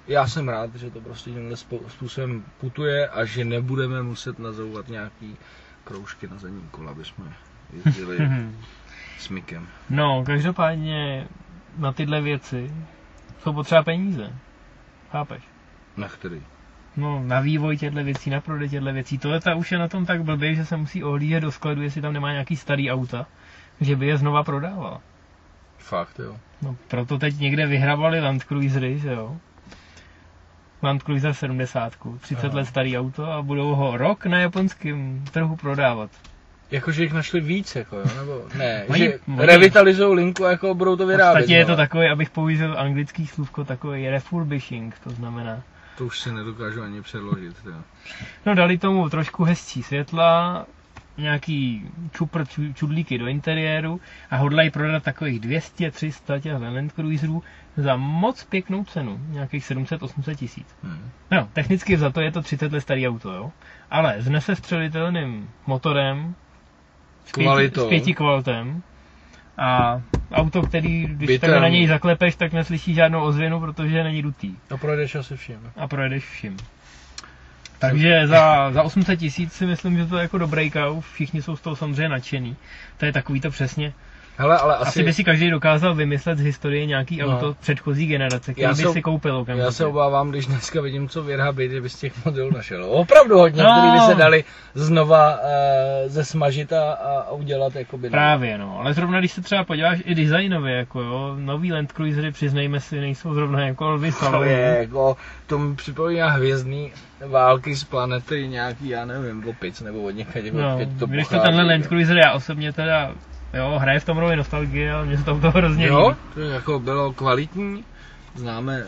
já 0.08 0.28
jsem 0.28 0.50
rád, 0.50 0.76
že 0.76 0.92
to 0.92 1.02
prostě 1.02 1.30
tímhle 1.32 1.58
způsobem 1.88 2.44
putuje 2.60 3.08
a 3.08 3.26
že 3.26 3.46
nebudeme 3.46 4.04
muset 4.04 4.40
nazouvat 4.40 4.88
nějaký 4.88 5.38
kroužky 5.84 6.28
na 6.28 6.38
zadní 6.38 6.68
kola, 6.72 6.92
aby 6.92 7.06
jsme 7.06 7.34
jezdili 7.74 8.18
s 9.20 9.30
Mikem. 9.30 9.68
No, 9.90 10.24
každopádně 10.26 11.28
na 11.78 11.94
tyhle 11.94 12.22
věci 12.22 12.74
jsou 13.44 13.54
potřeba 13.54 13.84
peníze. 13.84 14.34
Chápeš? 15.12 15.44
Na 15.98 16.08
který? 16.08 16.42
No, 16.98 17.24
na 17.26 17.40
vývoj 17.40 17.78
těchto 17.78 18.04
věcí, 18.04 18.30
na 18.30 18.42
prodej 18.42 18.70
těchto 18.70 18.94
věcí. 18.94 19.18
Toyota 19.18 19.56
už 19.56 19.72
je 19.72 19.78
na 19.78 19.88
tom 19.88 20.06
tak 20.06 20.24
blbě, 20.24 20.56
že 20.56 20.66
se 20.66 20.78
musí 20.78 21.04
ohlížet 21.04 21.42
do 21.44 21.52
skladu, 21.52 21.82
jestli 21.82 22.02
tam 22.02 22.14
nemá 22.14 22.32
nějaký 22.32 22.56
starý 22.56 22.92
auta, 22.92 23.26
že 23.82 23.96
by 23.96 24.08
je 24.08 24.18
znova 24.18 24.44
prodával. 24.44 25.00
Fakt, 25.78 26.20
jo. 26.20 26.36
No, 26.62 26.76
proto 26.88 27.18
teď 27.20 27.40
někde 27.40 27.68
vyhrabali 27.68 28.22
Land 28.22 28.44
Cruisery, 28.44 29.00
že 29.00 29.12
jo? 29.14 29.38
Land 30.82 31.04
Cruiser 31.04 31.34
70, 31.34 31.94
30 32.20 32.48
Aha. 32.48 32.56
let 32.58 32.66
starý 32.66 32.98
auto 32.98 33.26
a 33.32 33.42
budou 33.42 33.76
ho 33.76 33.98
rok 33.98 34.26
na 34.26 34.40
japonském 34.40 35.26
trhu 35.32 35.56
prodávat. 35.56 36.10
Jakože 36.72 37.04
jich 37.04 37.14
našli 37.14 37.40
víc, 37.42 37.76
jako 37.76 37.96
jo, 37.98 38.04
nebo 38.18 38.42
ne, 38.58 38.84
Oni- 38.88 39.00
že 39.06 39.20
oni- 39.28 39.46
revitalizují 39.46 40.16
linku 40.16 40.46
a 40.46 40.52
jako 40.52 40.74
budou 40.74 40.96
to 40.96 41.06
V 41.06 41.08
vyrábět. 41.08 41.40
podstatě 41.42 41.54
je 41.58 41.66
to 41.66 41.72
no. 41.72 41.78
takový, 41.78 42.08
abych 42.08 42.30
použil 42.30 42.80
anglický 42.80 43.28
slůvko, 43.28 43.64
takový 43.66 44.10
refurbishing, 44.10 45.00
to 45.04 45.10
znamená. 45.10 45.62
To 45.98 46.06
už 46.06 46.20
si 46.20 46.32
nedokážu 46.32 46.82
ani 46.82 47.02
přeložit, 47.02 47.56
jo. 47.66 47.82
No 48.46 48.56
dali 48.56 48.78
tomu 48.78 49.10
trošku 49.10 49.44
hezčí 49.44 49.84
světla, 49.84 50.66
nějaký 51.18 51.92
čupr, 52.12 52.42
ču- 52.42 52.74
čudlíky 52.74 53.18
do 53.18 53.28
interiéru 53.28 54.02
a 54.30 54.36
hodlají 54.36 54.70
prodat 54.70 55.04
takových 55.04 55.40
200-300 55.42 56.40
těch 56.40 56.54
Land 56.54 56.92
Cruiserů 56.92 57.44
za 57.78 57.96
moc 57.96 58.44
pěknou 58.44 58.84
cenu, 58.84 59.20
nějakých 59.28 59.64
700-800 59.64 60.36
tisíc. 60.36 60.68
Hm. 60.84 61.10
No, 61.32 61.50
technicky 61.54 61.98
za 61.98 62.10
to 62.10 62.22
je 62.22 62.32
to 62.32 62.42
30 62.42 62.72
let 62.72 62.82
starý 62.82 63.08
auto, 63.08 63.34
jo. 63.34 63.52
Ale 63.92 64.22
s 64.22 64.30
nesestřelitelným 64.30 65.50
motorem, 65.68 66.36
s 67.26 67.32
pěti, 67.32 67.80
s 67.80 67.88
pěti 67.88 68.14
kvalitem 68.14 68.84
a 69.58 70.02
auto, 70.34 70.62
který, 70.62 71.06
když 71.08 71.28
Bytem. 71.28 71.40
takhle 71.42 71.62
na 71.62 71.68
něj 71.70 71.88
zaklepeš, 71.88 72.36
tak 72.36 72.54
neslyší 72.54 72.94
žádnou 72.94 73.22
ozvěnu, 73.24 73.60
protože 73.60 74.04
není 74.04 74.22
dutý 74.22 74.56
A 74.70 74.78
projdeš 74.78 75.16
asi 75.16 75.36
všem. 75.38 75.60
a 75.78 75.88
projedeš 75.88 76.24
vším. 76.26 76.58
Takže 77.80 78.28
za, 78.28 78.72
za 78.72 78.84
800 78.84 79.20
tisíc 79.20 79.54
si 79.54 79.66
myslím, 79.66 79.98
že 79.98 80.06
to 80.06 80.18
je 80.18 80.22
jako 80.22 80.38
dobrý 80.38 80.72
kauf, 80.72 81.14
všichni 81.14 81.42
jsou 81.42 81.56
z 81.56 81.62
toho 81.62 81.76
samozřejmě 81.76 82.10
nadšený. 82.10 82.56
To 82.98 83.06
je 83.06 83.14
takový 83.14 83.42
to 83.42 83.50
přesně. 83.50 83.94
Hele, 84.38 84.58
ale 84.58 84.76
Asi, 84.76 84.88
asi, 84.88 85.04
by 85.04 85.14
si 85.14 85.24
každý 85.24 85.50
dokázal 85.50 85.96
vymyslet 85.96 86.38
z 86.38 86.42
historie 86.42 86.86
nějaký 86.86 87.18
No. 87.18 87.28
auto 87.28 87.54
předchozí 87.60 88.08
generace, 88.08 88.52
který 88.52 88.64
Já 88.64 88.70
by 88.70 88.76
se- 88.76 88.90
si 88.94 89.02
koupil 89.02 89.38
okamžitě. 89.38 89.66
já 89.66 89.72
se 89.72 89.86
obávám, 89.86 90.30
když 90.30 90.46
dneska 90.46 90.82
vidím, 90.82 91.10
co 91.10 91.24
vyrábí, 91.24 91.70
že 91.70 91.82
by 91.82 91.90
z 91.90 91.96
těch 92.00 92.26
modelů 92.26 92.52
našel. 92.54 92.86
Opravdu 92.86 93.38
hodně, 93.38 93.64
No. 93.64 93.70
který 93.78 93.92
by 93.92 94.00
se 94.00 94.16
dali 94.16 94.44
znova 94.74 95.34
uh, 95.34 95.38
zesmažit 96.08 96.74
a, 96.74 96.92
a, 96.94 97.32
udělat 97.32 97.76
jakoby... 97.76 98.10
Právě, 98.10 98.58
no. 98.58 98.80
Ale 98.80 98.94
zrovna 98.94 99.20
když 99.20 99.32
se 99.32 99.42
třeba 99.42 99.64
podíváš 99.64 100.00
i 100.06 100.16
designově, 100.16 100.76
jako 100.76 101.02
jo, 101.02 101.36
nový 101.40 101.74
Land 101.74 101.92
Cruisery, 101.92 102.32
přiznejme 102.32 102.80
si, 102.80 103.00
nejsou 103.00 103.34
zrovna 103.34 103.66
jako 103.68 103.90
Lvy 103.90 104.12
To 104.12 104.44
je, 104.44 104.78
jako, 104.80 105.18
to 105.48 105.60
mi 105.60 105.76
připomíná 105.76 106.30
hvězdný 106.30 106.92
války 107.28 107.76
z 107.76 107.84
planety 107.84 108.48
nějaký, 108.48 108.90
já 108.90 109.06
nevím, 109.06 109.48
opic 109.50 109.82
nebo 109.82 110.02
od 110.02 110.12
někaď, 110.12 110.44
No, 110.54 110.76
odkud 110.78 111.00
to 111.00 111.06
když 111.08 111.28
to 111.28 111.30
pochází, 111.36 111.48
tenhle 111.48 111.64
jo. 111.64 111.70
Land 111.70 111.86
Cruiser, 111.88 112.18
já 112.18 112.32
osobně 112.32 112.74
teda, 112.74 113.12
jo, 113.54 113.80
hraje 113.80 114.00
v 114.00 114.06
tom 114.06 114.18
roli 114.18 114.36
nostalgie, 114.36 114.94
ale 114.94 115.06
mě 115.06 115.18
se 115.18 115.24
to 115.24 115.32
auto 115.32 115.52
hrozně 115.52 115.88
Jo, 115.88 116.16
to 116.34 116.40
jako 116.40 116.80
bylo 116.80 117.14
kvalitní. 117.14 117.86
Známe 118.36 118.80
e, 118.80 118.88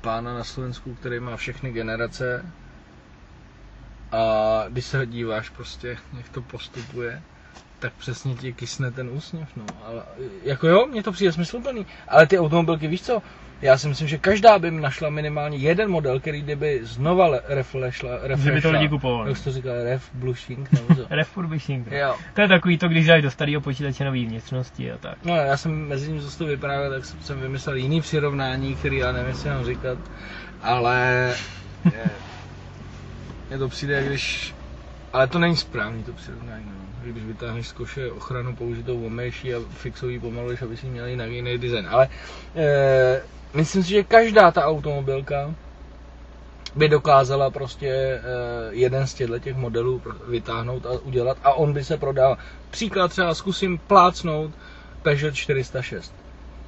pána 0.00 0.34
na 0.34 0.44
Slovensku, 0.44 0.94
který 0.94 1.20
má 1.20 1.36
všechny 1.36 1.72
generace. 1.72 2.44
A 4.12 4.64
když 4.68 4.84
se 4.84 5.06
díváš 5.06 5.50
prostě, 5.50 5.98
jak 6.16 6.28
to 6.28 6.42
postupuje, 6.42 7.22
tak 7.78 7.92
přesně 7.92 8.34
ti 8.34 8.52
kysne 8.52 8.90
ten 8.90 9.08
úsměv, 9.10 9.48
no. 9.56 9.64
Ale, 9.84 10.02
jako 10.42 10.68
jo, 10.68 10.86
mně 10.86 11.02
to 11.02 11.12
přijde 11.12 11.32
smysluplný. 11.32 11.86
Ale 12.08 12.26
ty 12.26 12.38
automobilky, 12.38 12.88
víš 12.88 13.02
co? 13.02 13.22
Já 13.62 13.78
si 13.78 13.88
myslím, 13.88 14.08
že 14.08 14.18
každá 14.18 14.58
by 14.58 14.70
mi 14.70 14.80
našla 14.80 15.10
minimálně 15.10 15.56
jeden 15.58 15.90
model, 15.90 16.20
který 16.20 16.42
kdyby 16.42 16.80
znova 16.82 17.38
reflešla, 17.48 18.10
Že 18.36 18.52
by 18.52 18.60
to 18.60 18.70
lidi 18.70 18.88
kupovali. 18.88 19.30
Jak 19.30 19.40
to 19.44 19.52
říkal, 19.52 19.72
ref, 19.84 20.10
blushing, 20.14 20.72
nebo 20.72 20.94
co? 20.94 21.06
Refurbishing. 21.14 21.86
jo. 21.90 22.16
To 22.34 22.40
je 22.40 22.48
takový 22.48 22.78
to, 22.78 22.88
když 22.88 23.06
dáš 23.06 23.22
do 23.22 23.30
starého 23.30 23.60
počítače 23.60 24.04
nový 24.04 24.26
vnitřnosti 24.26 24.92
a 24.92 24.98
tak. 24.98 25.18
No, 25.24 25.36
já 25.36 25.56
jsem 25.56 25.88
mezi 25.88 26.20
jsi 26.30 26.38
to 26.38 26.46
vyprávěl, 26.46 26.90
tak 26.90 27.04
jsem- 27.04 27.20
jsem 27.20 27.40
vymyslel 27.40 27.76
jiný 27.76 28.00
přirovnání, 28.00 28.76
který 28.76 28.96
já 28.96 29.12
nevím, 29.12 29.28
jestli 29.28 29.50
mám 29.50 29.64
říkat, 29.64 29.98
ale 30.62 31.34
je, 31.84 31.92
je 33.50 33.58
to 33.58 33.68
přijde, 33.68 34.04
když, 34.06 34.54
ale 35.12 35.26
to 35.26 35.38
není 35.38 35.56
správný 35.56 36.04
to 36.04 36.12
přirovnání, 36.12 36.64
no. 36.64 36.85
Když 37.12 37.24
vytáhneš 37.24 37.68
z 37.68 37.72
koše 37.72 38.10
ochranu 38.10 38.56
použitou 38.56 39.04
omejší 39.06 39.54
a 39.54 39.58
fixový 39.70 40.18
pomaluješ, 40.20 40.62
aby 40.62 40.76
si 40.76 40.86
měl 40.86 41.06
jinak 41.06 41.30
jiný 41.30 41.58
design, 41.58 41.86
ale 41.90 42.08
e, 42.56 43.22
myslím 43.54 43.82
si, 43.82 43.88
že 43.90 44.04
každá 44.04 44.50
ta 44.50 44.64
automobilka 44.64 45.54
by 46.74 46.88
dokázala 46.88 47.50
prostě 47.50 47.88
e, 47.88 48.20
jeden 48.70 49.06
z 49.06 49.14
těchto 49.14 49.38
těch 49.38 49.56
modelů 49.56 50.02
vytáhnout 50.28 50.86
a 50.86 50.90
udělat 50.90 51.38
a 51.44 51.52
on 51.52 51.72
by 51.72 51.84
se 51.84 51.96
prodal. 51.96 52.38
Příklad 52.70 53.08
třeba 53.10 53.34
zkusím 53.34 53.78
plácnout 53.78 54.50
Peugeot 55.02 55.34
406. 55.34 56.14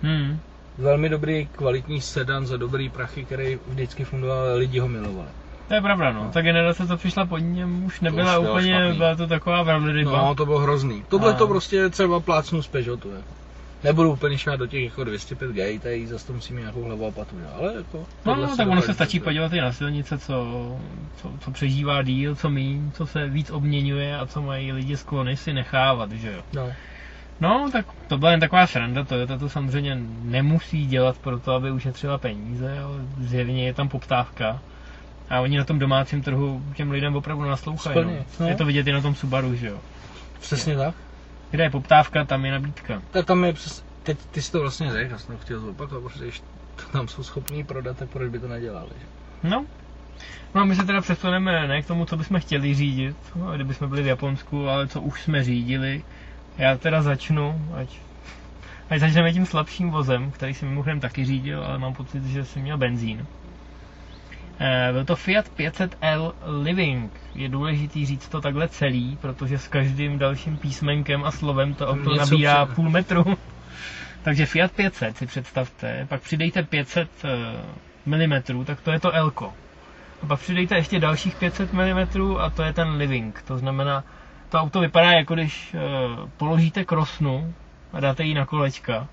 Hmm. 0.02 0.38
Velmi 0.78 1.08
dobrý, 1.08 1.46
kvalitní 1.46 2.00
sedan 2.00 2.46
za 2.46 2.56
dobrý 2.56 2.88
prachy, 2.88 3.24
který 3.24 3.58
vždycky 3.66 4.04
fungoval, 4.04 4.56
lidi 4.56 4.78
ho 4.78 4.88
milovali. 4.88 5.28
To 5.68 5.74
je 5.74 5.80
pravda, 5.80 6.12
no. 6.12 6.30
Ta 6.32 6.40
generace, 6.42 6.86
co 6.86 6.96
přišla 6.96 7.26
pod 7.26 7.38
něm, 7.38 7.84
už 7.84 8.00
nebyla 8.00 8.38
už 8.38 8.42
bylo 8.42 8.54
úplně, 8.54 8.72
špatný. 8.72 8.96
byla 8.98 9.14
to 9.14 9.26
taková 9.26 9.62
velryba. 9.62 10.22
No, 10.22 10.34
to 10.34 10.46
bylo 10.46 10.58
hrozný. 10.58 11.04
Tohle 11.08 11.32
A- 11.32 11.36
to 11.36 11.46
prostě 11.48 11.88
třeba 11.88 12.20
plácnu 12.20 12.62
z 12.62 12.68
Peugeotu, 12.68 13.10
jako. 13.10 13.34
Nebudu 13.84 14.12
úplně 14.12 14.38
šát 14.38 14.56
do 14.56 14.66
těch 14.66 14.84
jako 14.84 15.04
205 15.04 15.50
G, 15.52 15.78
tady 15.78 16.06
zase 16.06 16.26
to 16.26 16.32
musí 16.32 16.54
mít 16.54 16.60
nějakou 16.60 16.84
hlavu 16.84 17.06
a 17.06 17.10
patu, 17.10 17.38
jo. 17.38 17.48
ale 17.58 17.74
jako... 17.74 18.06
No, 18.24 18.36
no, 18.36 18.56
tak 18.56 18.68
ono 18.68 18.82
se 18.82 18.94
stačí 18.94 19.20
podívat 19.20 19.52
i 19.52 19.60
na 19.60 19.72
silnice, 19.72 20.18
co, 20.18 20.46
co, 21.16 21.32
co 21.40 21.50
přežívá 21.50 22.02
díl, 22.02 22.34
co 22.34 22.50
míň, 22.50 22.90
co 22.92 23.06
se 23.06 23.28
víc 23.28 23.50
obměňuje 23.50 24.18
a 24.18 24.26
co 24.26 24.42
mají 24.42 24.72
lidi 24.72 24.96
sklony 24.96 25.36
si 25.36 25.52
nechávat, 25.52 26.12
že 26.12 26.32
jo. 26.32 26.42
No. 26.52 26.72
No, 27.40 27.70
tak 27.72 27.86
to 28.08 28.18
byla 28.18 28.30
jen 28.30 28.40
taková 28.40 28.66
sranda, 28.66 29.04
Toyota 29.04 29.38
to 29.38 29.48
samozřejmě 29.48 29.98
nemusí 30.22 30.86
dělat 30.86 31.18
proto, 31.18 31.52
aby 31.52 31.70
ušetřila 31.70 32.18
peníze, 32.18 32.78
ale 32.78 32.96
zjevně 33.20 33.66
je 33.66 33.74
tam 33.74 33.88
poptávka. 33.88 34.60
A 35.30 35.40
oni 35.40 35.58
na 35.58 35.64
tom 35.64 35.78
domácím 35.78 36.22
trhu 36.22 36.62
těm 36.74 36.90
lidem 36.90 37.16
opravdu 37.16 37.44
naslouchají. 37.44 37.98
Splně, 37.98 38.16
No. 38.18 38.24
no. 38.40 38.46
Je 38.48 38.56
to 38.56 38.64
vidět 38.64 38.86
i 38.86 38.92
na 38.92 39.00
tom 39.00 39.14
Subaru, 39.14 39.54
že 39.54 39.66
jo. 39.68 39.78
Přesně 40.40 40.76
tak. 40.76 40.94
Kde 41.50 41.62
je 41.64 41.70
poptávka, 41.70 42.24
tam 42.24 42.44
je 42.44 42.52
nabídka. 42.52 43.02
Tak 43.10 43.26
tam 43.26 43.44
je 43.44 43.52
přes... 43.52 43.84
Teď 44.02 44.18
ty 44.30 44.42
jsi 44.42 44.52
to 44.52 44.60
vlastně 44.60 44.92
řekl, 44.92 45.10
já 45.12 45.18
jsem 45.18 45.36
to 45.36 45.42
chtěl 45.42 45.60
zopakovat, 45.60 46.02
protože 46.12 46.24
když 46.24 46.42
to 46.76 46.82
tam 46.92 47.08
jsou 47.08 47.22
schopní 47.22 47.64
prodat, 47.64 47.96
tak 47.96 48.08
proč 48.08 48.30
by 48.30 48.38
to 48.38 48.48
nedělali, 48.48 48.90
že? 49.00 49.06
No. 49.48 49.66
No 50.54 50.60
a 50.60 50.64
my 50.64 50.76
se 50.76 50.84
teda 50.84 51.00
přesuneme 51.00 51.68
ne 51.68 51.82
k 51.82 51.86
tomu, 51.86 52.04
co 52.04 52.16
bychom 52.16 52.40
chtěli 52.40 52.74
řídit, 52.74 53.16
no, 53.36 53.52
kdybychom 53.54 53.88
byli 53.88 54.02
v 54.02 54.06
Japonsku, 54.06 54.68
ale 54.68 54.88
co 54.88 55.00
už 55.00 55.22
jsme 55.22 55.44
řídili. 55.44 56.04
Já 56.58 56.76
teda 56.76 57.02
začnu, 57.02 57.68
ať, 57.76 57.88
ať 58.90 59.00
začneme 59.00 59.32
tím 59.32 59.46
slabším 59.46 59.90
vozem, 59.90 60.30
který 60.30 60.54
jsem 60.54 60.68
mimochodem 60.68 61.00
taky 61.00 61.24
řídil, 61.24 61.64
ale 61.64 61.78
mám 61.78 61.94
pocit, 61.94 62.24
že 62.24 62.44
jsem 62.44 62.62
měl 62.62 62.78
benzín. 62.78 63.26
Eh, 64.60 64.92
Byl 64.92 65.04
to 65.04 65.16
Fiat 65.16 65.48
500L 65.56 66.32
Living. 66.62 67.12
Je 67.34 67.48
důležitý 67.48 68.06
říct 68.06 68.28
to 68.28 68.40
takhle 68.40 68.68
celý, 68.68 69.18
protože 69.20 69.58
s 69.58 69.68
každým 69.68 70.18
dalším 70.18 70.56
písmenkem 70.58 71.24
a 71.24 71.30
slovem 71.30 71.74
to 71.74 71.88
auto 71.88 72.14
nabírá 72.16 72.66
při- 72.66 72.74
půl 72.74 72.90
metru. 72.90 73.24
Takže 74.22 74.46
Fiat 74.46 74.72
500 74.72 75.16
si 75.16 75.26
představte, 75.26 76.06
pak 76.08 76.22
přidejte 76.22 76.62
500 76.62 77.08
mm, 78.06 78.64
tak 78.64 78.80
to 78.80 78.92
je 78.92 79.00
to 79.00 79.12
L. 79.12 79.32
A 80.22 80.26
pak 80.26 80.40
přidejte 80.40 80.76
ještě 80.76 81.00
dalších 81.00 81.36
500 81.36 81.72
mm 81.72 82.06
a 82.38 82.50
to 82.50 82.62
je 82.62 82.72
ten 82.72 82.88
Living. 82.88 83.42
To 83.42 83.58
znamená, 83.58 84.04
to 84.48 84.58
auto 84.58 84.80
vypadá 84.80 85.12
jako 85.12 85.34
když 85.34 85.74
eh, 85.74 85.78
položíte 86.36 86.84
krosnu 86.84 87.54
a 87.92 88.00
dáte 88.00 88.24
ji 88.24 88.34
na 88.34 88.46
kolečka. 88.46 89.08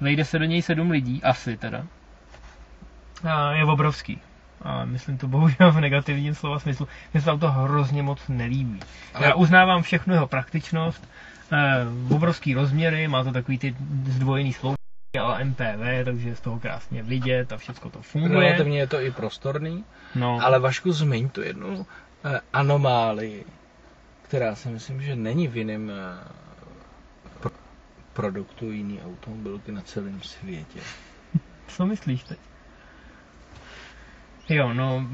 Vejde 0.00 0.24
se 0.24 0.38
do 0.38 0.44
něj 0.44 0.62
sedm 0.62 0.90
lidí, 0.90 1.22
asi 1.22 1.56
teda. 1.56 1.82
A 3.30 3.52
je 3.52 3.64
obrovský. 3.64 4.20
A 4.62 4.84
myslím 4.84 5.18
to 5.18 5.28
bohužel 5.28 5.72
v 5.72 5.80
negativním 5.80 6.34
slova 6.34 6.58
smyslu. 6.58 6.88
Mně 7.12 7.20
se 7.20 7.24
to 7.24 7.32
auto 7.32 7.50
hrozně 7.50 8.02
moc 8.02 8.20
nelíbí. 8.28 8.80
Ale- 9.14 9.26
Já 9.26 9.34
uznávám 9.34 9.82
všechnu 9.82 10.14
jeho 10.14 10.26
praktičnost, 10.26 11.08
eh, 11.52 12.14
obrovský 12.14 12.54
rozměry, 12.54 13.08
má 13.08 13.24
to 13.24 13.32
takový 13.32 13.58
ty 13.58 13.76
zdvojený 14.06 14.52
sloupky, 14.52 14.78
ale 15.20 15.40
MPV, 15.44 16.04
takže 16.04 16.28
je 16.28 16.36
z 16.36 16.40
toho 16.40 16.60
krásně 16.60 17.02
vidět 17.02 17.52
a 17.52 17.56
všechno 17.56 17.90
to 17.90 18.02
funguje. 18.02 18.40
Relativně 18.40 18.78
je 18.78 18.86
to 18.86 19.00
i 19.00 19.10
prostorný, 19.10 19.84
No. 20.14 20.38
ale 20.42 20.58
Vašku 20.58 20.92
zmiň 20.92 21.28
tu 21.28 21.42
jednu 21.42 21.86
eh, 22.24 22.40
anomálii, 22.52 23.44
která 24.22 24.54
si 24.54 24.68
myslím, 24.68 25.02
že 25.02 25.16
není 25.16 25.48
v 25.48 25.56
jiném 25.56 25.90
eh, 25.90 26.28
pro- 27.40 27.50
produktu 28.12 28.70
jiný 28.72 29.00
automobilky 29.06 29.72
na 29.72 29.80
celém 29.80 30.22
světě. 30.22 30.80
Co 31.68 31.86
myslíš 31.86 32.24
teď? 32.24 32.38
Jo, 34.48 34.72
no, 34.74 35.06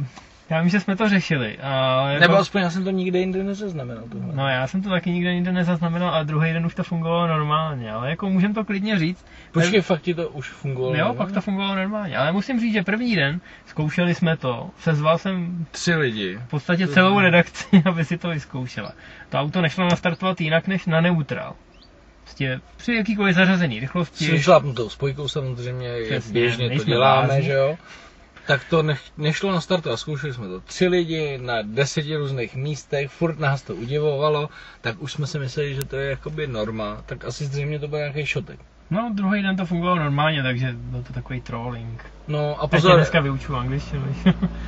já 0.51 0.61
vím, 0.61 0.69
že 0.71 0.81
jsme 0.81 0.97
to 0.97 1.09
řešili. 1.09 1.59
A 1.59 2.05
jako, 2.11 2.21
Nebo 2.21 2.37
aspoň 2.37 2.63
já 2.63 2.71
jsem 2.71 2.85
to 2.85 2.91
nikde 2.91 3.19
jinde 3.19 3.45
nezaznamenal. 3.45 4.05
Tohle. 4.13 4.35
No 4.35 4.49
já 4.49 4.67
jsem 4.67 4.83
to 4.83 4.91
taky 4.91 5.11
nikde 5.11 5.35
nikde 5.35 5.53
nezaznamenal, 5.53 6.09
ale 6.15 6.25
druhý 6.25 6.53
den 6.53 6.67
už 6.67 6.75
to 6.75 6.83
fungovalo 6.83 7.27
normálně, 7.27 7.93
ale 7.93 8.11
jako 8.11 8.31
můžem 8.31 8.55
to 8.55 8.65
klidně 8.65 8.99
říct. 8.99 9.27
Počkej, 9.53 9.81
fakt 9.81 10.03
ti 10.03 10.15
to 10.15 10.29
už 10.29 10.49
fungovalo? 10.51 10.95
Jo, 10.97 11.09
ne? 11.09 11.15
pak 11.15 11.33
to 11.33 11.41
fungovalo 11.41 11.75
normálně, 11.77 12.17
ale 12.19 12.33
musím 12.33 12.61
říct, 12.61 12.73
že 12.73 12.83
první 12.83 13.17
den 13.17 13.41
zkoušeli 13.67 14.15
jsme 14.15 14.37
to, 14.37 14.71
sezval 14.79 15.19
jsem 15.19 15.67
Tři 15.71 15.95
lidi. 15.95 16.39
v 16.47 16.51
podstatě 16.51 16.87
celou 16.89 17.21
redakci, 17.21 17.83
aby 17.85 18.05
si 18.05 18.19
to 18.19 18.29
vyzkoušela. 18.29 18.93
To 19.29 19.39
auto 19.39 19.61
nešlo 19.61 19.85
nastartovat 19.85 20.41
jinak 20.41 20.67
než 20.69 20.87
na 20.87 21.01
neutral. 21.01 21.55
Prostě 22.23 22.61
při 22.77 22.95
jakýkoliv 22.95 23.35
zařazený 23.37 23.81
rychlosti. 23.81 24.39
S 24.39 24.43
šlápnutou 24.43 24.89
spojkou 24.89 25.29
samozřejmě, 25.29 25.89
Přesně, 26.05 26.33
běžně 26.33 26.71
to 26.79 26.85
děláme, 26.85 27.27
blázni. 27.27 27.45
že 27.45 27.53
jo? 27.53 27.77
Tak 28.47 28.65
to 28.71 28.83
nech, 28.83 29.01
nešlo 29.17 29.53
na 29.53 29.61
startu 29.61 29.91
a 29.91 29.97
zkoušeli 29.97 30.35
jsme 30.35 30.49
to 30.49 30.61
tři 30.61 30.89
lidi 30.89 31.39
na 31.39 31.63
deseti 31.63 32.17
různých 32.17 32.55
místech, 32.57 33.11
furt 33.11 33.39
nás 33.39 33.63
to 33.63 33.75
udivovalo, 33.77 34.49
tak 34.81 35.03
už 35.03 35.13
jsme 35.13 35.27
si 35.27 35.39
mysleli, 35.39 35.75
že 35.75 35.85
to 35.85 35.97
je 35.97 36.11
jakoby 36.11 36.47
norma, 36.47 37.03
tak 37.07 37.25
asi 37.25 37.47
zřejmě 37.47 37.79
to 37.79 37.89
byl 37.89 37.99
nějaký 37.99 38.27
šotek. 38.27 38.61
No, 38.91 39.11
druhý 39.15 39.43
den 39.43 39.57
to 39.57 39.67
fungovalo 39.67 39.99
normálně, 39.99 40.43
takže 40.43 40.73
byl 40.73 41.03
to 41.03 41.13
takový 41.13 41.41
trolling. 41.41 42.05
No 42.29 42.63
a 42.63 42.67
pozor, 42.67 42.97
dneska 42.97 43.21
vyučuju 43.21 43.59
angličtinu. 43.59 44.15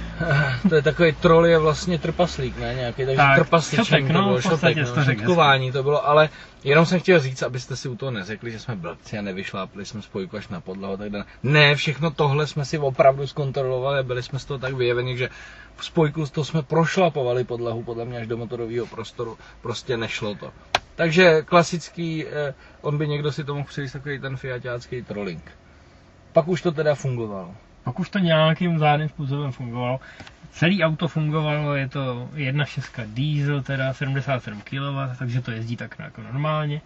to 0.69 0.75
je 0.75 0.83
takový 0.83 1.13
troll 1.13 1.47
je 1.47 1.59
vlastně 1.59 1.99
trpaslík, 1.99 2.59
ne 2.59 2.75
nějaký, 2.75 3.05
takže 3.05 3.17
Tak, 3.17 3.39
trpasličení 3.39 3.87
šotek, 3.87 4.07
to 4.07 4.13
no, 4.13 4.25
bylo, 4.25 4.41
šotek, 4.41 4.77
no, 4.77 5.05
šotkování 5.05 5.73
to 5.73 5.83
bylo, 5.83 6.09
ale 6.09 6.29
jenom 6.65 6.87
jsem 6.87 7.01
chtěl 7.01 7.21
říct, 7.21 7.43
abyste 7.43 7.77
si 7.77 7.89
u 7.89 7.97
toho 7.97 8.11
neřekli, 8.11 8.51
že 8.51 8.59
jsme 8.59 8.77
blbci 8.77 9.19
a 9.19 9.23
nevyšlápli 9.23 9.85
jsme 9.85 10.03
spojku 10.03 10.37
až 10.37 10.49
na 10.49 10.61
podlahu 10.61 10.97
tak 10.97 11.11
dále. 11.11 11.25
Ne, 11.43 11.75
všechno 11.75 12.11
tohle 12.11 12.47
jsme 12.47 12.65
si 12.65 12.79
opravdu 12.79 13.27
zkontrolovali 13.27 13.99
a 13.99 14.03
byli 14.03 14.23
jsme 14.23 14.39
z 14.39 14.45
toho 14.45 14.59
tak 14.59 14.75
vyjeveni, 14.75 15.17
že 15.17 15.29
spojku 15.81 16.27
to 16.27 16.45
jsme 16.45 16.63
prošlapovali 16.63 17.45
podlahu 17.45 17.83
podle 17.83 18.05
mě 18.05 18.19
až 18.19 18.27
do 18.27 18.37
motorového 18.37 18.87
prostoru, 18.87 19.39
prostě 19.63 19.97
nešlo 19.97 20.35
to. 20.35 20.53
Takže 20.97 21.43
klasický, 21.43 22.27
eh, 22.27 22.55
on 22.81 22.99
by 22.99 23.09
někdo 23.09 23.33
si 23.33 23.45
to 23.45 23.55
mohl 23.55 23.67
přijít 23.67 23.93
takový 23.93 24.19
ten 24.19 24.37
fiatácký 24.37 25.03
trolling. 25.03 25.53
Pak 26.33 26.49
už 26.49 26.63
to 26.63 26.73
teda 26.73 26.95
fungovalo. 26.95 27.55
Pak 27.85 27.99
už 28.01 28.11
to 28.11 28.19
nějakým 28.19 28.79
záhadným 28.79 29.09
způsobem 29.09 29.53
fungovalo. 29.53 30.01
Celý 30.51 30.85
auto 30.85 31.09
fungovalo, 31.09 31.75
je 31.75 31.89
to 31.89 32.29
1.6 32.35 33.07
diesel, 33.15 33.63
teda 33.63 33.93
77 33.93 34.61
kW, 34.61 35.19
takže 35.19 35.41
to 35.41 35.51
jezdí 35.51 35.77
tak 35.77 35.97
jako 35.99 36.23
normálně. 36.23 36.81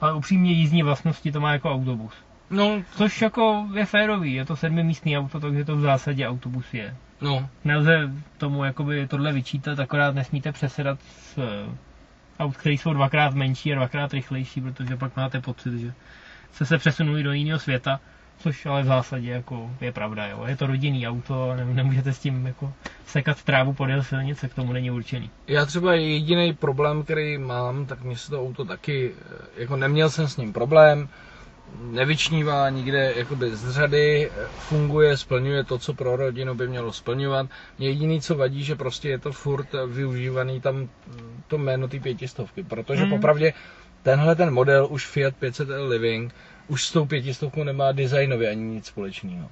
Ale 0.00 0.14
upřímně 0.14 0.52
jízdní 0.52 0.82
vlastnosti 0.82 1.32
to 1.32 1.40
má 1.40 1.52
jako 1.52 1.70
autobus. 1.72 2.12
No, 2.50 2.82
Což 2.96 3.22
jako 3.22 3.66
je 3.74 3.84
férový, 3.86 4.34
je 4.34 4.44
to 4.44 4.56
sedmimístný 4.56 5.18
auto, 5.18 5.40
takže 5.40 5.64
to 5.64 5.76
v 5.76 5.80
zásadě 5.80 6.28
autobus 6.28 6.74
je. 6.74 6.96
no, 7.20 7.48
Nelze 7.64 8.10
tomu 8.38 8.64
jakoby 8.64 9.08
tohle 9.08 9.32
vyčítat, 9.32 9.78
akorát 9.80 10.14
nesmíte 10.14 10.52
přesedat 10.52 10.98
eh, 11.38 11.42
aut, 12.38 12.56
které 12.56 12.74
jsou 12.74 12.92
dvakrát 12.92 13.34
menší 13.34 13.72
a 13.72 13.76
dvakrát 13.76 14.12
rychlejší, 14.12 14.60
protože 14.60 14.96
pak 14.96 15.16
máte 15.16 15.40
pocit, 15.40 15.78
že 15.78 15.92
se 16.52 16.66
se 16.66 16.78
přesunuli 16.78 17.22
do 17.22 17.32
jiného 17.32 17.58
světa, 17.58 18.00
což 18.38 18.66
ale 18.66 18.82
v 18.82 18.86
zásadě 18.86 19.30
jako 19.30 19.70
je 19.80 19.92
pravda, 19.92 20.26
jo. 20.26 20.44
Je 20.46 20.56
to 20.56 20.66
rodinný 20.66 21.08
auto, 21.08 21.54
ne, 21.56 21.64
nemůžete 21.64 22.12
s 22.12 22.18
tím 22.18 22.46
jako 22.46 22.72
sekat 23.06 23.42
trávu 23.42 23.72
podél 23.72 24.02
silnice, 24.02 24.48
k 24.48 24.54
tomu 24.54 24.72
není 24.72 24.90
určený. 24.90 25.30
Já 25.46 25.66
třeba 25.66 25.94
jediný 25.94 26.52
problém, 26.54 27.02
který 27.02 27.38
mám, 27.38 27.86
tak 27.86 28.02
mě 28.02 28.16
se 28.16 28.30
to 28.30 28.42
auto 28.42 28.64
taky, 28.64 29.12
eh, 29.56 29.60
jako 29.62 29.76
neměl 29.76 30.10
jsem 30.10 30.28
s 30.28 30.36
ním 30.36 30.52
problém, 30.52 31.08
nevyčnívá 31.80 32.70
nikde 32.70 33.12
jakoby 33.16 33.56
z 33.56 33.70
řady, 33.70 34.30
eh, 34.30 34.48
funguje, 34.58 35.16
splňuje 35.16 35.64
to, 35.64 35.78
co 35.78 35.94
pro 35.94 36.16
rodinu 36.16 36.54
by 36.54 36.68
mělo 36.68 36.92
splňovat. 36.92 37.46
Mě 37.78 37.88
jediný, 37.88 38.20
co 38.20 38.34
vadí, 38.34 38.64
že 38.64 38.74
prostě 38.76 39.08
je 39.08 39.18
to 39.18 39.32
furt 39.32 39.68
využívaný 39.86 40.60
tam 40.60 40.76
mm, 40.76 40.88
to 41.46 41.58
jméno 41.58 41.88
té 41.88 42.00
pětistovky, 42.00 42.62
protože 42.62 43.00
Mhm. 43.02 43.10
popravdě 43.10 43.52
tenhle 44.02 44.34
ten 44.36 44.50
model 44.50 44.86
už 44.90 45.06
Fiat 45.06 45.34
500L 45.40 45.88
Living 45.88 46.34
už 46.68 46.84
s 46.84 46.92
tou 46.92 47.06
pětistovkou 47.06 47.64
nemá 47.64 47.92
designově 47.92 48.50
ani 48.50 48.62
nic 48.62 48.86
společného. 48.86 49.50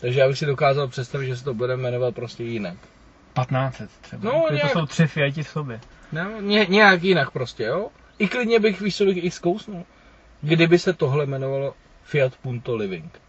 Takže 0.00 0.20
já 0.20 0.28
bych 0.28 0.38
si 0.38 0.46
dokázal 0.46 0.88
představit, 0.88 1.26
že 1.26 1.36
se 1.36 1.44
to 1.44 1.54
bude 1.54 1.76
jmenovat 1.76 2.14
prostě 2.14 2.44
jinak. 2.44 2.76
1500 3.34 3.90
třeba. 4.00 4.24
No, 4.24 4.32
No, 4.32 4.54
nějak- 4.54 4.72
To 4.72 4.78
jsou 4.78 4.86
tři 4.86 5.06
Fiati 5.06 5.42
v 5.42 5.48
sobě. 5.48 5.80
No, 6.12 6.40
ně, 6.40 6.66
nějak 6.68 7.02
jinak 7.02 7.30
prostě, 7.30 7.64
jo? 7.64 7.88
I 8.18 8.28
klidně 8.28 8.60
bych, 8.60 8.82
bych 8.82 9.00
i 9.24 9.30
zkousnul. 9.30 9.84
Kdyby 10.42 10.78
se 10.78 10.92
tohle 10.92 11.24
jmenovalo 11.24 11.74
Fiat 12.02 12.36
Punto 12.36 12.76
Living. 12.76 13.20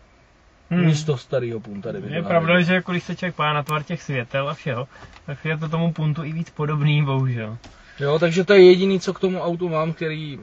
Hmm. 0.69 0.86
Místo 0.86 1.17
starého 1.17 1.60
Punta 1.60 1.91
kdyby 1.91 2.15
Je 2.15 2.23
pravda, 2.23 2.62
že 2.62 2.73
jako 2.73 2.91
když 2.91 3.04
se 3.04 3.15
člověk 3.15 3.36
pá 3.36 3.54
na 3.54 3.63
tvar 3.63 3.84
těch 3.84 4.02
světel 4.02 4.49
a 4.49 4.54
všeho, 4.54 4.88
tak 5.26 5.45
je 5.45 5.58
to 5.58 5.69
tomu 5.69 5.93
puntu 5.93 6.23
i 6.23 6.32
víc 6.32 6.49
podobný, 6.49 7.04
bohužel. 7.04 7.58
Jo, 7.99 8.19
takže 8.19 8.43
to 8.43 8.54
je 8.54 8.65
jediný, 8.65 8.99
co 8.99 9.13
k 9.13 9.19
tomu 9.19 9.39
autu 9.39 9.69
mám, 9.69 9.93
který, 9.93 10.39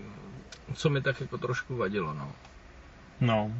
co 0.74 0.90
mi 0.90 1.02
tak 1.02 1.20
jako 1.20 1.38
trošku 1.38 1.76
vadilo, 1.76 2.14
no. 2.14 2.33
No. 3.20 3.50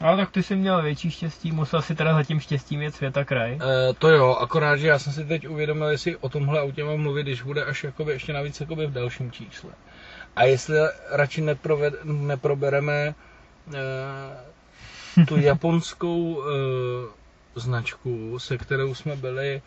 Ale 0.00 0.16
tak 0.16 0.30
ty 0.30 0.42
jsi 0.42 0.56
měl 0.56 0.82
větší 0.82 1.10
štěstí, 1.10 1.52
musel 1.52 1.82
si 1.82 1.94
teda 1.94 2.14
za 2.14 2.24
tím 2.24 2.40
štěstím 2.40 2.82
jet 2.82 2.94
světa 2.94 3.24
kraj. 3.24 3.52
E, 3.52 3.58
to 3.94 4.08
jo, 4.08 4.34
akorát, 4.34 4.76
že 4.76 4.88
já 4.88 4.98
jsem 4.98 5.12
si 5.12 5.24
teď 5.24 5.48
uvědomil, 5.48 5.88
jestli 5.88 6.16
o 6.16 6.28
tomhle 6.28 6.60
autě 6.60 6.84
mám 6.84 7.00
mluvit, 7.00 7.22
když 7.22 7.42
bude 7.42 7.64
až 7.64 7.84
jakoby 7.84 8.12
ještě 8.12 8.32
navíc 8.32 8.60
jakoby 8.60 8.86
v 8.86 8.92
dalším 8.92 9.32
čísle. 9.32 9.70
A 10.40 10.44
jestli 10.44 10.76
radši 11.10 11.40
neproved, 11.40 11.94
neprobereme 12.04 13.14
e, 15.14 15.24
tu 15.26 15.36
japonskou 15.40 16.42
e, 16.42 17.60
značku, 17.60 18.38
se 18.38 18.58
kterou 18.58 18.94
jsme 18.94 19.16
byli 19.16 19.62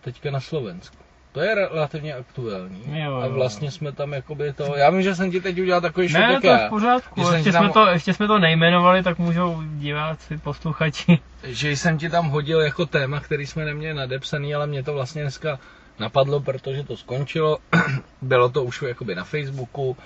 teďka 0.00 0.30
na 0.30 0.40
Slovensku. 0.40 0.96
To 1.32 1.40
je 1.40 1.54
relativně 1.54 2.14
aktuální. 2.14 2.82
Jo, 2.86 3.04
jo. 3.04 3.16
A 3.16 3.28
vlastně 3.28 3.70
jsme 3.70 3.92
tam 3.92 4.12
jakoby 4.12 4.52
to... 4.52 4.76
Já 4.76 4.90
vím, 4.90 5.02
že 5.02 5.14
jsem 5.14 5.30
ti 5.30 5.40
teď 5.40 5.60
udělal 5.60 5.80
takový 5.80 6.08
šok, 6.08 6.20
Ne, 6.20 6.40
to 6.40 6.46
je 6.46 6.66
v 6.66 6.68
pořádku, 6.70 7.20
ještě 7.32 7.52
tam- 7.52 7.64
jsme, 7.64 7.72
to, 7.72 7.86
ještě 7.86 8.14
jsme 8.14 8.26
to 8.26 8.38
nejmenovali, 8.38 9.02
tak 9.02 9.18
můžou 9.18 9.62
diváci, 9.64 10.38
posluchači. 10.38 11.18
že 11.44 11.70
jsem 11.70 11.98
ti 11.98 12.08
tam 12.10 12.28
hodil 12.28 12.60
jako 12.60 12.86
téma, 12.86 13.20
který 13.20 13.46
jsme 13.46 13.64
neměli 13.64 13.94
nadepsaný, 13.94 14.54
ale 14.54 14.66
mě 14.66 14.82
to 14.82 14.92
vlastně 14.94 15.22
dneska 15.22 15.58
napadlo, 15.98 16.40
protože 16.40 16.84
to 16.84 16.96
skončilo. 16.96 17.58
Bylo 18.22 18.48
to 18.48 18.64
už 18.64 18.82
jakoby 18.82 19.14
na 19.14 19.24
Facebooku 19.24 19.96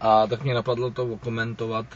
a 0.00 0.26
tak 0.26 0.42
mě 0.44 0.54
napadlo 0.54 0.90
to 0.90 1.16
komentovat. 1.16 1.86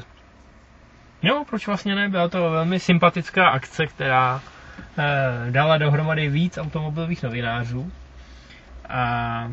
Jo, 1.22 1.44
proč 1.51 1.66
vlastně 1.66 1.94
ne? 1.94 2.09
Byla 2.09 2.29
to 2.29 2.51
velmi 2.51 2.81
sympatická 2.81 3.48
akce, 3.48 3.87
která 3.87 4.40
eh, 4.98 5.51
dala 5.51 5.79
dohromady 5.79 6.29
víc 6.29 6.59
automobilových 6.59 7.22
novinářů. 7.22 7.92
A 8.88 9.53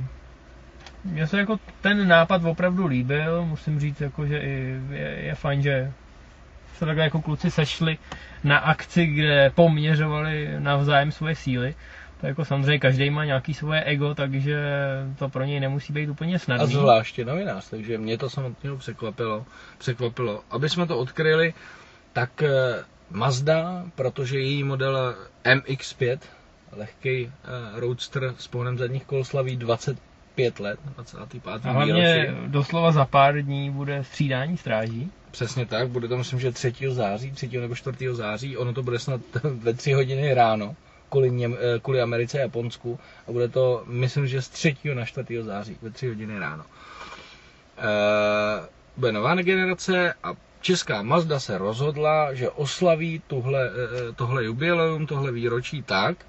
mně 1.04 1.28
se 1.28 1.38
jako 1.39 1.60
ten 1.82 2.08
nápad 2.08 2.43
opravdu 2.45 2.86
líbil, 2.88 3.45
musím 3.45 3.80
říct, 3.80 4.02
jako, 4.02 4.26
že 4.26 4.38
i 4.39 4.80
je, 4.89 5.17
je 5.26 5.36
fajn, 5.36 5.62
že 5.62 5.91
se 6.78 6.86
takhle 6.86 7.04
jako 7.04 7.21
kluci 7.21 7.52
sešli 7.52 7.98
na 8.43 8.58
akci, 8.58 9.06
kde 9.06 9.50
poměřovali 9.56 10.50
navzájem 10.60 11.12
svoje 11.12 11.36
síly. 11.36 11.76
To 12.21 12.28
jako 12.28 12.45
samozřejmě 12.45 12.80
každý 12.80 13.10
má 13.10 13.25
nějaký 13.25 13.54
svoje 13.54 13.84
ego, 13.84 14.15
takže 14.15 14.58
to 15.19 15.30
pro 15.30 15.43
něj 15.43 15.60
nemusí 15.60 15.93
být 15.93 16.10
úplně 16.10 16.36
A 16.36 16.39
snadný. 16.39 16.73
zvláště 16.73 17.25
novinář, 17.25 17.69
takže 17.69 17.97
mě 17.97 18.17
to 18.17 18.30
samotného 18.30 18.78
překvapilo. 18.78 19.45
překvapilo. 19.78 20.43
Aby 20.49 20.69
jsme 20.69 20.88
to 20.88 20.97
odkryli, 20.97 21.54
tak 22.13 22.43
eh, 22.43 22.49
Mazda, 23.12 23.84
protože 23.95 24.39
její 24.39 24.63
model 24.63 25.15
MX-5, 25.43 26.17
lehký 26.71 27.25
eh, 27.28 27.80
roadster 27.80 28.34
s 28.38 28.47
pohnem 28.47 28.78
zadních 28.78 29.06
kol 29.06 29.23
slaví 29.23 29.56
25 29.58 30.60
let, 30.60 30.80
25. 31.13 31.41
A 31.63 31.71
hlavně 31.71 31.93
výročí. 31.93 32.51
doslova 32.51 32.91
za 32.91 33.06
pár 33.06 33.41
dní 33.41 33.71
bude 33.71 34.04
střídání 34.04 34.58
stráží. 34.58 35.12
Přesně 35.32 35.65
tak, 35.65 35.88
bude 35.89 36.08
to 36.08 36.17
myslím, 36.17 36.39
že 36.39 36.51
3. 36.51 36.73
září, 36.89 37.32
3. 37.32 37.47
nebo 37.60 37.75
4. 37.75 37.97
září, 38.12 38.58
ono 38.58 38.73
to 38.73 38.84
bude 38.84 38.99
snad 38.99 39.21
ve 39.43 39.73
3 39.73 39.91
hodiny 39.93 40.34
ráno, 40.34 40.75
kvůli, 41.15 41.32
Něm, 41.32 41.58
eh, 41.60 41.80
kvůli 41.80 42.01
Americe 42.01 42.38
a 42.38 42.41
Japonsku 42.41 42.99
a 43.28 43.32
bude 43.32 43.47
to, 43.47 43.84
myslím, 43.88 44.28
že 44.28 44.41
z 44.41 44.49
3. 44.49 44.75
na 44.93 45.06
4. 45.06 45.43
září, 45.43 45.78
ve 45.82 45.89
3 45.89 46.08
hodiny 46.08 46.39
ráno. 46.39 46.65
E, 47.78 48.67
bude 48.97 49.12
nová 49.12 49.36
generace 49.36 50.13
a 50.23 50.34
česká 50.62 51.01
Mazda 51.01 51.39
se 51.39 51.58
rozhodla, 51.58 52.34
že 52.34 52.49
oslaví 52.49 53.21
tuhle, 53.28 53.69
eh, 53.69 54.12
tohle 54.15 54.43
jubileum, 54.43 55.08
tohle 55.08 55.32
výročí 55.32 55.84
tak, 55.84 56.25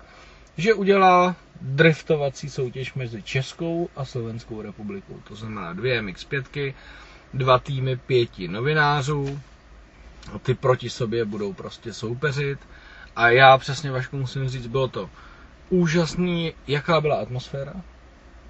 že 0.56 0.74
udělá 0.74 1.36
driftovací 1.60 2.50
soutěž 2.50 2.94
mezi 2.94 3.22
Českou 3.22 3.88
a 3.96 4.04
Slovenskou 4.04 4.62
republikou. 4.62 5.18
To 5.28 5.34
znamená 5.34 5.72
dvě 5.72 6.02
MX-5, 6.02 6.74
dva 7.34 7.58
týmy 7.58 7.96
pěti 7.96 8.48
novinářů, 8.48 9.40
ty 10.42 10.54
proti 10.54 10.90
sobě 10.90 11.24
budou 11.24 11.52
prostě 11.52 11.92
soupeřit. 11.92 12.58
A 13.16 13.28
já 13.28 13.58
přesně 13.58 13.90
Vašku 13.90 14.16
musím 14.16 14.48
říct, 14.48 14.66
bylo 14.66 14.88
to 14.88 15.10
úžasný, 15.70 16.52
jaká 16.68 17.00
byla 17.00 17.16
atmosféra, 17.16 17.72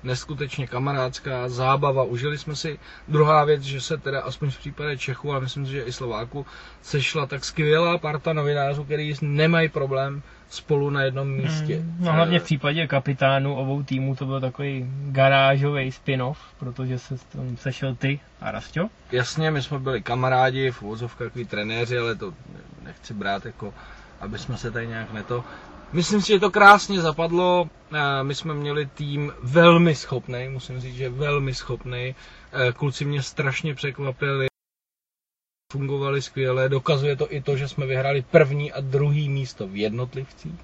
neskutečně 0.02 0.66
kamarádská, 0.66 1.48
zábava, 1.48 2.02
užili 2.04 2.38
jsme 2.38 2.56
si. 2.56 2.78
Druhá 3.08 3.44
věc, 3.44 3.62
že 3.62 3.80
se 3.80 3.96
teda 3.98 4.20
aspoň 4.20 4.50
v 4.50 4.58
případě 4.58 4.96
Čechů, 4.98 5.32
a 5.34 5.40
myslím 5.40 5.66
si, 5.66 5.72
že 5.72 5.82
i 5.82 5.92
Slováku, 5.92 6.46
sešla 6.82 7.26
tak 7.26 7.44
skvělá 7.44 7.98
parta 7.98 8.32
novinářů, 8.32 8.84
který 8.84 9.14
nemají 9.22 9.68
problém 9.68 10.22
spolu 10.48 10.90
na 10.90 11.02
jednom 11.02 11.28
místě. 11.28 11.78
Mm, 11.78 11.96
No 12.00 12.12
hlavně 12.12 12.40
v 12.40 12.42
případě 12.44 12.86
kapitánů 12.86 13.54
obou 13.56 13.82
týmů 13.82 14.16
to 14.16 14.26
byl 14.26 14.40
takový 14.40 14.86
garážový 15.06 15.92
spin-off, 15.92 16.38
protože 16.58 16.98
se 16.98 17.14
tam 17.32 17.56
sešel 17.56 17.94
ty 17.94 18.20
a 18.40 18.50
Rastio. 18.50 18.88
Jasně, 19.12 19.50
my 19.50 19.62
jsme 19.62 19.78
byli 19.78 20.02
kamarádi, 20.02 20.70
v 20.70 20.82
úvozovkách 20.82 21.26
takový 21.28 21.44
trenéři, 21.44 21.98
ale 21.98 22.14
to 22.14 22.34
nechci 22.82 23.14
brát 23.14 23.46
jako, 23.46 23.74
aby 24.20 24.38
jsme 24.38 24.56
se 24.58 24.70
tady 24.70 24.86
nějak 24.86 25.12
neto... 25.12 25.44
Myslím 25.92 26.20
si, 26.22 26.28
že 26.32 26.38
to 26.40 26.50
krásně 26.50 27.00
zapadlo. 27.00 27.68
Eh, 27.94 28.22
My 28.24 28.34
jsme 28.34 28.54
měli 28.54 28.86
tým 28.86 29.32
velmi 29.42 29.94
schopný, 29.94 30.48
musím 30.48 30.80
říct, 30.80 30.94
že 30.94 31.08
velmi 31.08 31.54
schopný. 31.54 32.14
Eh, 32.52 32.72
Kluci 32.72 33.04
mě 33.04 33.22
strašně 33.22 33.74
překvapili. 33.74 34.46
Fungovali 35.72 36.22
skvěle. 36.22 36.68
Dokazuje 36.68 37.16
to 37.16 37.32
i 37.34 37.40
to, 37.42 37.56
že 37.56 37.68
jsme 37.68 37.86
vyhráli 37.86 38.22
první 38.22 38.72
a 38.72 38.80
druhý 38.80 39.28
místo 39.28 39.68
v 39.68 39.76
jednotlivcích. 39.76 40.60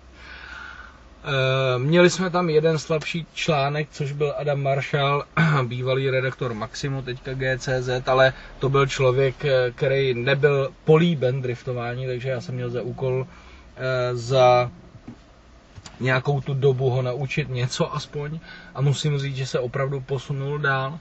Eh, 1.25 1.79
Měli 1.79 2.11
jsme 2.11 2.31
tam 2.31 2.51
jeden 2.51 2.79
slabší 2.79 3.27
článek, 3.35 3.89
což 3.91 4.13
byl 4.13 4.35
Adam 4.39 4.63
Marshall, 4.63 5.25
bývalý 5.67 6.11
redaktor 6.11 6.55
Maximu, 6.55 7.03
teďka 7.03 7.31
GCZ, 7.35 8.09
ale 8.09 8.33
to 8.59 8.69
byl 8.69 8.87
člověk, 8.87 9.45
eh, 9.45 9.71
který 9.75 10.15
nebyl 10.15 10.71
políben 10.85 11.43
driftování, 11.43 12.07
takže 12.07 12.29
já 12.29 12.41
jsem 12.41 12.55
měl 12.55 12.71
za 12.71 12.83
úkol 12.83 13.27
eh, 13.77 14.17
za 14.17 14.71
nějakou 16.01 16.41
tu 16.41 16.55
dobu 16.55 16.91
ho 16.91 17.03
naučit 17.03 17.49
něco 17.49 17.95
aspoň 17.95 18.39
a 18.75 18.81
musím 18.81 19.19
říct, 19.19 19.37
že 19.37 19.47
se 19.47 19.59
opravdu 19.59 20.01
posunul 20.01 20.59
dál. 20.59 20.99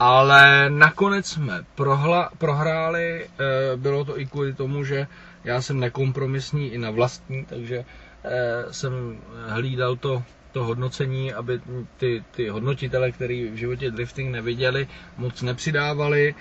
Ale 0.00 0.70
nakonec 0.70 1.26
jsme 1.26 1.64
prohla, 1.74 2.30
prohráli, 2.38 3.28
bylo 3.76 4.04
to 4.04 4.20
i 4.20 4.26
kvůli 4.26 4.54
tomu, 4.54 4.84
že 4.84 5.06
já 5.44 5.62
jsem 5.62 5.80
nekompromisní 5.80 6.68
i 6.72 6.78
na 6.78 6.90
vlastní, 6.90 7.44
takže 7.44 7.84
jsem 8.70 9.18
hlídal 9.48 9.96
to, 9.96 10.22
to 10.52 10.64
hodnocení, 10.64 11.32
aby 11.32 11.60
ty, 11.96 12.24
ty 12.30 12.48
hodnotitele, 12.48 13.12
který 13.12 13.50
v 13.50 13.56
životě 13.56 13.90
drifting 13.90 14.32
neviděli, 14.32 14.88
moc 15.16 15.42
nepřidávali. 15.42 16.34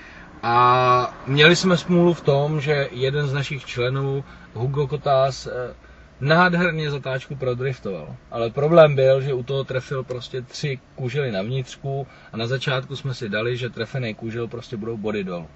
A 0.44 1.18
měli 1.28 1.56
jsme 1.56 1.78
smůlu 1.78 2.14
v 2.14 2.22
tom, 2.22 2.62
že 2.62 2.90
jeden 2.92 3.28
z 3.28 3.34
našich 3.34 3.66
členů, 3.66 4.24
Hugo 4.54 4.88
Kotás, 4.88 5.48
eh, 5.48 5.74
nádherně 6.22 6.92
zatáčku 6.92 7.36
prodriftoval. 7.36 8.16
Ale 8.32 8.50
problém 8.50 8.96
byl, 8.96 9.22
že 9.22 9.34
u 9.34 9.44
toho 9.44 9.64
trefil 9.64 10.04
prostě 10.04 10.42
tři 10.42 10.80
kužely 10.96 11.32
na 11.32 11.42
vnitřku 11.42 12.08
a 12.34 12.38
na 12.38 12.48
začátku 12.48 12.96
jsme 12.96 13.14
si 13.14 13.30
dali, 13.30 13.58
že 13.58 13.70
trefený 13.70 14.16
kužel 14.16 14.48
prostě 14.48 14.78
budou 14.78 14.98
body 14.98 15.24
dolů. 15.24 15.48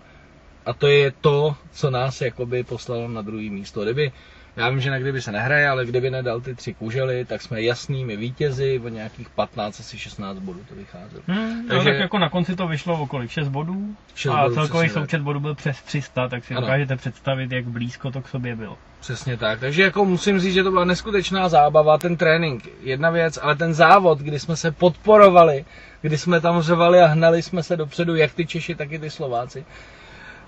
A 0.66 0.74
to 0.74 0.88
je 0.88 1.12
to, 1.22 1.56
co 1.72 1.90
nás 1.90 2.22
jakoby 2.22 2.64
poslalo 2.64 3.08
na 3.08 3.22
druhý 3.22 3.50
místo. 3.50 3.84
Kdyby, 3.84 4.12
já 4.58 4.70
vím, 4.70 4.80
že 4.82 4.92
na 4.92 5.00
kdyby 5.00 5.22
se 5.22 5.32
nehraje, 5.32 5.70
ale 5.70 5.86
kdyby 5.86 6.10
nedal 6.10 6.42
ty 6.42 6.56
tři 6.56 6.74
kužely, 6.74 7.26
tak 7.26 7.42
jsme 7.42 7.62
jasnými 7.62 8.18
vítězi, 8.18 8.82
o 8.86 8.90
nějakých 8.90 9.30
15, 9.30 9.80
asi 9.80 9.98
16 10.00 10.38
bodů 10.40 10.60
to 10.70 10.76
vycházelo. 10.76 11.22
Hmm, 11.28 11.48
Takže... 11.56 11.68
Takže- 11.68 11.90
tak 11.92 12.00
jako 12.00 12.18
na 12.20 12.30
konci 12.30 12.56
to 12.56 12.68
vyšlo 12.68 13.02
o 13.02 13.08
kolik? 13.08 13.32
6 13.32 13.48
bodů? 13.48 13.96
Šest 14.16 14.32
a 14.34 14.44
bodů, 14.44 14.56
celkový 14.56 14.88
tak. 14.88 14.94
součet 14.94 15.22
bodů 15.22 15.40
byl 15.40 15.56
přes 15.56 15.82
300, 15.82 16.28
tak 16.28 16.46
si 16.46 16.54
Ano. 16.54 16.62
dokážete 16.62 16.96
představit, 16.96 17.52
jak 17.52 17.66
blízko 17.66 18.12
to 18.12 18.22
k 18.22 18.28
sobě 18.28 18.56
bylo. 18.56 18.78
Přesně 19.00 19.38
tak. 19.38 19.60
Takže 19.60 19.84
jako 19.84 20.06
musím 20.06 20.40
říct, 20.40 20.54
že 20.54 20.64
to 20.64 20.72
byla 20.72 20.86
neskutečná 20.86 21.50
zábava, 21.50 21.98
ten 21.98 22.18
trénink, 22.18 22.64
jedna 22.82 23.10
věc, 23.10 23.40
ale 23.42 23.56
ten 23.56 23.74
závod, 23.74 24.20
kdy 24.20 24.40
jsme 24.40 24.56
se 24.56 24.72
podporovali, 24.72 25.66
kdy 26.02 26.18
jsme 26.18 26.42
tam 26.42 26.62
řvali 26.62 27.02
a 27.02 27.06
hnali 27.06 27.42
jsme 27.42 27.64
se 27.64 27.78
dopředu, 27.78 28.16
jak 28.16 28.34
ty 28.34 28.46
Češi, 28.46 28.76
tak 28.76 28.92
i 28.92 29.00
ty 29.00 29.10
Slováci. 29.10 29.66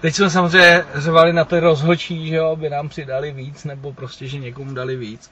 Teď 0.01 0.15
jsme 0.15 0.29
samozřejmě 0.29 0.83
řvali 0.95 1.33
na 1.33 1.45
ty 1.45 1.59
rozhočí, 1.59 2.27
že 2.27 2.35
jo, 2.35 2.45
aby 2.51 2.69
nám 2.69 2.89
přidali 2.89 3.31
víc, 3.31 3.63
nebo 3.65 3.93
prostě, 3.93 4.27
že 4.27 4.37
někomu 4.39 4.73
dali 4.73 4.95
víc. 4.95 5.31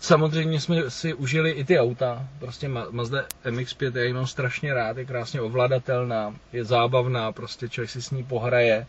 Samozřejmě 0.00 0.60
jsme 0.60 0.90
si 0.90 1.14
užili 1.14 1.50
i 1.50 1.64
ty 1.64 1.78
auta, 1.80 2.26
prostě 2.38 2.68
Ma- 2.68 2.86
Mazda 2.90 3.24
MX-5 3.44 3.96
je 3.96 4.04
jenom 4.06 4.26
strašně 4.26 4.74
rád, 4.74 4.96
je 4.96 5.04
krásně 5.04 5.40
ovladatelná, 5.40 6.34
je 6.52 6.64
zábavná, 6.64 7.32
prostě 7.32 7.68
člověk 7.68 7.90
si 7.90 8.02
s 8.02 8.10
ní 8.10 8.24
pohraje 8.24 8.86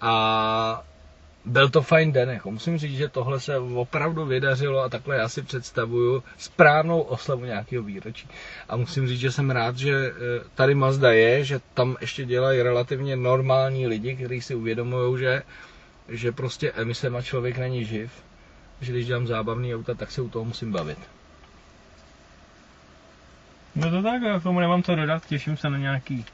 a 0.00 0.84
byl 1.44 1.68
to 1.68 1.82
fajn 1.82 2.12
den, 2.12 2.30
jako 2.30 2.50
musím 2.50 2.78
říct, 2.78 2.96
že 2.96 3.08
tohle 3.08 3.40
se 3.40 3.58
opravdu 3.58 4.24
vydařilo 4.26 4.80
a 4.82 4.88
takhle 4.88 5.16
já 5.16 5.28
si 5.28 5.42
představuju 5.42 6.22
správnou 6.38 7.00
oslavu 7.00 7.44
nějakého 7.44 7.82
výročí. 7.84 8.28
A 8.68 8.76
musím 8.76 9.08
říct, 9.08 9.20
že 9.20 9.32
jsem 9.32 9.50
rád, 9.50 9.76
že 9.76 9.92
eh, 9.94 10.12
tady 10.54 10.74
Mazda 10.74 11.12
je, 11.12 11.44
že 11.44 11.60
tam 11.74 11.96
ještě 12.00 12.24
dělají 12.24 12.62
relativně 12.62 13.16
normální 13.16 13.86
lidi, 13.86 14.16
kteří 14.16 14.40
si 14.40 14.54
uvědomují, 14.54 15.18
že, 15.18 15.42
že 16.08 16.32
prostě 16.32 16.72
emisema 16.72 17.22
člověk 17.22 17.58
není 17.58 17.84
živ, 17.84 18.10
že 18.80 18.92
když 18.92 19.06
dělám 19.06 19.26
zábavný 19.26 19.74
auta, 19.74 19.94
tak 19.94 20.10
se 20.10 20.22
u 20.22 20.28
toho 20.28 20.44
musím 20.44 20.72
bavit. 20.72 20.98
No 23.76 23.90
to 23.90 24.02
tak, 24.02 24.22
já 24.22 24.40
k 24.40 24.42
tomu 24.42 24.60
nemám 24.60 24.82
co 24.82 24.94
dodat, 24.94 25.26
těším 25.26 25.56
se 25.56 25.70
na 25.70 25.78
nějaký 25.78 26.24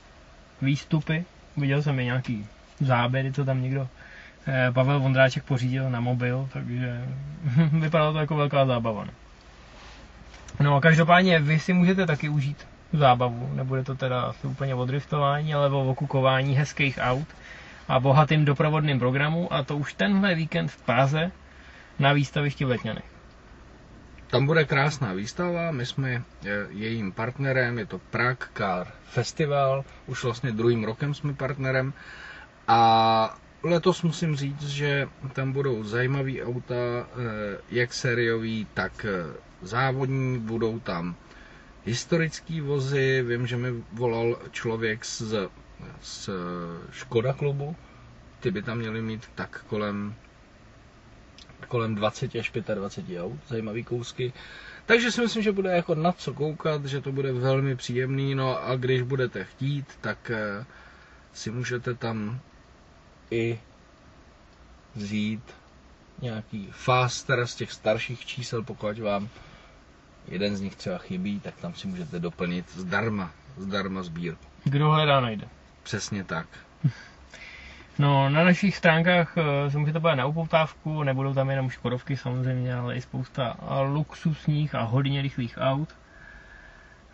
výstupy. 0.63 1.25
Viděl 1.57 1.83
jsem 1.83 2.01
i 2.01 2.05
nějaký 2.05 2.47
záběry, 2.81 3.33
co 3.33 3.45
tam 3.45 3.63
někdo 3.63 3.89
Pavel 4.73 5.01
Vondráček 5.01 5.45
pořídil 5.45 5.91
na 5.91 6.01
mobil, 6.01 6.49
takže 6.53 7.05
vypadalo 7.73 8.13
to 8.13 8.19
jako 8.19 8.37
velká 8.37 8.67
zábava. 8.67 9.05
No. 9.05 9.13
no 10.61 10.77
a 10.77 10.81
každopádně 10.81 11.41
vy 11.41 11.59
si 11.61 11.73
můžete 11.73 12.07
taky 12.07 12.29
užít 12.29 12.67
zábavu, 12.93 13.51
nebude 13.55 13.85
to 13.85 13.95
teda 13.95 14.21
asi 14.23 14.47
úplně 14.47 14.75
o 14.75 14.85
driftování, 14.85 15.55
ale 15.55 15.71
o 15.71 15.91
okukování 15.91 16.55
hezkých 16.55 16.99
aut 17.03 17.29
a 17.89 18.01
bohatým 18.01 18.45
doprovodným 18.45 18.99
programu 18.99 19.53
a 19.53 19.63
to 19.63 19.77
už 19.77 19.95
tenhle 19.95 20.35
víkend 20.35 20.69
v 20.69 20.83
Praze 20.83 21.31
na 21.99 22.13
výstavišti 22.13 22.65
v 22.65 22.69
Letňanech. 22.69 23.05
tam 24.31 24.47
bude 24.47 24.65
krásná 24.65 25.13
výstava, 25.13 25.71
my 25.71 25.87
jsme 25.87 26.11
eh, 26.13 26.23
jejím 26.71 27.13
partnerem, 27.13 27.79
je 27.79 27.87
to 27.87 27.99
Prague 27.99 28.49
Car 28.55 28.87
Festival, 29.05 29.85
už 30.07 30.25
vlastně 30.25 30.53
druhým 30.53 30.85
rokem 30.85 31.15
jsme 31.15 31.35
partnerem 31.35 31.93
a 32.69 33.39
letos 33.63 34.03
musím 34.03 34.37
říct, 34.37 34.63
že 34.69 35.09
tam 35.33 35.53
budou 35.53 35.85
zajímavý 35.85 36.43
auta, 36.43 36.75
eh, 36.75 37.59
jak 37.71 37.93
sériový, 37.95 38.67
tak 38.75 39.07
eh, 39.09 39.37
závodní, 39.63 40.39
budou 40.39 40.79
tam 40.81 41.17
historický 41.85 42.61
vozy, 42.61 43.23
vím, 43.29 43.47
že 43.47 43.57
mi 43.57 43.85
volal 43.93 44.39
člověk 44.51 45.05
z, 45.05 45.49
z 46.03 46.31
Škoda 46.91 47.33
klubu, 47.33 47.77
ty 48.41 48.51
by 48.51 48.63
tam 48.63 48.79
měli 48.79 49.03
mít 49.03 49.31
tak 49.35 49.65
kolem 49.69 50.15
kolem 51.69 51.95
20 51.95 52.35
až 52.35 52.53
25 52.75 53.23
aut, 53.23 53.41
zajímavý 53.49 53.85
kousky. 53.85 54.33
Takže 54.87 55.13
si 55.13 55.21
myslím, 55.21 55.43
že 55.43 55.53
bude 55.53 55.71
jako 55.71 55.95
na 55.95 56.13
co 56.13 56.35
koukat, 56.35 56.85
že 56.85 57.01
to 57.01 57.13
bude 57.13 57.33
velmi 57.33 57.77
příjemný, 57.77 58.35
no 58.35 58.63
a 58.69 58.77
když 58.77 59.03
budete 59.03 59.45
chtít, 59.45 59.87
tak 60.01 60.31
eh, 60.31 60.65
si 61.33 61.51
můžete 61.51 61.95
tam 61.95 62.41
i 63.31 63.61
vzít 64.95 65.55
nějaký 66.23 66.69
faster 66.71 67.47
z 67.47 67.55
těch 67.55 67.73
starších 67.73 68.27
čísel, 68.27 68.63
pokud 68.63 68.99
vám 68.99 69.29
jeden 70.29 70.57
z 70.57 70.61
nich 70.61 70.77
třeba 70.77 70.99
chybí, 70.99 71.41
tak 71.41 71.55
tam 71.57 71.75
si 71.75 71.89
můžete 71.89 72.19
doplnit 72.19 72.71
zdarma, 72.71 73.31
zdarma 73.57 74.03
sbírku. 74.03 74.45
Kdo 74.65 74.91
hledá, 74.91 75.21
najde. 75.21 75.49
Přesně 75.83 76.25
tak. 76.25 76.47
No, 78.01 78.29
na 78.29 78.45
našich 78.45 78.77
stránkách 78.77 79.37
uh, 79.37 79.73
se 79.73 79.79
můžete 79.79 80.01
podívat 80.01 80.15
na 80.15 80.27
upoutávku, 80.27 81.03
nebudou 81.03 81.35
tam 81.35 81.51
jenom 81.51 81.71
Škodovky 81.71 82.17
samozřejmě, 82.17 82.75
ale 82.75 82.97
i 82.97 83.01
spousta 83.01 83.57
luxusních 83.93 84.75
a 84.75 84.83
hodně 84.83 85.23
rychlých 85.23 85.59
aut. 85.61 85.97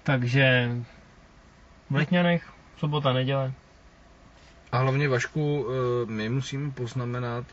Takže 0.02 0.70
v 1.90 1.94
Letňanech, 1.94 2.52
sobota, 2.76 3.12
neděle. 3.12 3.52
A 4.74 4.78
hlavně 4.78 5.08
Vašku, 5.08 5.66
eh, 5.68 6.06
my 6.12 6.28
musíme 6.28 6.70
poznamenat, 6.70 7.44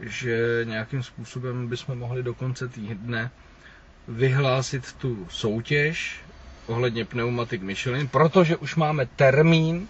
že 0.00 0.60
nějakým 0.64 1.02
způsobem 1.02 1.68
bychom 1.68 1.98
mohli 1.98 2.22
do 2.22 2.34
konce 2.34 2.68
týdne 2.68 3.30
vyhlásit 4.08 4.92
tu 4.92 5.26
soutěž 5.30 6.20
ohledně 6.66 7.04
pneumatik 7.04 7.62
Michelin, 7.62 8.08
protože 8.08 8.56
už 8.56 8.76
máme 8.76 9.06
termín, 9.06 9.88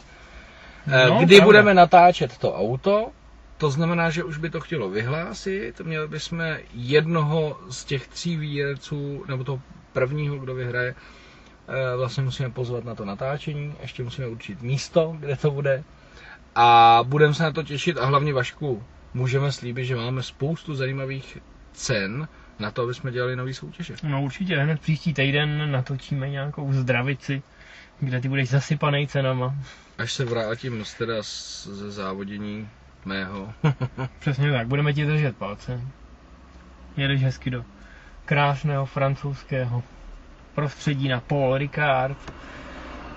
Eh, 0.86 1.06
no, 1.08 1.18
kdy 1.18 1.36
pravda. 1.36 1.44
budeme 1.44 1.74
natáčet 1.74 2.38
to 2.38 2.54
auto, 2.54 3.10
to 3.58 3.70
znamená, 3.70 4.10
že 4.10 4.24
už 4.24 4.38
by 4.38 4.50
to 4.50 4.60
chtělo 4.60 4.90
vyhlásit, 4.90 5.80
měli 5.80 6.08
bychom 6.08 6.42
jednoho 6.74 7.58
z 7.70 7.84
těch 7.84 8.08
tří 8.08 8.36
výjerců, 8.36 9.24
nebo 9.28 9.44
toho 9.44 9.60
prvního, 9.92 10.36
kdo 10.38 10.54
vyhraje, 10.54 10.94
eh, 11.68 11.96
vlastně 11.96 12.22
musíme 12.22 12.50
pozvat 12.50 12.84
na 12.84 12.94
to 12.94 13.04
natáčení, 13.04 13.74
ještě 13.82 14.02
musíme 14.02 14.26
určit 14.26 14.62
místo, 14.62 15.16
kde 15.20 15.36
to 15.36 15.50
bude 15.50 15.84
a 16.54 17.00
budeme 17.06 17.34
se 17.34 17.42
na 17.42 17.52
to 17.52 17.62
těšit 17.62 17.98
a 17.98 18.06
hlavně 18.06 18.32
Vašku, 18.32 18.82
můžeme 19.14 19.52
slíbit, 19.52 19.84
že 19.84 19.96
máme 19.96 20.22
spoustu 20.22 20.74
zajímavých 20.74 21.38
cen 21.72 22.28
na 22.58 22.70
to, 22.70 22.82
aby 22.82 22.94
jsme 22.94 23.12
dělali 23.12 23.36
nový 23.36 23.54
soutěže. 23.54 23.94
No 24.02 24.22
určitě, 24.22 24.56
hned 24.56 24.80
příští 24.80 25.14
týden 25.14 25.72
natočíme 25.72 26.28
nějakou 26.28 26.72
zdravici, 26.72 27.42
kde 28.00 28.20
ty 28.20 28.28
budeš 28.28 28.48
zasypaný 28.48 29.06
cenama. 29.06 29.54
Až 29.98 30.12
se 30.12 30.24
vrátím 30.24 30.84
z 30.84 30.94
teda 30.94 31.14
ze 31.62 31.90
závodění 31.90 32.68
mého. 33.04 33.52
Přesně 34.18 34.52
tak, 34.52 34.66
budeme 34.66 34.92
ti 34.92 35.06
držet 35.06 35.36
palce. 35.36 35.80
Jedeš 36.96 37.22
hezky 37.22 37.50
do 37.50 37.64
krásného 38.24 38.86
francouzského 38.86 39.82
prostředí 40.54 41.08
na 41.08 41.20
Paul 41.20 41.58
Ricard. 41.58 42.32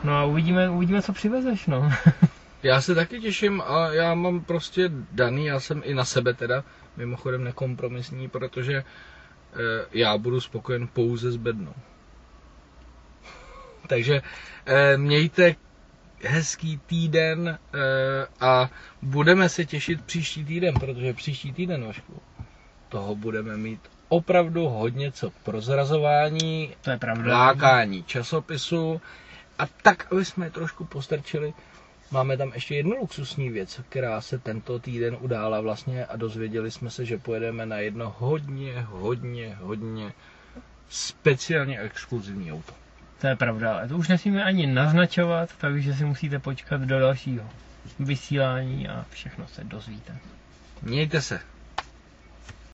No 0.03 0.13
a 0.17 0.23
uvidíme, 0.23 0.69
uvidíme 0.69 1.01
co 1.01 1.13
přivezeš, 1.13 1.65
no. 1.65 1.91
já 2.63 2.81
se 2.81 2.95
taky 2.95 3.19
těším 3.21 3.61
a 3.61 3.87
já 3.93 4.13
mám 4.15 4.41
prostě 4.41 4.89
daný, 5.11 5.45
já 5.45 5.59
jsem 5.59 5.81
i 5.85 5.93
na 5.93 6.05
sebe 6.05 6.33
teda 6.33 6.63
mimochodem 6.97 7.43
nekompromisní, 7.43 8.29
protože 8.29 8.73
e, 8.77 8.83
já 9.91 10.17
budu 10.17 10.41
spokojen 10.41 10.87
pouze 10.87 11.31
s 11.31 11.37
bednou. 11.37 11.73
Takže 13.87 14.21
e, 14.65 14.97
mějte 14.97 15.55
hezký 16.25 16.77
týden 16.85 17.59
eh, 17.73 18.27
a 18.39 18.69
budeme 19.01 19.49
se 19.49 19.65
těšit 19.65 20.01
příští 20.05 20.45
týden, 20.45 20.73
protože 20.79 21.13
příští 21.13 21.53
týden, 21.53 21.85
Vašku, 21.85 22.21
toho 22.89 23.15
budeme 23.15 23.57
mít 23.57 23.79
opravdu 24.09 24.67
hodně 24.69 25.11
co 25.11 25.31
k 25.31 25.33
prozrazování, 25.33 26.75
to 26.81 26.91
je 26.91 26.97
pravda. 26.97 27.37
lákání 27.37 28.03
časopisu 28.03 29.01
a 29.59 29.65
tak, 29.67 30.11
aby 30.11 30.25
jsme 30.25 30.45
je 30.45 30.49
trošku 30.51 30.85
postrčili, 30.85 31.53
máme 32.13 32.37
tam 32.37 32.51
ještě 32.53 32.75
jednu 32.75 32.95
luxusní 32.95 33.49
věc, 33.49 33.81
která 33.89 34.21
se 34.21 34.39
tento 34.39 34.79
týden 34.79 35.17
udála 35.19 35.61
vlastně 35.61 36.05
a 36.05 36.15
dozvěděli 36.17 36.71
jsme 36.71 36.89
se, 36.89 37.05
že 37.05 37.17
pojedeme 37.17 37.65
na 37.65 37.77
jedno 37.77 38.15
hodně, 38.19 38.81
hodně, 38.81 39.55
hodně 39.61 40.13
speciálně 40.89 41.79
exkluzivní 41.79 42.51
auto. 42.51 42.73
To 43.21 43.27
je 43.27 43.35
pravda, 43.35 43.73
ale 43.77 43.87
to 43.87 43.97
už 43.97 44.07
nesmíme 44.07 44.43
ani 44.43 44.67
naznačovat, 44.67 45.49
takže 45.57 45.93
si 45.93 46.05
musíte 46.05 46.39
počkat 46.39 46.81
do 46.81 46.99
dalšího 46.99 47.49
vysílání 47.99 48.87
a 48.87 49.05
všechno 49.09 49.47
se 49.47 49.63
dozvíte. 49.63 50.17
Mějte 50.81 51.21
se. 51.21 51.52